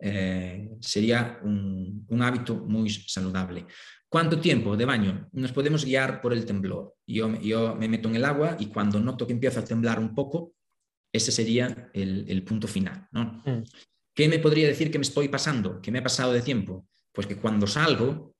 Eh, 0.00 0.76
sería 0.80 1.40
un, 1.42 2.06
hábito 2.22 2.54
muy 2.54 2.88
saludable. 2.90 3.66
¿Cuánto 4.08 4.40
tiempo 4.40 4.76
de 4.76 4.84
baño? 4.84 5.28
Nos 5.32 5.52
podemos 5.52 5.84
guiar 5.84 6.20
por 6.20 6.32
el 6.32 6.46
temblor. 6.46 6.94
Yo, 7.06 7.34
yo 7.40 7.74
me 7.74 7.88
meto 7.88 8.08
en 8.08 8.16
el 8.16 8.24
agua 8.24 8.56
y 8.58 8.66
cuando 8.66 9.00
noto 9.00 9.26
que 9.26 9.32
empieza 9.32 9.60
a 9.60 9.64
temblar 9.64 9.98
un 9.98 10.14
poco, 10.14 10.54
ese 11.12 11.32
sería 11.32 11.90
el, 11.92 12.42
punto 12.44 12.68
final. 12.68 13.08
¿no? 13.10 13.42
Mm. 13.44 13.64
¿Qué 14.14 14.28
me 14.28 14.38
podría 14.38 14.68
decir 14.68 14.90
que 14.90 14.98
me 14.98 15.02
estoy 15.02 15.28
pasando? 15.28 15.80
¿Qué 15.82 15.90
me 15.90 15.98
ha 15.98 16.02
pasado 16.02 16.32
de 16.32 16.42
tiempo? 16.42 16.86
Pues 17.12 17.26
que 17.26 17.36
cuando 17.36 17.66
salgo, 17.66 18.34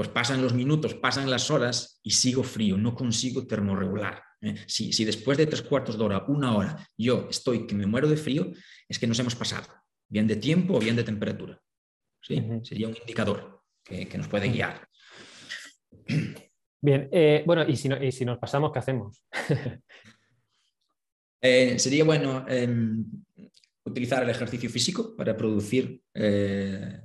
pues 0.00 0.08
pasan 0.08 0.40
los 0.40 0.54
minutos, 0.54 0.94
pasan 0.94 1.28
las 1.28 1.50
horas 1.50 2.00
y 2.02 2.12
sigo 2.12 2.42
frío, 2.42 2.78
no 2.78 2.94
consigo 2.94 3.46
termorregular. 3.46 4.22
¿eh? 4.40 4.54
Si, 4.66 4.94
si 4.94 5.04
después 5.04 5.36
de 5.36 5.44
tres 5.44 5.60
cuartos 5.60 5.98
de 5.98 6.04
hora, 6.04 6.24
una 6.26 6.56
hora, 6.56 6.88
yo 6.96 7.26
estoy 7.28 7.66
que 7.66 7.74
me 7.74 7.84
muero 7.84 8.08
de 8.08 8.16
frío, 8.16 8.50
es 8.88 8.98
que 8.98 9.06
nos 9.06 9.18
hemos 9.18 9.34
pasado 9.34 9.68
bien 10.08 10.26
de 10.26 10.36
tiempo 10.36 10.72
o 10.72 10.78
bien 10.78 10.96
de 10.96 11.04
temperatura. 11.04 11.60
¿sí? 12.22 12.42
Sería 12.62 12.88
un 12.88 12.96
indicador 12.96 13.60
que, 13.84 14.08
nos 14.16 14.26
puede 14.26 14.48
guiar. 14.48 14.88
Bien, 16.80 17.10
eh, 17.12 17.42
bueno, 17.44 17.68
¿y 17.68 17.76
si, 17.76 17.90
si, 18.10 18.24
nos 18.24 18.38
pasamos, 18.38 18.72
qué 18.72 18.78
hacemos? 18.78 19.22
Eh, 21.42 21.78
sería 21.78 22.04
bueno 22.04 22.46
em, 22.48 23.02
utilizar 23.84 24.22
el 24.22 24.28
ejercicio 24.28 24.68
físico 24.68 25.16
para 25.16 25.34
producir 25.34 26.02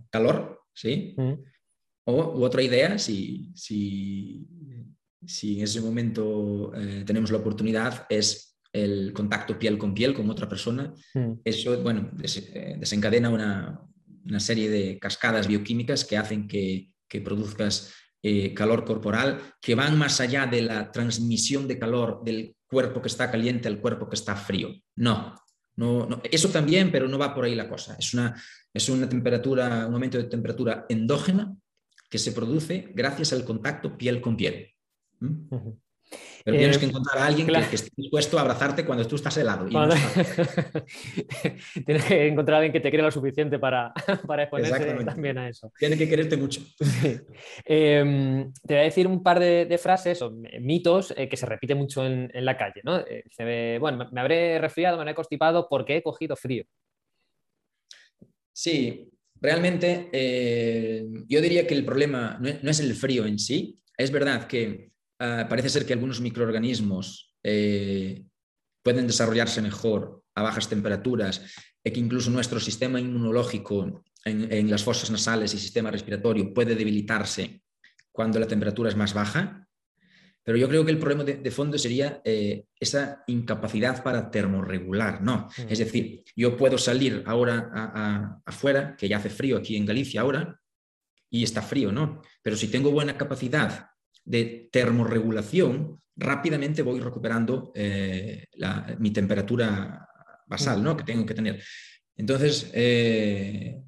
calor, 0.09 0.63
¿sí? 0.73 1.15
O 2.05 2.43
otra 2.43 2.61
idea, 2.61 2.99
si, 2.99 3.51
si, 3.55 4.47
si 5.25 5.57
en 5.57 5.63
ese 5.63 5.81
momento 5.81 6.71
tenemos 7.05 7.31
la 7.31 7.37
oportunidad, 7.37 8.05
es 8.09 8.55
el 8.75 9.13
contacto 9.13 9.57
piel 9.57 9.77
con 9.77 9.93
piel 9.93 10.13
con 10.13 10.29
otra 10.29 10.49
persona, 10.49 10.93
hmm. 11.13 11.31
eso 11.45 11.81
bueno, 11.81 12.11
eh, 12.21 12.75
desencadena 12.77 13.29
una, 13.29 13.81
serie 14.39 14.69
de 14.69 14.99
cascadas 14.99 15.47
bioquímicas 15.47 16.03
que 16.03 16.17
hacen 16.17 16.47
que, 16.47 16.91
produzcas 17.23 17.93
eh, 18.21 18.53
calor 18.53 18.83
corporal, 18.83 19.39
que 19.61 19.73
van 19.73 19.97
más 19.97 20.19
allá 20.19 20.45
de 20.45 20.61
la 20.61 20.91
transmisión 20.91 21.65
de 21.65 21.79
calor 21.79 22.21
del 22.25 22.57
cuerpo 22.67 23.01
que 23.01 23.07
está 23.07 23.31
caliente 23.31 23.69
al 23.69 23.79
cuerpo 23.79 24.09
que 24.09 24.15
está 24.15 24.35
frío. 24.35 24.75
No, 24.97 25.33
no, 25.77 26.05
no, 26.05 26.21
eso 26.29 26.49
también, 26.49 26.91
pero 26.91 27.07
no 27.07 27.17
va 27.17 27.33
por 27.33 27.45
ahí 27.45 27.55
la 27.55 27.69
cosa. 27.69 27.95
Es 27.97 28.13
una, 28.13 28.35
es 28.73 28.89
una 28.89 29.07
temperatura, 29.07 29.87
un 29.87 29.93
aumento 29.93 30.17
de 30.17 30.25
temperatura 30.25 30.85
endógena 30.89 31.55
que 32.15 32.19
se 32.19 32.31
produce 32.31 32.91
gracias 32.93 33.33
al 33.33 33.43
contacto 33.43 33.97
piel 33.97 34.21
con 34.21 34.37
piel. 34.37 34.69
¿Mm? 35.19 35.49
Pero 36.45 36.57
tienes 36.57 36.77
que 36.77 36.85
eh, 36.85 36.87
encontrar 36.87 37.17
a 37.17 37.25
alguien 37.25 37.45
que, 37.45 37.75
esté 37.75 37.89
dispuesto 37.97 38.37
a 38.37 38.41
abrazarte 38.41 38.85
cuando 38.85 39.05
tú 39.05 39.17
estás 39.17 39.35
helado. 39.35 39.65
tienes 41.85 42.05
que 42.05 42.27
encontrar 42.27 42.55
a 42.55 42.59
alguien 42.59 42.71
que 42.71 42.79
te 42.79 42.89
quiera 42.89 43.03
lo 43.03 43.11
suficiente 43.11 43.59
para, 43.59 43.93
para 44.25 44.43
exponerse 44.43 45.03
también 45.03 45.37
a 45.39 45.49
eso. 45.49 45.73
Tiene 45.77 45.97
que 45.97 46.07
quererte 46.07 46.37
mucho. 46.37 46.61
Em, 47.65 48.53
te 48.65 48.75
voy 48.75 48.81
a 48.81 48.85
decir 48.85 49.07
un 49.07 49.21
par 49.21 49.41
de, 49.41 49.77
frases 49.77 50.21
o 50.21 50.31
mitos 50.61 51.13
eh, 51.17 51.27
que 51.27 51.35
se 51.35 51.45
repiten 51.45 51.77
mucho 51.77 52.05
en, 52.05 52.31
la 52.45 52.55
calle. 52.55 52.79
¿no? 52.85 52.99
Eh, 52.99 53.77
bueno, 53.77 54.07
me 54.09 54.21
habré 54.21 54.57
resfriado, 54.57 54.95
me 54.95 55.01
habré 55.01 55.15
constipado 55.15 55.67
porque 55.67 55.97
he 55.97 56.01
cogido 56.01 56.37
frío. 56.37 56.63
Sí, 58.53 59.11
realmente 59.45 60.09
yo 61.29 61.41
diría 61.41 61.67
que 61.67 61.75
el 61.75 61.85
problema 61.85 62.39
no 62.41 62.69
es 62.69 62.79
el 62.79 62.95
frío 62.95 63.25
en 63.25 63.39
sí. 63.39 63.79
Es 63.97 64.11
verdad 64.11 64.47
que 64.47 64.91
Ah, 65.19 65.45
parece 65.49 65.69
ser 65.69 65.85
que 65.85 65.93
algunos 65.93 66.19
microorganismos 66.19 67.35
eh, 67.41 68.25
pueden 68.83 69.07
desarrollarse 69.07 69.61
mejor 69.61 70.23
a 70.35 70.43
bajas 70.43 70.67
temperaturas 70.67 71.41
y 71.83 71.91
que 71.91 71.99
incluso 71.99 72.31
nuestro 72.31 72.59
sistema 72.59 72.99
inmunológico 72.99 74.03
en, 74.25 74.69
las 74.69 74.83
fosas 74.83 75.11
nasales 75.11 75.53
y 75.53 75.59
sistema 75.59 75.91
respiratorio 75.91 76.53
puede 76.53 76.75
debilitarse 76.75 77.61
cuando 78.11 78.39
la 78.39 78.47
temperatura 78.47 78.89
es 78.89 78.95
más 78.95 79.13
baja. 79.13 79.67
Pero 80.45 80.57
yo 80.57 80.69
creo 80.69 80.85
que 80.85 80.91
el 80.91 80.99
problema 80.99 81.23
de, 81.23 81.51
fondo 81.51 81.77
sería 81.77 82.21
eh, 82.23 82.65
esa 82.79 83.23
incapacidad 83.27 84.03
para 84.03 84.29
termorregular, 84.29 85.21
¿no? 85.21 85.49
Mm. 85.57 85.71
Es 85.71 85.79
decir, 85.79 86.23
yo 86.35 86.55
puedo 86.55 86.77
salir 86.77 87.23
ahora 87.25 88.39
afuera, 88.45 88.95
que 88.95 89.09
ya 89.09 89.17
hace 89.17 89.29
frío 89.29 89.57
aquí 89.57 89.75
en 89.75 89.85
Galicia 89.85 90.21
ahora, 90.21 90.61
y 91.31 91.43
está 91.43 91.61
frío, 91.61 91.91
¿no? 91.91 92.21
Pero 92.43 92.55
si 92.55 92.67
tengo 92.67 92.91
buena 92.91 93.17
capacidad 93.17 93.89
de 94.23 94.69
termorregulación, 94.71 95.99
rápidamente 96.15 96.81
voy 96.81 96.99
recuperando 96.99 97.71
eh, 97.75 98.45
mi 98.99 99.11
temperatura 99.11 100.07
basal 100.47 100.83
¿no? 100.83 100.95
que 100.95 101.03
tengo 101.03 101.25
que 101.25 101.33
tener. 101.33 101.61
Entonces, 102.15 102.71
eh, 102.73 103.81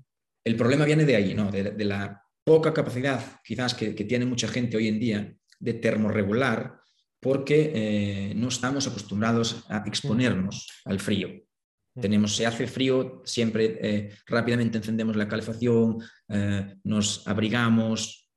el 0.44 0.56
problema 0.56 0.86
viene 0.86 1.06
de 1.06 1.16
ahí, 1.16 1.34
¿no? 1.34 1.50
de, 1.50 1.86
la 1.86 2.22
poca 2.44 2.74
capacidad 2.74 3.22
quizás 3.44 3.74
que, 3.74 3.92
tiene 3.92 4.26
mucha 4.26 4.48
gente 4.48 4.78
hoy 4.78 4.88
en 4.88 5.00
día 5.00 5.36
de 5.60 5.74
termorregular 5.74 6.80
porque 7.20 7.72
eh, 7.74 8.34
no 8.36 8.48
estamos 8.48 8.88
acostumbrados 8.88 9.66
a 9.70 9.84
exponernos 9.86 10.68
al 10.86 11.00
frío. 11.00 11.30
Tenemos, 12.00 12.36
se 12.36 12.46
hace 12.46 12.68
frío, 12.68 13.24
siempre 13.26 14.12
rápidamente 14.28 14.78
encendemos 14.78 15.16
la 15.16 15.28
calefacción, 15.28 15.98
nos 16.84 17.28
abrigamos. 17.28 18.30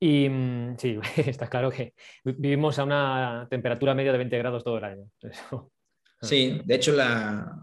Y 0.00 0.28
mm, 0.28 0.76
sí, 0.78 0.98
está 1.16 1.48
claro 1.48 1.70
que 1.70 1.94
vivimos 2.24 2.78
a 2.78 2.84
una 2.84 3.46
temperatura 3.50 3.94
media 3.94 4.12
de 4.12 4.18
20 4.18 4.38
grados 4.38 4.64
todo 4.64 4.78
el 4.78 4.84
año. 4.84 5.10
Sí, 6.22 6.62
de 6.64 6.74
hecho 6.74 6.94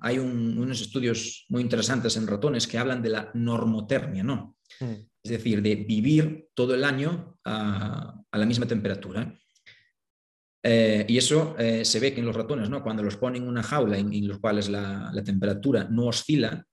hay 0.01 0.20
unos 0.20 0.80
estudios 0.80 1.47
muy 1.49 1.64
interesantes 1.64 2.16
en 2.18 2.28
ratones 2.28 2.68
que 2.68 2.78
hablan 2.78 3.01
de 3.01 3.10
la 3.10 3.32
normotermia, 3.34 4.24
¿no? 4.24 4.58
Mm. 4.80 4.93
Es 5.24 5.32
decir, 5.32 5.61
de 5.61 5.76
vivir 5.76 6.49
todo 6.53 6.76
el 6.76 6.84
año 6.84 7.38
a, 7.45 8.19
la 8.32 8.45
misma 8.45 8.65
temperatura. 8.65 9.34
Eh, 10.61 11.05
y 11.07 11.17
eso 11.17 11.55
eh, 11.57 11.86
se 11.86 11.99
ve 11.99 12.13
que 12.13 12.19
en 12.19 12.26
los 12.26 12.36
ratones, 12.36 12.69
¿no? 12.69 12.84
cuando 12.84 13.03
los 13.03 13.17
ponen 13.17 13.43
en 13.43 13.49
una 13.49 13.63
jaula 13.63 13.97
en, 13.97 14.28
los 14.28 14.39
cuales 14.39 14.69
la, 14.69 15.11
temperatura 15.24 15.86
no 15.89 16.07
oscila, 16.07 16.65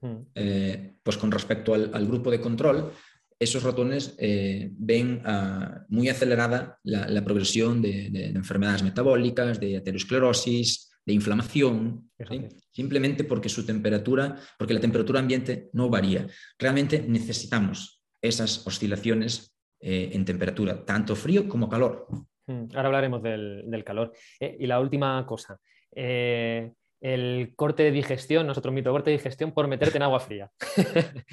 mm. 0.00 0.16
eh, 0.34 0.94
pues 1.02 1.16
con 1.18 1.30
respecto 1.30 1.74
al, 1.74 2.06
grupo 2.06 2.30
de 2.30 2.40
control, 2.40 2.92
esos 3.38 3.62
ratones 3.62 4.16
ven 4.18 5.22
ah, 5.24 5.84
muy 5.88 6.08
acelerada 6.08 6.78
la, 6.82 7.24
progresión 7.24 7.80
de, 7.80 8.10
de, 8.10 8.26
enfermedades 8.30 8.82
metabólicas, 8.82 9.60
de 9.60 9.76
aterosclerosis, 9.76 10.90
de 11.06 11.14
inflamación, 11.14 12.10
simplemente 12.72 13.24
porque 13.24 13.48
su 13.48 13.64
temperatura, 13.64 14.36
porque 14.58 14.74
la 14.74 14.80
temperatura 14.80 15.20
ambiente 15.20 15.70
no 15.72 15.88
varía. 15.88 16.26
Realmente 16.58 17.02
necesitamos 17.08 17.97
esas 18.22 18.66
oscilaciones 18.66 19.54
eh, 19.80 20.10
en 20.12 20.24
temperatura, 20.24 20.84
tanto 20.84 21.14
frío 21.14 21.48
como 21.48 21.68
calor. 21.68 22.06
Hmm, 22.46 22.64
ahora 22.74 22.86
hablaremos 22.86 23.22
del, 23.22 23.82
calor. 23.84 24.12
Eh, 24.40 24.56
y 24.58 24.66
la 24.66 24.80
última 24.80 25.24
cosa, 25.26 25.58
eh, 25.94 26.72
el 27.00 27.52
corte 27.54 27.84
de 27.84 27.92
digestión, 27.92 28.46
nosotros 28.46 28.74
mito 28.74 28.90
corte 28.90 29.10
de 29.10 29.18
digestión 29.18 29.52
por 29.52 29.68
meterte 29.68 29.98
en 29.98 30.02
agua 30.02 30.20
fría. 30.20 30.50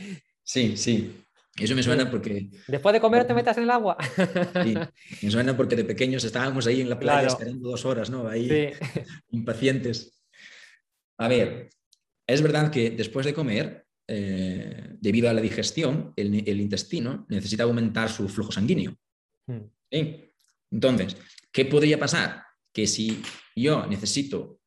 sí, 0.43 0.77
sí. 0.77 1.21
Eso 1.57 1.73
me 1.73 1.83
suena 1.83 2.11
porque... 2.11 2.49
Después 2.67 2.91
de 2.91 2.99
comer 2.99 3.25
te 3.25 3.33
metas 3.33 3.55
en 3.57 3.63
el 3.63 3.69
agua. 3.69 3.97
Sí, 4.61 4.75
me 5.21 5.31
suena 5.31 5.55
porque 5.55 5.77
de 5.77 5.85
pequeños 5.85 6.25
estábamos 6.25 6.67
ahí 6.67 6.81
en 6.81 6.89
la 6.89 6.99
playa 6.99 7.27
esperando 7.27 7.69
dos 7.69 7.85
horas, 7.85 8.09
¿no? 8.09 8.27
Ahí 8.27 8.73
impacientes. 9.31 10.21
A 11.17 11.29
ver, 11.29 11.69
es 12.27 12.41
verdad 12.41 12.69
que 12.71 12.89
después 12.91 13.25
de 13.25 13.33
comer, 13.33 13.84
eh, 14.07 14.95
debido 14.99 15.29
a 15.29 15.33
la 15.33 15.41
digestión, 15.41 16.13
el, 16.15 16.61
intestino 16.61 17.25
necesita 17.29 17.63
aumentar 17.63 18.09
su 18.09 18.27
flujo 18.29 18.51
sanguíneo. 18.51 18.95
Hmm. 19.47 19.61
Entonces, 20.71 21.17
¿qué 21.51 21.65
podría 21.65 21.99
pasar? 21.99 22.43
Que 22.73 22.87
si 22.87 23.21
yo 23.55 23.85
necesito 23.87 24.59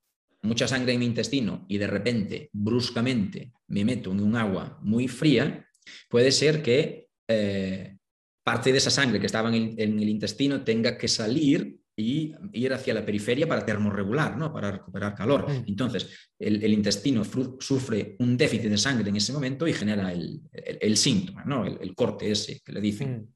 mucha 0.42 0.66
sangre 0.66 0.92
en 0.92 1.00
mi 1.00 1.06
intestino 1.06 1.66
y 1.68 1.78
de 1.78 1.86
repente, 1.86 2.48
bruscamente, 2.52 3.52
me 3.66 3.84
meto 3.84 4.12
en 4.12 4.20
un 4.20 4.36
agua 4.36 4.78
muy 4.82 5.08
fría, 5.08 5.64
Puede 6.08 6.32
ser 6.32 6.62
que 6.62 7.08
eh, 7.28 7.96
parte 8.42 8.72
de 8.72 8.78
esa 8.78 8.90
sangre 8.90 9.20
que 9.20 9.26
estaba 9.26 9.54
en 9.54 9.74
el, 9.78 10.08
intestino 10.08 10.64
tenga 10.64 10.96
que 10.96 11.08
salir 11.08 11.77
y 11.98 12.32
ir 12.52 12.72
hacia 12.72 12.94
la 12.94 13.04
periferia 13.04 13.48
para 13.48 13.66
termorregular, 13.66 14.36
¿no? 14.36 14.52
para 14.52 14.70
recuperar 14.70 15.16
calor. 15.16 15.50
Mm. 15.50 15.64
Entonces, 15.66 16.30
el, 16.38 16.72
intestino 16.72 17.24
sufre 17.24 18.14
un 18.20 18.36
déficit 18.36 18.70
de 18.70 18.78
sangre 18.78 19.10
en 19.10 19.16
ese 19.16 19.32
momento 19.32 19.66
y 19.66 19.72
genera 19.72 20.12
el, 20.12 20.96
síntoma, 20.96 21.44
¿no? 21.44 21.66
el, 21.66 21.94
corte 21.96 22.30
ese 22.30 22.60
que 22.64 22.72
le 22.72 22.80
dicen. 22.80 23.16
Mm. 23.16 23.28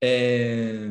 Eh, 0.00 0.90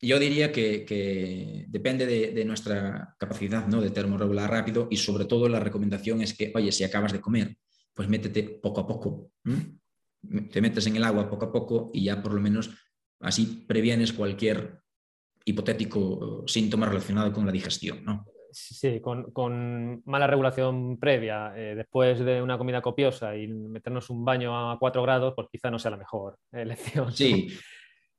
yo 0.00 0.18
diría 0.18 0.50
que, 0.50 1.64
depende 1.68 2.06
de, 2.06 2.44
nuestra 2.44 3.14
capacidad 3.18 3.68
¿no? 3.68 3.80
de 3.80 3.90
termorregular 3.90 4.50
rápido 4.50 4.88
y 4.90 4.96
sobre 4.96 5.26
todo 5.26 5.48
la 5.48 5.60
recomendación 5.60 6.20
es 6.20 6.36
que, 6.36 6.52
oye, 6.52 6.72
si 6.72 6.82
acabas 6.82 7.12
de 7.12 7.20
comer 7.20 7.56
pues 7.96 8.10
métete 8.10 8.42
poco 8.62 8.82
a 8.82 8.86
poco. 8.86 9.32
Te 10.52 10.60
metes 10.60 10.86
en 10.86 10.96
el 10.96 11.04
agua 11.04 11.30
poco 11.30 11.46
a 11.46 11.52
poco 11.52 11.90
y 11.94 12.04
ya 12.04 12.22
por 12.22 12.34
lo 12.34 12.40
menos 12.42 12.70
así 13.20 13.64
previenes 13.66 14.12
cualquier 14.12 14.80
hipotético 15.44 16.44
síntoma 16.46 16.86
relacionado 16.86 17.32
con 17.32 17.46
la 17.46 17.52
digestión. 17.52 18.04
¿no? 18.04 18.26
Sí, 18.52 19.00
con, 19.00 20.02
mala 20.06 20.26
regulación 20.26 20.98
previa, 20.98 21.52
eh, 21.56 21.74
después 21.74 22.18
de 22.20 22.40
una 22.40 22.56
comida 22.56 22.80
copiosa 22.80 23.36
y 23.36 23.46
meternos 23.48 24.08
un 24.08 24.24
baño 24.24 24.70
a 24.70 24.78
4 24.78 25.02
grados, 25.02 25.34
pues 25.36 25.48
quizá 25.52 25.70
no 25.70 25.78
sea 25.78 25.90
la 25.90 25.98
mejor 25.98 26.38
elección. 26.52 27.12
Sí, 27.12 27.48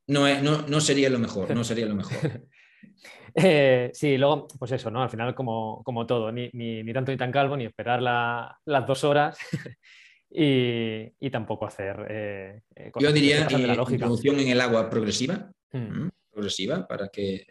no, 0.07 0.41
no, 0.41 0.61
no 0.61 0.79
sería 0.79 1.09
lo 1.09 1.19
mejor, 1.19 1.53
no 1.55 1.63
sería 1.63 1.85
lo 1.85 1.95
mejor. 1.95 2.17
Eh, 3.39 3.91
sí, 3.93 4.17
luego, 4.17 4.47
pues 4.57 4.71
eso, 4.71 4.89
¿no? 4.89 5.03
Al 5.03 5.09
final, 5.11 5.35
como, 5.35 5.83
todo, 6.07 6.31
ni, 6.31 6.49
ni, 6.53 6.91
tanto 6.91 7.11
ni 7.11 7.17
tan 7.17 7.31
calvo, 7.31 7.55
ni 7.55 7.65
esperar 7.65 8.01
las 8.01 8.87
dos 8.87 9.03
horas 9.03 9.37
y, 10.29 11.29
tampoco 11.29 11.65
hacer. 11.65 12.05
Eh, 12.09 12.61
eh, 12.75 12.91
Yo 12.99 13.11
diría 13.11 13.47
la 13.49 13.85
introducción 13.89 14.39
en 14.39 14.49
el 14.49 14.61
agua 14.61 14.89
progresiva, 14.89 15.51
hmm. 15.71 16.09
progresiva, 16.31 16.87
para 16.87 17.07
que 17.09 17.45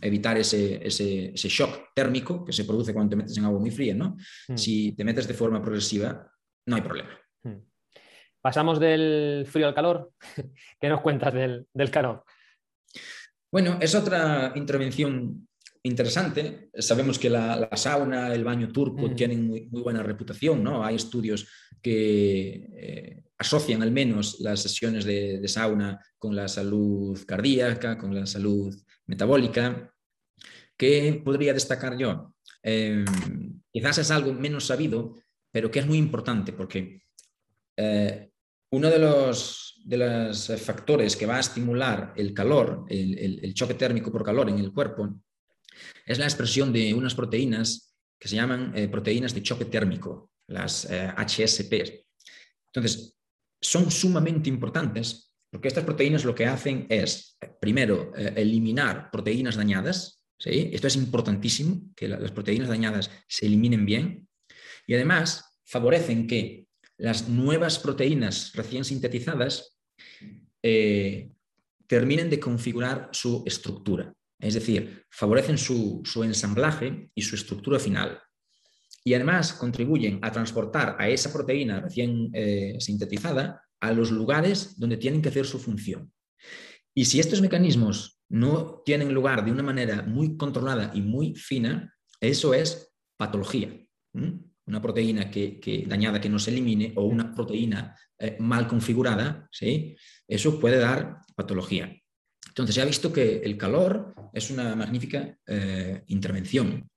evitar 0.00 0.38
ese, 0.38 0.86
ese, 0.86 1.32
shock 1.34 1.92
térmico 1.94 2.44
que 2.44 2.52
se 2.52 2.64
produce 2.64 2.92
cuando 2.92 3.10
te 3.10 3.16
metes 3.16 3.36
en 3.38 3.44
agua 3.44 3.58
muy 3.58 3.70
fría, 3.70 3.94
¿no? 3.94 4.16
Hmm. 4.48 4.56
Si 4.56 4.92
te 4.92 5.04
metes 5.04 5.26
de 5.26 5.34
forma 5.34 5.62
progresiva, 5.62 6.30
no 6.66 6.76
hay 6.76 6.82
problema. 6.82 7.10
Hmm. 7.42 7.60
Pasamos 8.40 8.78
del 8.78 9.46
frío 9.48 9.66
al 9.66 9.74
calor. 9.74 10.12
¿Qué 10.80 10.88
nos 10.88 11.00
cuentas 11.00 11.32
del, 11.32 11.66
del 11.72 11.90
calor? 11.90 12.24
Bueno, 13.50 13.78
es 13.80 13.94
otra 13.94 14.52
intervención 14.56 15.46
interesante. 15.84 16.70
Sabemos 16.78 17.18
que 17.18 17.30
la, 17.30 17.68
sauna, 17.76 18.34
el 18.34 18.44
baño 18.44 18.72
turco 18.72 19.08
mm. 19.08 19.14
tienen 19.14 19.46
muy, 19.46 19.68
buena 19.70 20.02
reputación, 20.02 20.62
¿no? 20.62 20.84
Hay 20.84 20.96
estudios 20.96 21.46
que 21.80 22.68
eh, 22.76 23.24
asocian 23.38 23.82
al 23.82 23.92
menos 23.92 24.40
las 24.40 24.60
sesiones 24.60 25.04
de, 25.04 25.46
sauna 25.46 26.00
con 26.18 26.34
la 26.34 26.48
salud 26.48 27.18
cardíaca, 27.26 27.98
con 27.98 28.14
la 28.14 28.26
salud 28.26 28.74
metabólica. 29.06 29.92
¿Qué 30.76 31.20
podría 31.24 31.52
destacar 31.52 31.96
yo? 31.96 32.34
Em, 32.62 33.04
quizás 33.70 33.98
es 33.98 34.10
algo 34.10 34.32
menos 34.32 34.66
sabido, 34.66 35.14
pero 35.52 35.70
que 35.70 35.80
es 35.80 35.86
muy 35.86 35.98
importante 35.98 36.52
porque 36.52 37.02
eh, 37.76 38.30
uno 38.70 38.90
de 38.90 38.98
los 38.98 39.74
de 39.84 39.98
los 39.98 40.50
factores 40.62 41.14
que 41.14 41.26
va 41.26 41.36
a 41.36 41.40
estimular 41.40 42.14
el 42.16 42.32
calor, 42.32 42.86
el, 42.88 43.52
choque 43.52 43.74
térmico 43.74 44.10
por 44.10 44.24
calor 44.24 44.48
en 44.48 44.58
el 44.58 44.72
cuerpo, 44.72 45.20
es 46.06 46.18
la 46.18 46.24
expresión 46.24 46.72
de 46.72 46.94
unas 46.94 47.14
proteínas 47.14 47.94
que 48.18 48.28
se 48.28 48.36
llaman 48.36 48.72
eh, 48.74 48.88
proteínas 48.88 49.34
de 49.34 49.42
choque 49.42 49.66
térmico, 49.66 50.30
las 50.48 50.86
HSP. 50.86 51.72
Eh, 51.72 52.06
Entonces, 52.68 53.16
son 53.60 53.90
sumamente 53.90 54.48
importantes 54.48 55.30
porque 55.50 55.68
estas 55.68 55.84
proteínas 55.84 56.24
lo 56.24 56.34
que 56.34 56.46
hacen 56.46 56.86
es, 56.88 57.36
primero, 57.60 58.12
eh, 58.16 58.32
eliminar 58.36 59.10
proteínas 59.10 59.56
dañadas. 59.56 60.22
¿sí? 60.38 60.70
Esto 60.72 60.86
es 60.86 60.96
importantísimo, 60.96 61.92
que 61.94 62.08
las 62.08 62.32
proteínas 62.32 62.68
dañadas 62.68 63.10
se 63.28 63.46
eliminen 63.46 63.86
bien. 63.86 64.26
Y 64.86 64.94
además, 64.94 65.58
favorecen 65.64 66.26
que 66.26 66.66
las 66.96 67.28
nuevas 67.28 67.78
proteínas 67.78 68.52
recién 68.54 68.84
sintetizadas 68.84 69.78
terminen 71.86 72.30
de 72.30 72.40
configurar 72.40 73.10
su 73.12 73.44
estructura. 73.46 74.14
Es 74.44 74.52
decir, 74.52 75.06
favorecen 75.08 75.56
su, 75.56 76.02
ensamblaje 76.22 77.08
y 77.14 77.22
su 77.22 77.34
estructura 77.34 77.78
final. 77.78 78.20
Y 79.02 79.14
además 79.14 79.54
contribuyen 79.54 80.18
a 80.20 80.30
transportar 80.30 80.96
a 80.98 81.08
esa 81.08 81.32
proteína 81.32 81.80
recién 81.80 82.28
eh, 82.34 82.76
sintetizada 82.78 83.62
a 83.80 83.92
los 83.92 84.10
lugares 84.10 84.78
donde 84.78 84.98
tienen 84.98 85.22
que 85.22 85.30
hacer 85.30 85.46
su 85.46 85.58
función. 85.58 86.12
Y 86.94 87.06
si 87.06 87.20
estos 87.20 87.40
mecanismos 87.40 88.20
no 88.28 88.82
tienen 88.84 89.14
lugar 89.14 89.46
de 89.46 89.50
una 89.50 89.62
manera 89.62 90.02
muy 90.02 90.36
controlada 90.36 90.92
y 90.94 91.00
muy 91.00 91.34
fina, 91.34 91.94
eso 92.20 92.52
es 92.52 92.92
patología. 93.16 93.70
Una 94.12 94.82
proteína 94.82 95.30
que, 95.30 95.84
dañada 95.88 96.20
que 96.20 96.28
no 96.28 96.38
se 96.38 96.50
elimine 96.50 96.92
o 96.96 97.04
una 97.04 97.34
proteína 97.34 97.96
eh, 98.18 98.36
mal 98.40 98.68
configurada, 98.68 99.48
¿sí? 99.50 99.96
eso 100.28 100.60
puede 100.60 100.76
dar 100.76 101.20
patología. 101.34 101.98
Entonces, 102.54 102.76
se 102.76 102.82
ha 102.82 102.84
visto 102.84 103.12
que 103.12 103.38
el 103.38 103.58
calor 103.58 104.14
es 104.32 104.48
una 104.48 104.76
magnífica 104.76 105.36
eh, 105.44 106.04
intervención. 106.06 106.88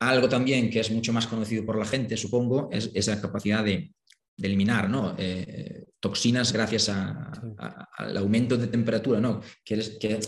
Algo 0.00 0.28
también 0.28 0.68
que 0.68 0.80
es 0.80 0.90
mucho 0.90 1.12
más 1.12 1.28
conocido 1.28 1.64
por 1.64 1.78
la 1.78 1.84
gente, 1.84 2.16
supongo, 2.16 2.68
es 2.72 2.90
esa 2.92 3.20
capacidad 3.20 3.62
de, 3.62 3.94
eliminar 4.36 4.90
¿no? 4.90 5.14
Eh, 5.16 5.84
toxinas 6.00 6.52
gracias 6.52 6.88
al 6.88 8.16
aumento 8.16 8.56
de 8.56 8.66
temperatura. 8.66 9.20
¿no? 9.20 9.40
Que, 9.64 9.78
que, 10.00 10.18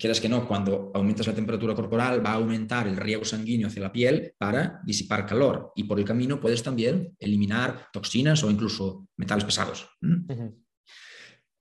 quieras 0.00 0.20
que 0.20 0.28
no, 0.28 0.48
cuando 0.48 0.90
aumentas 0.92 1.28
la 1.28 1.34
temperatura 1.34 1.76
corporal 1.76 2.26
va 2.26 2.30
a 2.32 2.34
aumentar 2.34 2.88
el 2.88 2.96
riego 2.96 3.24
sanguíneo 3.24 3.68
hacia 3.68 3.82
la 3.82 3.92
piel 3.92 4.34
para 4.36 4.80
disipar 4.84 5.26
calor 5.26 5.72
y 5.76 5.84
por 5.84 6.00
el 6.00 6.04
camino 6.04 6.40
puedes 6.40 6.64
también 6.64 7.14
eliminar 7.20 7.86
toxinas 7.92 8.42
o 8.42 8.50
incluso 8.50 9.06
metales 9.16 9.44
pesados. 9.44 9.88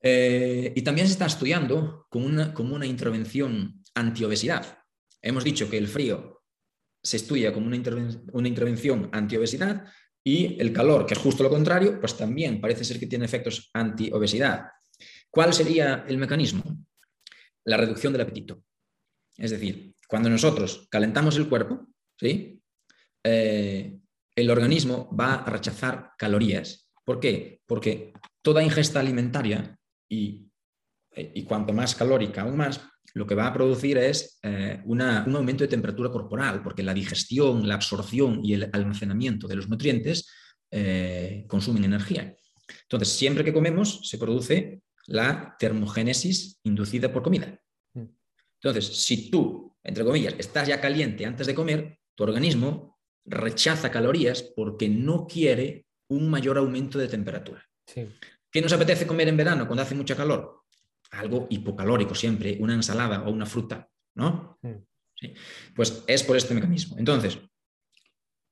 Eh, 0.01 0.71
y 0.75 0.81
también 0.81 1.07
se 1.07 1.13
está 1.13 1.25
estudiando 1.25 2.07
como 2.09 2.25
una, 2.25 2.53
como 2.53 2.75
una 2.75 2.85
intervención 2.85 3.83
antiobesidad. 3.95 4.79
Hemos 5.21 5.43
dicho 5.43 5.69
que 5.69 5.77
el 5.77 5.87
frío 5.87 6.43
se 7.03 7.17
estudia 7.17 7.53
como 7.53 7.67
una, 7.67 7.77
una 8.33 8.47
intervención 8.47 9.09
antiobesidad 9.11 9.85
y 10.23 10.59
el 10.59 10.73
calor, 10.73 11.05
que 11.05 11.13
es 11.13 11.19
justo 11.19 11.43
lo 11.43 11.49
contrario, 11.49 11.99
pues 11.99 12.15
también 12.17 12.61
parece 12.61 12.83
ser 12.83 12.99
que 12.99 13.07
tiene 13.07 13.25
efectos 13.25 13.69
antiobesidad. 13.73 14.67
¿Cuál 15.29 15.53
sería 15.53 16.05
el 16.07 16.17
mecanismo? 16.17 16.63
La 17.65 17.77
reducción 17.77 18.13
del 18.13 18.23
apetito. 18.23 18.63
Es 19.37 19.51
decir, 19.51 19.95
cuando 20.07 20.29
nosotros 20.29 20.87
calentamos 20.89 21.37
el 21.37 21.47
cuerpo, 21.47 21.87
¿sí? 22.17 22.61
Eh, 23.23 23.97
el 24.35 24.49
organismo 24.49 25.13
va 25.15 25.35
a 25.35 25.49
rechazar 25.49 26.11
calorías 26.17 26.89
¿Por 27.09 27.19
qué? 27.19 27.63
Porque 27.65 28.13
toda 28.43 28.61
ingesta 28.61 28.99
alimentaria 28.99 29.78
y, 30.09 30.49
y 31.15 31.43
cuanto 31.43 31.71
más 31.71 31.95
calórica 31.95 32.41
aún 32.41 32.57
más, 32.57 32.81
lo 33.13 33.25
que 33.25 33.35
va 33.35 33.47
a 33.47 33.53
producir 33.53 33.97
es 33.97 34.39
eh, 34.43 34.81
un 34.85 35.01
aumento 35.01 35.63
de 35.63 35.67
temperatura 35.67 36.09
corporal, 36.09 36.61
porque 36.61 36.83
la 36.83 36.93
digestión, 36.93 37.67
la 37.67 37.75
absorción 37.75 38.43
y 38.43 38.53
el 38.53 38.69
almacenamiento 38.71 39.47
de 39.47 39.55
los 39.55 39.69
nutrientes 39.69 40.29
eh, 40.71 41.45
consumen 41.47 41.83
energía. 41.83 42.35
Entonces, 42.83 43.09
siempre 43.09 43.43
que 43.43 43.53
comemos 43.53 44.01
se 44.07 44.17
produce 44.17 44.81
la 45.07 45.55
termogénesis 45.57 46.59
inducida 46.63 47.11
por 47.11 47.23
comida. 47.23 47.59
Mm. 47.93 48.05
Entonces, 48.61 48.85
si 48.85 49.31
tú, 49.31 49.75
entre 49.83 50.03
comillas, 50.03 50.35
estás 50.37 50.67
ya 50.67 50.79
caliente 50.79 51.25
antes 51.25 51.47
de 51.47 51.55
comer, 51.55 51.99
tu 52.15 52.23
organismo 52.23 52.99
rechaza 53.25 53.91
calorías 53.91 54.43
porque 54.55 54.87
no 54.89 55.25
quiere 55.25 55.85
un 56.09 56.29
mayor 56.29 56.57
aumento 56.57 56.97
de 56.99 57.07
temperatura. 57.07 57.63
¿Qué 58.51 58.61
nos 58.61 58.73
apetece 58.73 59.07
comer 59.07 59.27
en 59.27 59.37
verano 59.37 59.67
cuando 59.67 59.83
hace 59.83 59.95
mucha 59.95 60.15
calor? 60.15 60.59
algo 61.11 61.47
hipocalórico 61.49 62.15
siempre, 62.15 62.57
una 62.59 62.73
ensalada 62.73 63.23
o 63.23 63.31
una 63.31 63.45
fruta, 63.45 63.89
¿no? 64.15 64.57
Mm. 64.61 64.75
Pues 65.75 66.03
es 66.07 66.23
por 66.23 66.37
este 66.37 66.53
mecanismo. 66.53 66.97
Entonces, 66.97 67.39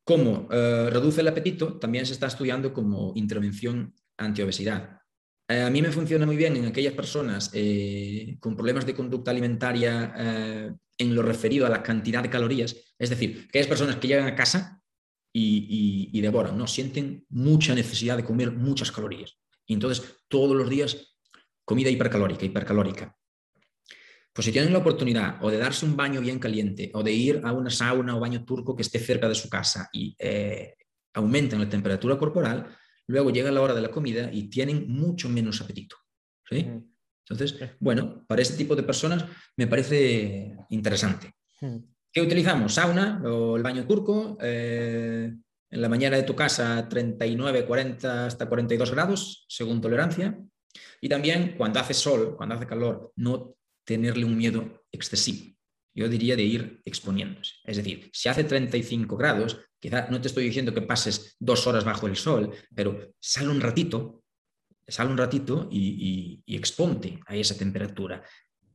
¿cómo 0.03 0.47
eh, 0.51 0.89
reduce 0.91 1.21
el 1.21 1.27
apetito? 1.27 1.77
También 1.77 2.05
se 2.05 2.13
está 2.13 2.27
estudiando 2.27 2.73
como 2.73 3.13
intervención 3.15 3.93
antiobesidad. 4.17 4.99
Eh, 5.47 5.61
a 5.61 5.69
mí 5.69 5.81
me 5.81 5.91
funciona 5.91 6.25
muy 6.25 6.35
bien 6.35 6.57
en 6.57 6.65
aquellas 6.65 6.93
personas 6.93 7.51
eh, 7.53 8.35
con 8.39 8.55
problemas 8.55 8.85
de 8.85 8.95
conducta 8.95 9.31
alimentaria 9.31 10.75
en 10.99 11.15
lo 11.15 11.21
referido 11.21 11.65
a 11.65 11.69
la 11.69 11.83
cantidad 11.83 12.23
de 12.23 12.29
calorías, 12.29 12.75
es 12.97 13.09
decir, 13.11 13.45
aquellas 13.47 13.67
personas 13.67 13.97
que 13.97 14.07
llegan 14.07 14.25
a 14.25 14.35
casa 14.35 14.81
y, 15.31 16.09
y 16.11 16.21
devoran, 16.21 16.57
¿no? 16.57 16.65
Sienten 16.65 17.23
mucha 17.29 17.75
necesidad 17.75 18.17
de 18.17 18.25
comer 18.25 18.51
muchas 18.51 18.91
calorías. 18.91 19.37
Y 19.67 19.75
entonces 19.75 20.23
todos 20.27 20.55
los 20.55 20.69
días 20.69 21.17
comida 21.63 21.89
hipercalórica, 21.89 22.45
hipercalórica. 22.45 23.15
Pues 24.33 24.45
si 24.45 24.51
tienen 24.51 24.71
la 24.71 24.79
oportunidad 24.79 25.43
o 25.43 25.51
de 25.51 25.57
darse 25.57 25.85
un 25.85 25.97
baño 25.97 26.21
bien 26.21 26.39
caliente 26.39 26.91
o 26.93 27.03
de 27.03 27.11
ir 27.11 27.41
a 27.43 27.51
una 27.51 27.69
sauna 27.69 28.15
o 28.15 28.19
baño 28.19 28.45
turco 28.45 28.75
que 28.75 28.83
esté 28.83 28.99
cerca 28.99 29.27
de 29.27 29.35
su 29.35 29.49
casa 29.49 29.89
y 29.91 30.15
eh, 30.17 30.75
aumentan 31.13 31.59
la 31.59 31.67
temperatura 31.67 32.17
corporal, 32.17 32.77
luego 33.07 33.31
llega 33.31 33.51
la 33.51 33.61
hora 33.61 33.73
de 33.73 33.81
la 33.81 33.91
comida 33.91 34.29
y 34.31 34.49
tienen 34.49 34.87
mucho 34.87 35.27
menos 35.27 35.59
apetito. 35.61 35.97
Entonces, 36.49 37.55
bueno, 37.79 38.25
para 38.25 38.41
este 38.41 38.55
tipo 38.55 38.75
de 38.75 38.83
personas 38.83 39.25
me 39.57 39.67
parece 39.67 40.55
interesante. 40.69 41.33
¿Qué 42.13 42.21
utilizamos? 42.21 42.75
Sauna 42.75 43.21
o 43.25 43.57
el 43.57 43.63
baño 43.63 43.85
turco. 43.85 44.37
Eh, 44.41 45.35
en 45.69 45.81
la 45.81 45.89
mañana 45.89 46.17
de 46.17 46.23
tu 46.23 46.35
casa 46.35 46.87
39, 46.87 47.65
40 47.65 48.25
hasta 48.25 48.47
42 48.47 48.91
grados, 48.91 49.45
según 49.47 49.81
tolerancia. 49.81 50.39
Y 51.01 51.09
también 51.09 51.55
cuando 51.57 51.79
hace 51.79 51.93
sol, 51.93 52.35
cuando 52.37 52.55
hace 52.55 52.67
calor, 52.67 53.11
no 53.15 53.55
tenerle 53.83 54.25
un 54.25 54.37
miedo 54.37 54.83
excesivo. 54.91 55.55
Yo 55.93 56.07
diría 56.07 56.35
de 56.35 56.43
ir 56.43 56.81
exponiéndose. 56.85 57.55
Es 57.63 57.77
decir, 57.77 58.09
si 58.13 58.29
hace 58.29 58.43
35 58.43 59.17
grados, 59.17 59.59
quizá 59.79 60.07
no 60.09 60.21
te 60.21 60.27
estoy 60.27 60.43
diciendo 60.43 60.73
que 60.73 60.83
pases 60.83 61.35
dos 61.39 61.65
horas 61.65 61.85
bajo 61.85 62.05
el 62.05 62.15
sol, 62.15 62.53
pero 62.75 63.13
sale 63.19 63.49
un 63.49 63.59
ratito, 63.59 64.23
sale 64.87 65.09
un 65.09 65.17
ratito 65.17 65.67
y, 65.71 66.43
exponte 66.45 67.19
a 67.25 67.35
esa 67.35 67.57
temperatura. 67.57 68.23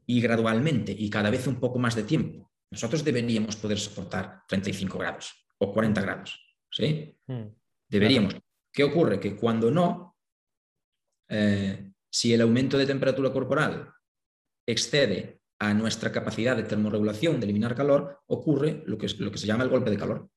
Y 0.05 0.20
gradualmente 0.20 0.95
y 0.99 1.09
cada 1.09 1.30
vez 1.30 1.47
un 1.47 1.61
poco 1.61 1.78
más 1.78 1.95
de 1.95 2.03
tiempo. 2.03 2.51
Nosotros 2.72 3.05
deberíamos 3.05 3.55
poder 3.55 3.78
soportar 3.78 4.40
35 4.49 4.99
grados 4.99 5.47
o 5.59 5.72
40 5.72 6.01
grados. 6.01 6.51
¿Sí? 6.72 7.16
Hmm. 7.26 7.48
Deberíamos. 7.88 8.34
¿Qué 8.72 8.84
ocurre? 8.84 9.20
Que 9.20 9.36
cuando 9.36 9.70
no, 9.70 10.16
eh, 11.28 11.92
si 12.10 12.32
el 12.32 12.40
aumento 12.40 12.78
de 12.78 12.86
temperatura 12.86 13.32
corporal 13.32 13.92
excede 14.66 15.40
a 15.58 15.74
nuestra 15.74 16.10
capacidad 16.10 16.56
de 16.56 16.64
termorregulación, 16.64 17.38
de 17.38 17.44
eliminar 17.44 17.76
calor, 17.76 18.20
ocurre 18.26 18.82
lo 18.86 18.98
que, 18.98 19.06
es, 19.06 19.20
lo 19.20 19.30
que 19.30 19.38
se 19.38 19.46
llama 19.46 19.64
el 19.64 19.70
golpe 19.70 19.90
de 19.90 19.98
calor. 19.98 20.28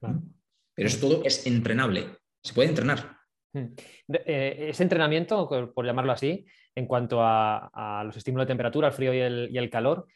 Pero 0.00 0.88
eso 0.88 1.00
todo 1.00 1.22
es 1.24 1.46
entrenable, 1.46 2.18
se 2.42 2.52
puede 2.52 2.68
entrenar. 2.68 3.16
Hmm. 3.54 3.68
Eh, 4.08 4.66
ese 4.68 4.82
entrenamiento, 4.82 5.48
por 5.72 5.86
llamarlo 5.86 6.12
así, 6.12 6.44
en 6.74 6.86
cuanto 6.86 7.18
a, 7.22 8.02
los 8.04 8.16
estímulos 8.16 8.46
de 8.46 8.50
temperatura, 8.50 8.88
el 8.88 8.94
frío 8.94 9.14
y 9.14 9.20
el, 9.56 9.70
calor, 9.70 10.06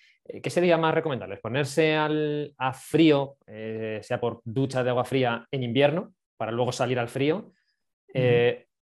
¿qué 0.43 0.51
sería 0.51 0.79
más 0.79 0.95
recomendable? 0.95 1.37
¿Ponerse 1.39 1.95
al, 1.95 2.55
a 2.59 2.73
frío, 2.73 3.37
eh, 3.47 4.01
sea 4.03 4.21
por 4.21 4.41
ducha 4.45 4.85
de 4.85 4.91
agua 4.91 5.05
fría 5.05 5.47
en 5.51 5.63
invierno, 5.63 6.15
para 6.37 6.53
luego 6.53 6.73
salir 6.73 6.99
al 6.99 7.09
frío? 7.09 7.53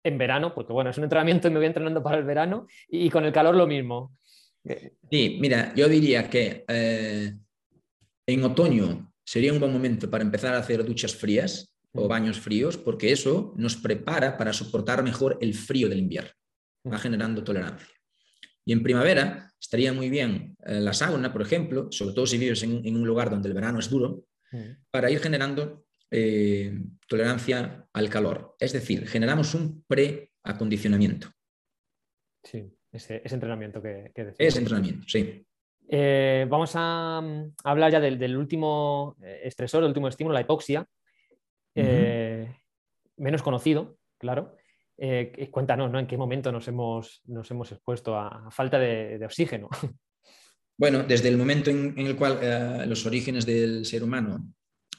en 0.05 0.19
verano, 0.19 0.53
porque 0.53 0.71
bueno, 0.71 0.91
es 0.91 0.97
un 0.99 1.05
entrenamiento 1.05 1.47
y 1.47 1.51
me 1.51 1.57
voy 1.57 1.65
entrenando 1.65 2.03
para 2.03 2.17
el 2.17 2.25
verano, 2.25 2.67
y, 2.87 3.09
con 3.09 3.25
el 3.25 3.33
calor 3.33 3.55
lo 3.55 3.65
mismo. 3.65 4.15
Sí, 5.09 5.37
mira, 5.39 5.73
yo 5.75 5.89
diría 5.89 6.29
que 6.29 6.63
eh, 6.67 7.33
en 8.27 8.43
otoño 8.43 9.11
sería 9.23 9.51
un 9.51 9.59
buen 9.59 9.73
momento 9.73 10.09
para 10.09 10.23
empezar 10.23 10.53
a 10.53 10.59
hacer 10.59 10.85
duchas 10.85 11.15
frías 11.15 11.75
o 11.91 12.07
baños 12.07 12.39
fríos, 12.39 12.77
porque 12.77 13.11
eso 13.11 13.53
nos 13.57 13.77
prepara 13.77 14.37
para 14.37 14.53
soportar 14.53 15.03
mejor 15.03 15.39
el 15.41 15.55
frío 15.55 15.89
del 15.89 15.99
invierno, 15.99 16.31
va 16.91 16.99
generando 16.99 17.43
tolerancia. 17.43 17.94
Y 18.65 18.73
en 18.73 18.81
primavera 18.81 19.53
estaría 19.59 19.93
muy 19.93 20.09
bien 20.09 20.57
eh, 20.65 20.79
la 20.79 20.93
sauna, 20.93 21.31
por 21.31 21.43
ejemplo, 21.43 21.87
sobre 21.91 22.15
todo 22.15 22.25
si 22.25 22.37
vives 22.37 22.63
en, 22.63 22.85
en, 22.85 22.95
un 22.95 23.05
lugar 23.05 23.29
donde 23.29 23.47
el 23.47 23.53
verano 23.53 23.79
es 23.79 23.89
duro, 23.89 24.25
mm. 24.51 24.57
para 24.89 25.11
ir 25.11 25.19
generando 25.19 25.85
eh, 26.09 26.73
tolerancia 27.07 27.87
al 27.93 28.09
calor. 28.09 28.55
Es 28.59 28.73
decir, 28.73 29.07
generamos 29.07 29.53
un 29.53 29.83
preacondicionamiento. 29.87 31.29
Sí, 32.43 32.71
ese, 32.91 33.21
entrenamiento 33.25 33.81
que, 33.81 34.11
que 34.13 34.33
Ese 34.37 34.59
entrenamiento, 34.59 35.07
sí. 35.07 35.45
Eh, 35.87 36.47
vamos 36.49 36.71
a, 36.75 37.21
hablar 37.63 37.91
ya 37.91 37.99
del, 37.99 38.37
último 38.37 39.15
estresor, 39.21 39.83
el 39.83 39.89
último 39.89 40.07
estímulo, 40.07 40.33
la 40.33 40.41
hipoxia. 40.41 40.87
Menos 43.17 43.43
conocido, 43.43 43.97
claro. 44.17 44.55
Cuéntanos, 45.51 45.91
¿no? 45.91 45.99
¿En 45.99 46.07
qué 46.07 46.17
momento 46.17 46.51
nos 46.51 46.67
hemos, 46.67 47.21
nos 47.25 47.49
hemos 47.51 47.71
expuesto 47.71 48.17
a, 48.17 48.49
falta 48.51 48.79
de, 48.79 49.23
oxígeno? 49.23 49.69
Bueno, 50.77 51.03
desde 51.03 51.29
el 51.29 51.37
momento 51.37 51.69
en, 51.69 51.97
el 51.97 52.17
cual 52.17 52.37
los 52.89 53.05
orígenes 53.05 53.45
del 53.45 53.85
ser 53.85 54.03
humano 54.03 54.45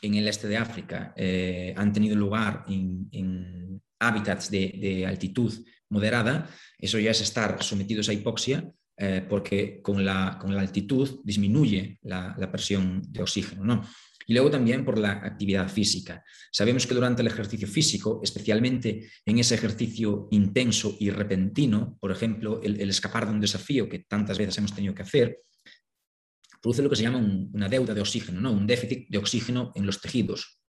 en 0.02 0.14
el 0.14 0.28
este 0.28 0.48
de 0.48 0.56
África 0.56 1.12
eh, 1.16 1.74
han 1.76 1.92
tenido 1.92 2.16
lugar 2.16 2.64
en, 2.68 3.80
hábitats 3.98 4.50
de, 4.50 5.04
altitud 5.06 5.52
moderada, 5.88 6.48
eso 6.78 6.98
ya 6.98 7.10
es 7.10 7.20
estar 7.22 7.62
sometidos 7.62 8.08
a 8.08 8.12
hipoxia 8.12 8.70
eh, 8.98 9.24
porque 9.26 9.80
con 9.82 10.04
la, 10.04 10.38
con 10.40 10.54
la, 10.54 10.60
altitud 10.60 11.20
disminuye 11.24 11.98
la, 12.02 12.34
presión 12.50 13.02
de 13.08 13.22
oxígeno. 13.22 13.64
¿no? 13.64 13.82
Y 14.26 14.34
luego 14.34 14.50
también 14.50 14.84
por 14.84 14.98
la 14.98 15.12
actividad 15.12 15.68
física. 15.68 16.24
Sabemos 16.50 16.86
que 16.86 16.94
durante 16.94 17.22
el 17.22 17.28
ejercicio 17.28 17.68
físico, 17.68 18.20
especialmente 18.22 19.08
en 19.24 19.38
ese 19.38 19.54
ejercicio 19.54 20.28
intenso 20.32 20.96
y 20.98 21.10
repentino, 21.10 21.96
por 22.00 22.10
ejemplo, 22.10 22.60
el, 22.62 22.80
escapar 22.90 23.26
de 23.26 23.32
un 23.32 23.40
desafío 23.40 23.88
que 23.88 24.00
tantas 24.00 24.36
veces 24.36 24.58
hemos 24.58 24.74
tenido 24.74 24.94
que 24.94 25.02
hacer, 25.02 25.38
produce 26.60 26.82
lo 26.82 26.90
que 26.90 26.96
se 26.96 27.02
llama 27.02 27.18
una 27.52 27.68
deuda 27.68 27.94
de 27.94 28.00
oxígeno, 28.00 28.40
¿no? 28.40 28.52
un 28.52 28.66
déficit 28.66 29.08
de 29.08 29.18
oxígeno 29.18 29.72
en 29.76 29.86
los 29.86 30.00
tejidos. 30.00 30.60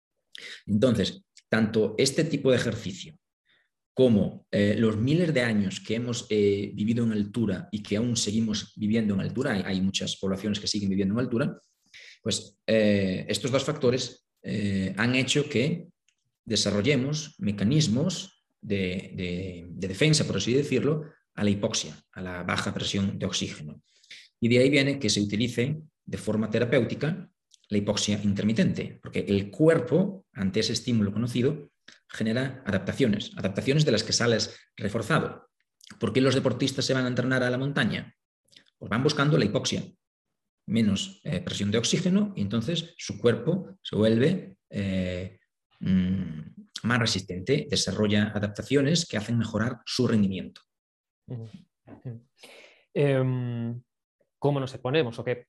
Entonces, 0.68 1.24
tanto 1.50 1.96
este 1.98 2.24
tipo 2.24 2.52
de 2.52 2.58
ejercicio 2.58 3.18
como 3.98 4.46
eh, 4.52 4.76
los 4.78 4.96
miles 4.96 5.34
de 5.34 5.42
años 5.42 5.80
que 5.80 5.96
hemos 5.96 6.28
eh, 6.30 6.72
vivido 6.76 7.04
en 7.04 7.14
altura 7.14 7.68
y 7.72 7.82
que 7.82 7.98
aún 7.98 8.16
seguimos 8.16 8.74
viviendo 8.76 9.16
en 9.16 9.22
altura, 9.22 9.54
hay, 9.66 9.82
muchas 9.82 10.18
poblaciones 10.18 10.60
que 10.60 10.68
siguen 10.68 10.90
viviendo 10.90 11.16
en 11.16 11.20
altura, 11.22 11.60
pues 12.28 12.58
eh, 12.68 13.26
estos 13.30 13.52
dos 13.52 13.64
factores 13.64 14.28
han 14.98 15.16
hecho 15.16 15.48
que 15.50 15.88
desarrollemos 16.44 17.36
mecanismos 17.40 18.44
de, 18.62 19.66
de 19.70 19.88
defensa, 19.88 20.28
por 20.28 20.36
así 20.36 20.54
decirlo, 20.54 21.06
a 21.36 21.44
la 21.46 21.50
hipoxia, 21.50 21.96
a 22.12 22.22
la 22.22 22.44
baja 22.44 22.74
presión 22.74 23.18
de 23.18 23.28
oxígeno. 23.28 23.82
Y 24.42 24.50
de 24.50 24.60
ahí 24.60 24.70
viene 24.70 25.00
que 25.00 25.10
se 25.10 25.22
utilice 25.22 25.78
de 26.06 26.18
forma 26.18 26.50
terapéutica 26.50 27.30
la 27.70 27.78
hipoxia 27.78 28.20
intermitente, 28.22 29.00
porque 29.02 29.20
el 29.20 29.50
cuerpo, 29.50 30.26
ante 30.34 30.60
ese 30.60 30.74
estímulo 30.74 31.14
conocido, 31.14 31.72
genera 32.10 32.62
adaptaciones, 32.66 33.32
adaptaciones 33.38 33.86
de 33.86 33.94
las 33.94 34.04
que 34.04 34.12
sales 34.12 34.54
reforzado. 34.76 35.48
¿Por 35.98 36.12
qué 36.12 36.20
los 36.20 36.36
deportistas 36.36 36.84
se 36.84 36.94
van 36.94 37.06
a 37.06 37.10
entrenar 37.10 37.44
a 37.44 37.50
la 37.50 37.58
montaña? 37.58 38.14
Pues 38.78 38.90
van 38.90 39.04
buscando 39.04 39.38
la 39.38 39.46
hipoxia, 39.46 39.82
menos 40.68 41.22
eh, 41.24 41.42
presión 41.42 41.72
de 41.72 41.78
oxígeno, 41.78 42.34
y 42.36 42.42
entonces 42.42 42.94
su 42.98 43.18
cuerpo 43.18 43.78
se 43.82 43.96
vuelve 43.96 44.58
eh, 44.70 45.40
mm, 45.80 46.40
más 46.84 47.00
resistente, 47.00 47.68
desarrolla 47.70 48.32
adaptaciones 48.36 49.08
que 49.08 49.18
hacen 49.18 49.38
mejorar 49.38 49.80
su 49.86 50.08
rendimiento. 50.08 50.62
Cómo 54.40 54.60
nos 54.60 54.74
exponemos 54.74 55.18
o 55.20 55.24
qué, 55.24 55.48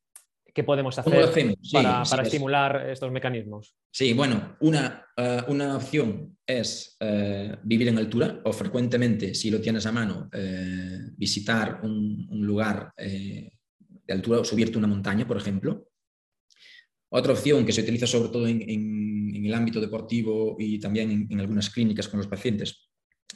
¿Qué 0.54 0.64
podemos 0.64 0.98
hacer 0.98 1.30
para, 1.72 2.22
estimular 2.22 2.88
estos 2.88 3.12
mecanismos? 3.12 3.76
Sí, 3.92 4.12
bueno, 4.12 4.56
una, 4.60 5.06
eh, 5.16 5.42
una 5.48 5.76
opción 5.76 6.36
es 6.46 6.96
vivir 7.62 7.88
en 7.88 7.98
altura 7.98 8.40
o 8.44 8.52
frecuentemente, 8.52 9.34
si 9.34 9.50
lo 9.50 9.60
tienes 9.60 9.84
a 9.86 9.92
mano, 9.92 10.30
visitar 11.16 11.80
un, 11.82 12.26
lugar 12.40 12.92
de 14.08 14.14
altura 14.14 14.40
o 14.40 14.44
subirte 14.44 14.78
una 14.78 14.88
montaña, 14.88 15.28
por 15.28 15.36
ejemplo. 15.36 15.86
Otra 17.10 17.32
opción 17.32 17.64
que 17.64 17.72
se 17.72 17.82
utiliza 17.82 18.06
sobre 18.06 18.30
todo 18.30 18.48
en, 18.48 18.62
el 19.44 19.54
ámbito 19.54 19.80
deportivo 19.80 20.56
y 20.58 20.80
también 20.80 21.28
en, 21.30 21.40
algunas 21.40 21.70
clínicas 21.70 22.08
con 22.08 22.18
los 22.18 22.26
pacientes 22.26 22.90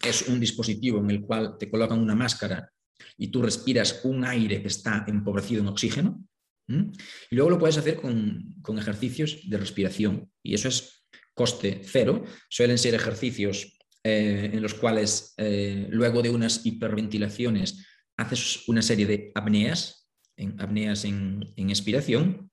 es 0.05 0.29
un 0.29 0.41
dispositivo 0.41 0.99
en 0.99 1.11
el 1.11 1.20
cual 1.23 1.57
te 1.59 1.70
colocan 1.70 2.01
una 2.01 2.14
máscara 2.14 2.70
y 3.16 3.29
tú 3.29 3.41
respiras 3.41 4.01
un 4.05 4.25
aire 4.25 4.61
que 4.61 4.68
está 4.68 5.05
empobrecido 5.07 5.61
en 5.61 5.68
oxígeno 5.68 6.25
y 7.31 7.35
luego 7.35 7.51
lo 7.51 7.59
puedes 7.59 7.79
hacer 7.79 7.97
con, 7.97 8.79
ejercicios 8.79 9.41
de 9.49 9.59
respiración. 9.59 10.31
Y 10.43 10.55
eso 10.55 10.68
es 10.68 11.05
coste 11.35 11.83
cero. 11.85 12.25
Suelen 12.49 12.79
ser 12.79 12.95
ejercicios 12.95 13.79
eh, 14.05 14.51
en 14.53 14.62
los 14.62 14.75
cuales 14.75 15.35
eh, 15.37 15.87
luego 15.91 16.23
de 16.23 16.31
unas 16.31 16.64
hiperventilaciones 16.64 17.87
haces 18.16 18.68
una 18.68 18.83
serie 18.83 19.07
de 19.07 19.33
apneas, 19.35 20.02
en, 20.37 20.61
apneas 20.61 21.05
en, 21.05 21.53
expiración. 21.57 22.51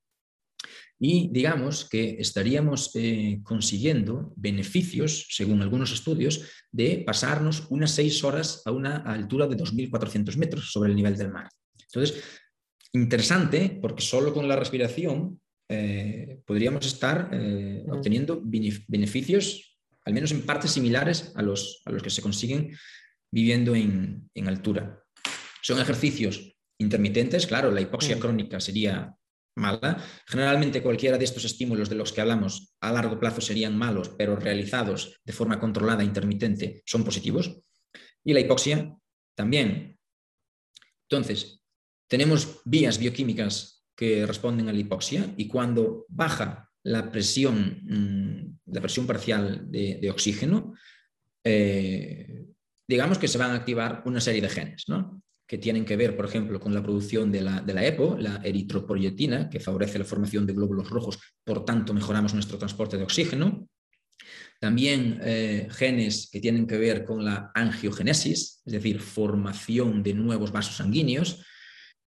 Y 1.01 1.29
digamos 1.31 1.87
que 1.89 2.17
estaríamos 2.19 2.91
eh, 2.95 3.39
consiguiendo 3.43 4.33
beneficios, 4.35 5.27
según 5.29 5.61
algunos 5.61 5.93
estudios, 5.93 6.45
de 6.71 7.03
pasarnos 7.05 7.67
unas 7.69 7.91
seis 7.91 8.21
horas 8.23 8.61
a 8.65 8.71
una 8.71 8.97
altura 8.97 9.47
de 9.47 9.55
2.400 9.55 10.35
metros 10.35 10.71
sobre 10.71 10.89
el 10.89 10.95
nivel 10.95 11.15
del 11.15 11.31
mar. 11.31 11.47
Entonces, 11.79 12.21
interesante 12.91 13.79
porque 13.81 14.01
solo 14.01 14.33
con 14.33 14.47
la 14.47 14.57
respiración 14.57 15.39
eh, 15.71 16.39
podríamos 16.45 16.85
estar 16.87 17.29
eh, 17.31 17.85
obteniendo 17.89 18.41
beneficios, 18.43 19.77
al 20.03 20.13
menos 20.13 20.31
en 20.31 20.45
partes 20.45 20.71
similares 20.71 21.31
a 21.35 21.43
los, 21.43 21.83
a 21.85 21.91
los 21.91 22.01
que 22.01 22.09
se 22.09 22.23
consiguen 22.23 22.75
viviendo 23.31 23.75
en, 23.75 24.29
altura. 24.47 25.03
Son 25.61 25.79
ejercicios 25.79 26.48
intermitentes, 26.79 27.45
claro, 27.45 27.71
la 27.71 27.81
hipoxia 27.81 28.19
crónica 28.19 28.59
sería 28.59 29.13
mala. 29.55 30.03
Generalmente 30.25 30.81
cualquiera 30.81 31.17
de 31.17 31.25
estos 31.25 31.45
estímulos 31.45 31.89
de 31.89 31.95
los 31.95 32.11
que 32.11 32.21
hablamos 32.21 32.73
a 32.81 32.91
largo 32.91 33.19
plazo 33.19 33.41
serían 33.41 33.77
malos, 33.77 34.09
pero 34.17 34.35
realizados 34.35 35.19
de 35.23 35.33
forma 35.33 35.59
controlada, 35.59 36.03
intermitente, 36.03 36.81
son 36.85 37.03
positivos. 37.03 37.61
Y 38.23 38.33
la 38.33 38.39
hipoxia 38.39 38.95
también. 39.35 39.97
Entonces, 41.09 41.61
tenemos 42.07 42.61
vías 42.65 42.97
bioquímicas 42.97 43.85
que 43.95 44.25
responden 44.25 44.69
a 44.69 44.73
la 44.73 44.79
hipoxia 44.79 45.33
y 45.37 45.47
cuando 45.47 46.05
baja 46.07 46.69
la 46.83 47.11
presión, 47.11 47.81
mm, 47.83 48.71
la 48.73 48.81
presión 48.81 49.05
parcial 49.05 49.69
de, 49.69 50.09
oxígeno, 50.09 50.73
eh, 51.43 52.45
digamos 52.87 53.17
que 53.17 53.27
se 53.27 53.37
van 53.37 53.51
a 53.51 53.55
activar 53.55 54.01
una 54.05 54.21
serie 54.21 54.41
de 54.41 54.49
genes, 54.49 54.85
que 55.49 55.57
tienen 55.57 55.83
que 55.83 55.97
ver, 55.97 56.15
por 56.15 56.25
ejemplo, 56.25 56.59
con 56.59 56.75
la 56.75 56.83
producción 56.83 57.31
de 57.31 57.41
la, 57.41 57.63
EPO, 57.65 58.17
la 58.19 58.39
eritropoyetina, 58.43 59.49
que 59.49 59.59
favorece 59.59 59.97
la 59.97 60.05
formación 60.05 60.45
de 60.45 60.53
glóbulos 60.53 60.91
rojos, 60.91 61.17
por 61.43 61.65
tanto 61.65 61.91
mejoramos 61.91 62.35
nuestro 62.35 62.59
transporte 62.59 62.97
de 62.97 63.03
oxígeno. 63.03 63.67
También 64.59 65.19
eh, 65.23 65.67
genes 65.71 66.29
que 66.31 66.39
tienen 66.39 66.67
que 66.67 66.77
ver 66.77 67.03
con 67.03 67.25
la 67.25 67.51
angiogenesis, 67.55 68.61
es 68.63 68.73
decir, 68.73 69.01
formación 69.01 70.03
de 70.03 70.13
nuevos 70.13 70.51
vasos 70.51 70.75
sanguíneos, 70.75 71.43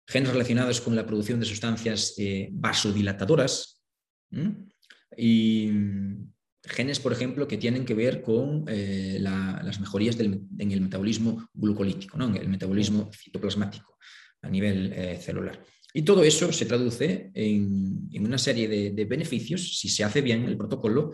genes 0.05 0.33
relacionados 0.33 0.81
con 0.81 0.97
la 0.97 1.05
producción 1.05 1.39
de 1.39 1.45
sustancias 1.45 2.15
eh, 2.17 2.49
vasodilatadoras 2.51 3.81
y 5.15 5.71
genes, 6.69 6.99
por 6.99 7.11
ejemplo, 7.11 7.47
que 7.47 7.57
tienen 7.57 7.85
que 7.85 7.93
ver 7.93 8.21
con 8.21 8.65
eh, 8.67 9.17
las 9.19 9.79
mejorías 9.79 10.19
en 10.19 10.71
el 10.71 10.81
metabolismo 10.81 11.49
glucolítico, 11.53 12.17
¿no? 12.17 12.27
en 12.27 12.35
el 12.35 12.49
metabolismo 12.49 13.09
citoplasmático 13.13 13.97
a 14.41 14.49
nivel 14.49 14.93
eh, 14.93 15.19
celular. 15.21 15.63
Y 15.93 16.03
todo 16.03 16.23
eso 16.23 16.53
se 16.53 16.65
traduce 16.65 17.31
en, 17.33 18.09
una 18.19 18.37
serie 18.37 18.67
de, 18.67 19.05
beneficios, 19.05 19.79
si 19.79 19.89
se 19.89 20.03
hace 20.03 20.21
bien 20.21 20.45
el 20.45 20.55
protocolo, 20.55 21.11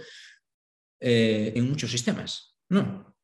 en 0.99 1.69
muchos 1.69 1.91
sistemas. 1.91 2.57
No. 2.69 3.15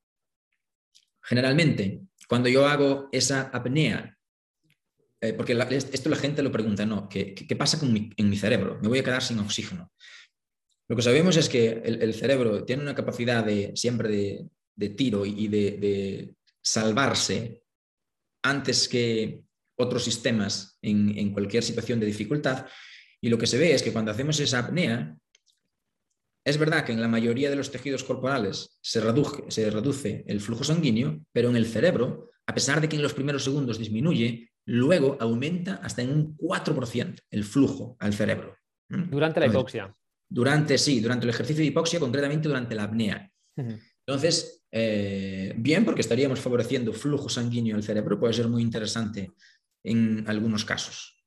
Generalmente, 1.22 2.04
cuando 2.28 2.48
yo 2.48 2.68
hago 2.68 3.10
esa 3.12 3.50
apnea 3.54 4.18
eh, 5.24 5.34
porque 5.34 5.54
esto 5.54 6.10
la 6.10 6.16
gente 6.16 6.42
lo 6.42 6.52
pregunta, 6.52 6.84
no, 6.84 7.08
¿qué, 7.08 7.56
pasa 7.58 7.80
en 7.84 8.30
mi 8.30 8.38
cerebro? 8.38 8.80
Me 8.82 8.88
voy 8.88 9.00
a 9.00 9.04
quedar 9.04 9.22
sin 9.22 9.38
oxígeno. 9.38 9.92
Lo 10.92 10.98
que 10.98 11.04
sabemos 11.04 11.38
es 11.38 11.48
que 11.48 11.82
el, 11.86 12.14
cerebro 12.14 12.66
tiene 12.66 12.82
una 12.82 12.94
capacidad 12.94 13.46
de, 13.46 13.72
siempre 13.78 14.50
de, 14.76 14.90
tiro 14.90 15.26
y 15.26 15.48
de, 15.48 16.36
salvarse 16.62 17.64
antes 18.44 18.90
que 18.90 19.42
otros 19.80 20.04
sistemas 20.04 20.78
en, 20.82 21.32
cualquier 21.32 21.64
situación 21.64 22.02
de 22.02 22.08
dificultad. 22.08 22.66
Y 23.22 23.30
lo 23.30 23.38
que 23.38 23.48
se 23.48 23.58
ve 23.58 23.74
es 23.74 23.82
que 23.84 23.94
cuando 23.94 24.12
hacemos 24.12 24.38
esa 24.42 24.60
apnea, 24.60 25.16
es 26.46 26.58
verdad 26.58 26.84
que 26.84 26.92
en 26.92 27.00
la 27.00 27.08
mayoría 27.08 27.50
de 27.50 27.56
los 27.56 27.72
tejidos 27.72 28.04
corporales 28.04 28.78
se 28.82 29.00
reduce 29.00 30.26
el 30.28 30.42
flujo 30.42 30.66
sanguíneo, 30.66 31.22
pero 31.32 31.50
en 31.52 31.56
el 31.56 31.68
cerebro, 31.68 32.32
a 32.46 32.54
pesar 32.54 32.82
de 32.82 32.90
que 32.90 32.98
en 32.98 33.02
los 33.02 33.14
primeros 33.14 33.46
segundos 33.46 33.80
disminuye, 33.80 34.52
luego 34.66 35.16
aumenta 35.22 35.76
hasta 35.76 36.02
en 36.02 36.12
un 36.12 36.38
4% 36.38 37.18
el 37.30 37.46
flujo 37.46 37.96
al 37.98 38.14
cerebro. 38.14 38.58
Durante 38.90 39.40
la 39.40 39.46
hipoxia. 39.46 39.96
Durante, 40.34 40.78
sí, 40.78 41.02
durante 41.02 41.26
el 41.26 41.32
ejercicio 41.32 41.62
de 41.62 41.68
hipoxia, 41.68 42.00
concretamente 42.00 42.48
durante 42.48 42.74
la 42.74 42.84
apnea. 42.84 43.30
Entonces, 44.08 44.64
eh, 44.72 45.54
bien, 45.58 45.84
porque 45.84 46.00
estaríamos 46.00 46.40
favoreciendo 46.40 46.94
flujo 46.94 47.28
sanguíneo 47.28 47.76
al 47.76 47.84
cerebro, 47.84 48.18
puede 48.18 48.34
ser 48.34 48.48
muy 48.48 48.62
interesante 48.62 49.34
en 49.84 50.24
algunos 50.28 50.64
casos. 50.64 51.18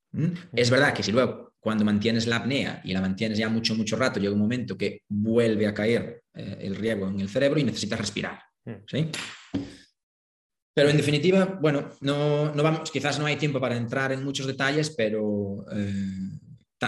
Es 0.54 0.70
verdad 0.70 0.94
que 0.94 1.02
si 1.02 1.12
luego, 1.12 1.54
cuando 1.58 1.84
mantienes 1.84 2.26
la 2.26 2.36
apnea 2.36 2.80
y 2.84 2.92
la 2.92 3.00
mantienes 3.00 3.36
ya 3.36 3.48
mucho, 3.48 3.74
mucho 3.74 3.96
rato, 3.96 4.20
llega 4.20 4.32
un 4.32 4.38
momento 4.38 4.78
que 4.78 5.02
vuelve 5.08 5.66
a 5.66 5.74
caer 5.74 6.22
eh, 6.32 6.58
el 6.60 6.76
riego 6.76 7.08
en 7.08 7.20
el 7.20 7.28
cerebro 7.28 7.60
y 7.60 7.64
necesitas 7.64 7.98
respirar. 7.98 8.40
¿sí? 8.86 9.10
Pero 10.74 10.88
en 10.88 10.96
definitiva, 10.96 11.58
bueno, 11.60 11.90
no, 12.00 12.52
vamos, 12.54 12.90
quizás 12.90 13.18
no 13.18 13.26
hay 13.26 13.36
tiempo 13.36 13.60
para 13.60 13.76
entrar 13.76 14.12
en 14.12 14.24
muchos 14.24 14.46
detalles, 14.46 14.90
pero 14.90 15.64
eh, 15.72 16.38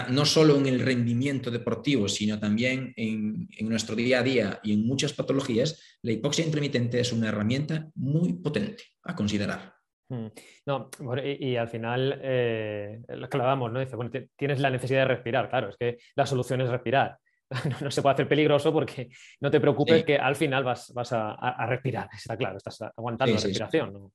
no 0.09 0.25
solo 0.25 0.57
en 0.57 0.67
el 0.67 0.79
rendimiento 0.79 1.49
deportivo, 1.49 2.07
sino 2.07 2.39
también 2.39 2.93
en, 2.95 3.47
nuestro 3.61 3.95
día 3.95 4.19
a 4.19 4.23
día 4.23 4.59
y 4.63 4.73
en 4.73 4.85
muchas 4.85 5.13
patologías, 5.13 5.81
la 6.01 6.11
hipoxia 6.11 6.45
intermitente 6.45 6.99
es 6.99 7.11
una 7.11 7.29
herramienta 7.29 7.87
muy 7.95 8.33
potente 8.33 8.83
a 9.03 9.15
considerar. 9.15 9.73
Hmm. 10.09 10.27
No, 10.65 10.89
y, 11.23 11.55
al 11.55 11.67
final, 11.67 12.19
eh, 12.23 12.99
lo 13.09 13.25
hablábamos, 13.25 13.71
¿no? 13.71 13.79
Dice, 13.79 13.95
bueno, 13.95 14.11
tienes 14.37 14.59
la 14.59 14.69
necesidad 14.69 15.01
de 15.01 15.15
respirar, 15.15 15.49
claro, 15.49 15.69
es 15.69 15.77
que 15.77 15.97
la 16.15 16.25
solución 16.25 16.61
es 16.61 16.69
respirar. 16.69 17.17
no, 17.81 17.91
se 17.91 18.01
puede 18.01 18.13
hacer 18.13 18.27
peligroso 18.27 18.73
porque 18.73 19.09
no 19.39 19.49
te 19.49 19.59
preocupes 19.59 20.03
que 20.03 20.17
al 20.17 20.35
final 20.35 20.63
vas, 20.63 20.91
a, 21.11 21.65
respirar, 21.67 22.09
está 22.13 22.37
claro, 22.37 22.57
estás 22.57 22.81
aguantando 22.95 23.35
la 23.35 23.41
respiración. 23.41 24.11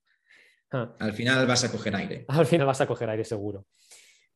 Ah. 0.71 0.95
Al 0.99 1.13
final 1.13 1.47
vas 1.47 1.65
a 1.65 1.71
coger 1.71 1.95
aire. 1.97 2.25
Al 2.29 2.47
final 2.47 2.67
vas 2.67 2.81
a 2.81 2.87
coger 2.87 3.11
aire 3.11 3.25
seguro. 3.25 3.67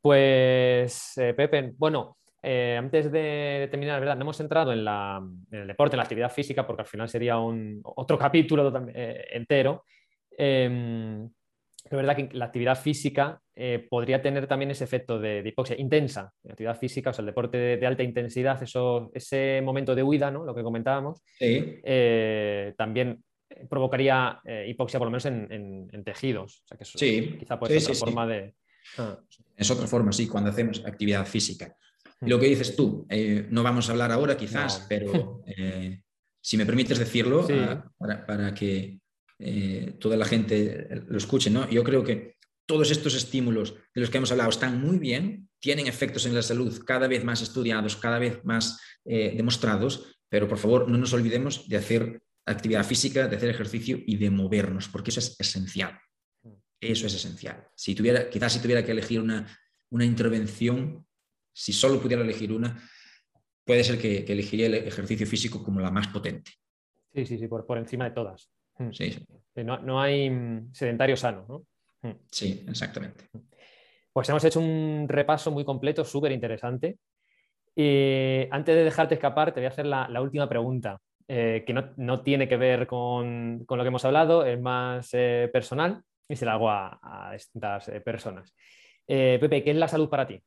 Pues, 0.07 1.18
eh, 1.18 1.34
Pepe, 1.34 1.72
bueno, 1.76 2.18
eh, 2.40 2.76
antes 2.78 3.11
de, 3.11 3.66
terminar, 3.68 3.98
¿verdad? 3.98 4.14
No 4.14 4.22
hemos 4.22 4.38
entrado 4.38 4.72
en, 4.72 4.86
el 5.50 5.66
deporte, 5.66 5.96
en 5.96 5.98
la 5.98 6.04
actividad 6.04 6.30
física, 6.30 6.64
porque 6.64 6.82
al 6.82 6.86
final 6.86 7.09
sería 7.09 7.38
un, 7.38 7.80
otro 7.82 8.16
capítulo 8.16 8.72
eh, 8.94 9.26
entero. 9.32 9.82
Em, 10.38 11.24
es 11.24 11.90
verdad 11.90 12.14
que 12.14 12.28
la 12.34 12.44
actividad 12.44 12.80
física 12.80 13.40
eh, 13.52 13.84
podría 13.90 14.22
tener 14.22 14.46
también 14.46 14.70
ese 14.70 14.84
efecto 14.84 15.18
de, 15.18 15.42
hipoxia 15.44 15.74
intensa. 15.76 16.32
La 16.44 16.52
actividad 16.52 16.78
física, 16.78 17.11
o 17.11 17.12
sea, 17.12 17.22
el 17.22 17.26
deporte 17.26 17.59
de, 17.76 17.84
alta 17.84 18.04
intensidad, 18.04 18.62
eso, 18.62 19.11
ese 19.12 19.61
momento 19.61 19.96
de 19.96 20.04
huida, 20.04 20.30
¿no? 20.30 20.44
lo 20.44 20.54
que 20.54 20.62
comentábamos, 20.62 21.20
eh, 21.40 22.74
también 22.78 23.24
provocaría 23.68 24.38
eh, 24.44 24.66
hipoxia 24.68 25.00
por 25.00 25.09
lo 25.09 25.11
menos 25.11 25.26
en, 25.26 26.04
tejidos. 26.04 26.62
O 26.62 26.68
sea, 26.68 26.78
que 26.78 26.84
eso 26.84 26.96
sí. 26.96 27.34
quizá 27.40 27.59
puede 27.59 27.80
ser 27.80 27.90
otra 27.90 28.07
forma 28.07 28.24
de... 28.28 28.54
Ah. 28.98 29.18
Es 29.57 29.70
otra 29.70 29.86
forma, 29.86 30.12
sí, 30.12 30.26
cuando 30.26 30.50
hacemos 30.50 30.82
actividad 30.84 31.26
física. 31.26 31.74
Y 32.20 32.28
lo 32.30 32.38
que 32.38 32.46
dices 32.46 32.76
tú, 32.76 33.07
no 33.50 33.62
vamos 33.62 33.88
a 33.88 33.92
hablar 33.92 34.12
ahora 34.12 34.36
quizás, 34.36 34.86
pero 34.88 35.42
si 36.40 36.57
me 36.57 36.66
permites 36.66 36.98
decirlo, 36.98 37.46
ah, 37.50 37.92
para 38.26 38.54
que 38.54 39.00
eh, 39.38 39.96
toda 40.00 40.16
la 40.16 40.24
gente 40.24 40.88
lo 41.09 41.18
escuche, 41.18 41.50
¿no? 41.50 41.68
Yo 41.68 41.84
creo 41.84 42.02
que 42.02 42.36
todos 42.66 42.90
estos 42.90 43.14
estímulos 43.14 43.74
de 43.94 44.00
los 44.00 44.11
que 44.11 44.16
hemos 44.16 44.32
hablado 44.32 44.50
están 44.50 44.80
muy 44.80 44.98
bien, 44.98 45.48
tienen 45.61 45.86
efectos 45.86 46.26
en 46.26 46.34
la 46.34 46.42
salud 46.42 46.82
cada 46.84 47.07
vez 47.07 47.24
más 47.24 47.42
estudiados, 47.42 47.96
cada 47.96 48.18
vez 48.18 48.44
más 48.44 48.80
eh, 49.04 49.34
demostrados, 49.36 50.18
pero 50.28 50.48
por 50.48 50.59
favor 50.59 50.88
no 50.88 50.98
nos 50.98 51.12
olvidemos 51.12 51.68
de 51.68 51.76
hacer 51.76 52.22
actividad 52.46 52.84
física, 52.84 53.28
de 53.28 53.36
hacer 53.36 53.50
ejercicio 53.50 53.98
y 54.04 54.16
de 54.16 54.30
movernos, 54.30 54.88
porque 54.88 55.11
eso 55.11 55.20
es 55.20 55.36
esencial. 55.38 55.98
Eso 56.80 57.06
es 57.06 57.14
esencial. 57.14 57.68
Si 57.74 57.94
tuviera, 57.94 58.28
quizás 58.28 58.52
si 58.52 58.60
tuviera 58.60 58.84
que 58.84 58.92
elegir 58.92 59.20
una, 59.20 59.46
una 59.90 60.04
intervención 60.04 61.06
si 61.56 61.72
solo 61.72 61.98
pudiera 61.98 62.22
elegir 62.22 62.52
una, 62.52 62.78
puede 63.64 63.82
ser 63.82 63.98
que, 63.98 64.18
elegiría 64.28 64.66
el 64.66 64.74
ejercicio 64.74 65.26
físico 65.26 65.64
como 65.64 65.80
la 65.80 65.90
más 65.90 66.08
potente. 66.08 66.50
Sí, 67.14 67.24
sí, 67.24 67.38
sí, 67.38 67.48
por, 67.48 67.64
por 67.64 67.78
encima 67.78 68.04
de 68.04 68.10
todas. 68.10 68.50
Mm. 68.78 68.90
Sí, 68.92 69.10
sí. 69.10 69.24
No, 69.64 69.78
no, 69.78 69.98
hay 69.98 70.28
mm, 70.28 70.74
sedentario 70.74 71.16
sano, 71.16 71.46
¿no? 71.48 72.10
Mm. 72.10 72.16
Sí, 72.30 72.62
exactamente. 72.68 73.24
Pues 74.12 74.28
hemos 74.28 74.44
hecho 74.44 74.60
un 74.60 75.06
repaso 75.08 75.50
muy 75.50 75.64
completo, 75.64 76.04
súper 76.04 76.32
interesante. 76.32 76.98
Y 77.74 78.46
antes 78.50 78.74
de 78.74 78.84
dejarte 78.84 79.14
escapar, 79.14 79.54
te 79.54 79.60
voy 79.60 79.66
a 79.66 79.70
hacer 79.70 79.86
la, 79.86 80.20
última 80.20 80.46
pregunta, 80.46 81.00
eh, 81.26 81.64
que 81.66 81.72
no, 81.72 82.22
tiene 82.22 82.46
que 82.48 82.58
ver 82.58 82.86
con, 82.86 83.64
lo 83.66 83.82
que 83.82 83.88
hemos 83.88 84.04
hablado, 84.04 84.44
es 84.44 84.60
más 84.60 85.08
eh, 85.14 85.48
personal 85.50 86.02
y 86.28 86.36
se 86.36 86.44
la 86.44 86.54
hago 86.54 86.70
a, 86.70 87.30
distintas 87.32 87.88
eh, 87.88 88.00
personas. 88.00 88.54
Pepe, 89.06 89.62
¿qué 89.62 89.70
es 89.70 89.76
la 89.76 89.86
salud 89.86 90.08
para 90.08 90.26
ti? 90.26 90.42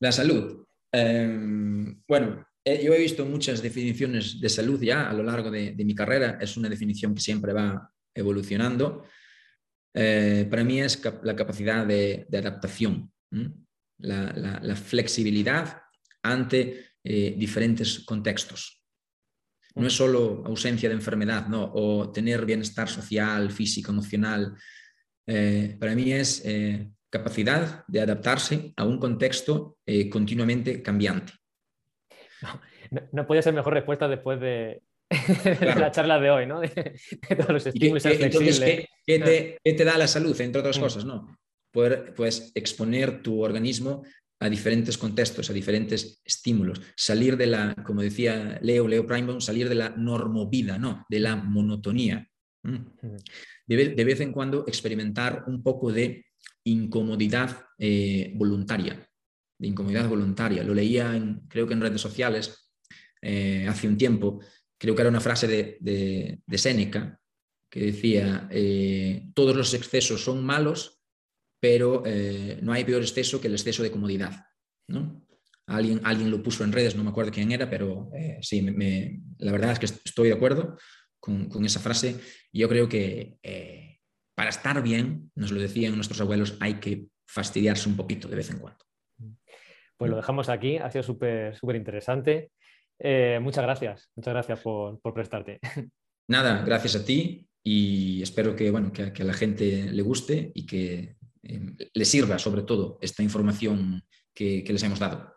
La 0.00 0.12
salud. 0.12 0.64
Em, 0.92 2.02
bueno, 2.06 2.46
yo 2.64 2.94
he 2.94 2.98
visto 2.98 3.24
muchas 3.24 3.62
definiciones 3.62 4.40
de 4.40 4.48
salud 4.48 4.80
ya 4.80 5.10
a 5.10 5.12
lo 5.12 5.24
largo 5.24 5.50
de, 5.50 5.74
mi 5.84 5.94
carrera. 5.94 6.38
Es 6.40 6.56
una 6.56 6.68
definición 6.68 7.14
que 7.14 7.20
siempre 7.20 7.52
va 7.52 7.90
evolucionando. 8.14 9.04
para 9.92 10.64
mí 10.64 10.80
es 10.80 11.02
la 11.24 11.34
capacidad 11.34 11.84
de, 11.84 12.26
adaptación 12.32 13.12
la, 14.02 14.76
flexibilidad 14.76 15.82
ante 16.22 16.92
eh, 17.04 17.34
diferentes 17.36 18.00
contextos. 18.00 18.81
No 19.74 19.86
es 19.86 19.92
solo 19.92 20.42
ausencia 20.44 20.88
de 20.88 20.94
enfermedad, 20.94 21.46
¿no? 21.46 21.70
o 21.74 22.10
tener 22.10 22.44
bienestar 22.44 22.88
social, 22.88 23.50
físico, 23.50 23.90
emocional. 23.90 24.54
Eh, 25.26 25.76
para 25.78 25.94
mí 25.94 26.12
es 26.12 26.42
eh, 26.44 26.90
capacidad 27.10 27.84
de 27.86 28.00
adaptarse 28.00 28.72
a 28.76 28.84
un 28.84 28.98
contexto 28.98 29.78
continuamente 30.10 30.82
cambiante. 30.82 31.32
No, 33.12 33.26
puede 33.26 33.42
ser 33.42 33.54
mejor 33.54 33.72
respuesta 33.72 34.08
después 34.08 34.40
de, 34.40 34.82
la 35.76 35.90
charla 35.90 36.18
de 36.18 36.30
hoy, 36.30 36.46
¿no? 36.46 36.60
De, 36.60 36.98
todos 37.36 37.50
los 37.50 37.66
estímulos. 37.66 38.02
¿qué, 38.02 38.88
¿qué, 39.06 39.58
te, 39.74 39.84
da 39.84 39.96
la 39.96 40.06
salud, 40.06 40.38
entre 40.40 40.60
otras 40.60 40.78
mm. 40.78 40.80
cosas? 40.82 41.04
¿no? 41.04 41.36
poder 41.72 42.12
pues, 42.14 42.52
exponer 42.54 43.22
tu 43.22 43.42
organismo 43.42 44.04
a 44.42 44.50
diferentes 44.50 44.98
contextos, 44.98 45.48
a 45.48 45.52
diferentes 45.52 46.20
estímulos, 46.24 46.80
salir 46.96 47.36
de 47.36 47.46
la, 47.46 47.74
como 47.84 48.02
decía 48.02 48.58
Leo, 48.60 48.88
Leo 48.88 49.06
Primebaum, 49.06 49.40
salir 49.40 49.68
de 49.68 49.76
la 49.76 49.90
normovida, 49.90 50.78
¿no? 50.78 51.06
de 51.08 51.20
la 51.20 51.36
monotonía. 51.36 52.28
De, 53.66 54.04
vez 54.04 54.20
en 54.20 54.32
cuando 54.32 54.64
experimentar 54.66 55.44
un 55.46 55.62
poco 55.62 55.92
de 55.92 56.26
incomodidad 56.64 57.66
eh, 57.78 58.32
voluntaria, 58.34 59.08
de 59.58 59.68
incomodidad 59.68 60.08
voluntaria. 60.08 60.64
Lo 60.64 60.74
leía, 60.74 61.16
en, 61.16 61.42
creo 61.48 61.66
que 61.66 61.74
en 61.74 61.80
redes 61.80 62.00
sociales, 62.00 62.72
eh, 63.20 63.66
hace 63.68 63.86
un 63.86 63.96
tiempo, 63.96 64.40
creo 64.76 64.96
que 64.96 65.02
era 65.02 65.10
una 65.10 65.20
frase 65.20 65.46
de, 65.46 65.78
de, 65.80 66.40
de 66.44 66.58
Séneca, 66.58 67.20
que 67.70 67.80
decía, 67.80 68.48
eh, 68.50 69.28
todos 69.34 69.56
los 69.56 69.72
excesos 69.72 70.22
son 70.22 70.44
malos 70.44 71.01
pero 71.62 72.02
eh, 72.04 72.58
no 72.60 72.72
hay 72.72 72.82
peor 72.82 73.02
exceso 73.02 73.40
que 73.40 73.46
el 73.46 73.52
exceso 73.54 73.84
de 73.84 73.92
comodidad. 73.92 74.46
¿no? 74.88 75.24
Alguien, 75.68 76.00
alguien 76.02 76.28
lo 76.28 76.42
puso 76.42 76.64
en 76.64 76.72
redes, 76.72 76.96
no 76.96 77.04
me 77.04 77.10
acuerdo 77.10 77.30
quién 77.30 77.52
era, 77.52 77.70
pero 77.70 78.10
eh, 78.16 78.38
sí, 78.42 78.60
la 79.38 79.52
verdad 79.52 79.70
es 79.70 79.78
que 79.78 79.86
estoy 79.86 80.26
de 80.26 80.34
acuerdo 80.34 80.76
con, 81.20 81.64
esa 81.64 81.78
frase. 81.78 82.18
Yo 82.52 82.68
creo 82.68 82.88
que 82.88 83.36
eh, 83.44 84.00
para 84.34 84.50
estar 84.50 84.82
bien, 84.82 85.30
nos 85.36 85.52
lo 85.52 85.60
decían 85.60 85.94
nuestros 85.94 86.20
abuelos, 86.20 86.56
hay 86.58 86.80
que 86.80 87.06
fastidiarse 87.28 87.88
un 87.88 87.96
poquito 87.96 88.26
de 88.26 88.36
vez 88.36 88.50
en 88.50 88.58
cuando. 88.58 88.84
Pues 89.96 90.10
lo 90.10 90.16
dejamos 90.16 90.48
aquí, 90.48 90.78
ha 90.78 90.90
sido 90.90 91.04
súper 91.04 91.54
súper 91.54 91.76
interesante. 91.76 92.50
muchas 93.40 93.62
gracias, 93.62 94.10
muchas 94.16 94.34
gracias 94.34 94.58
por, 94.58 95.00
prestarte. 95.14 95.60
Nada, 96.28 96.64
gracias 96.64 96.96
a 96.96 97.04
ti 97.04 97.46
y 97.62 98.20
espero 98.20 98.56
que, 98.56 98.68
bueno, 98.72 98.92
que, 98.92 99.12
que 99.12 99.22
a 99.22 99.26
la 99.26 99.32
gente 99.32 99.92
le 99.92 100.02
guste 100.02 100.50
y 100.56 100.66
que 100.66 101.21
eh, 101.42 101.90
le 101.92 102.04
sirva 102.04 102.38
sobre 102.38 102.62
todo 102.62 102.98
esta 103.00 103.22
información 103.22 104.02
que, 104.34 104.64
les 104.66 104.82
hemos 104.82 104.98
dado. 104.98 105.34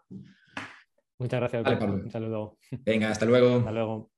Muchas 1.17 1.39
gracias. 1.39 1.63
Pablo. 1.63 2.03
Un 2.03 2.11
saludo. 2.11 2.57
Venga, 2.83 3.09
hasta 3.09 3.25
luego. 3.25 3.59
Hasta 3.59 3.71
luego. 3.71 4.11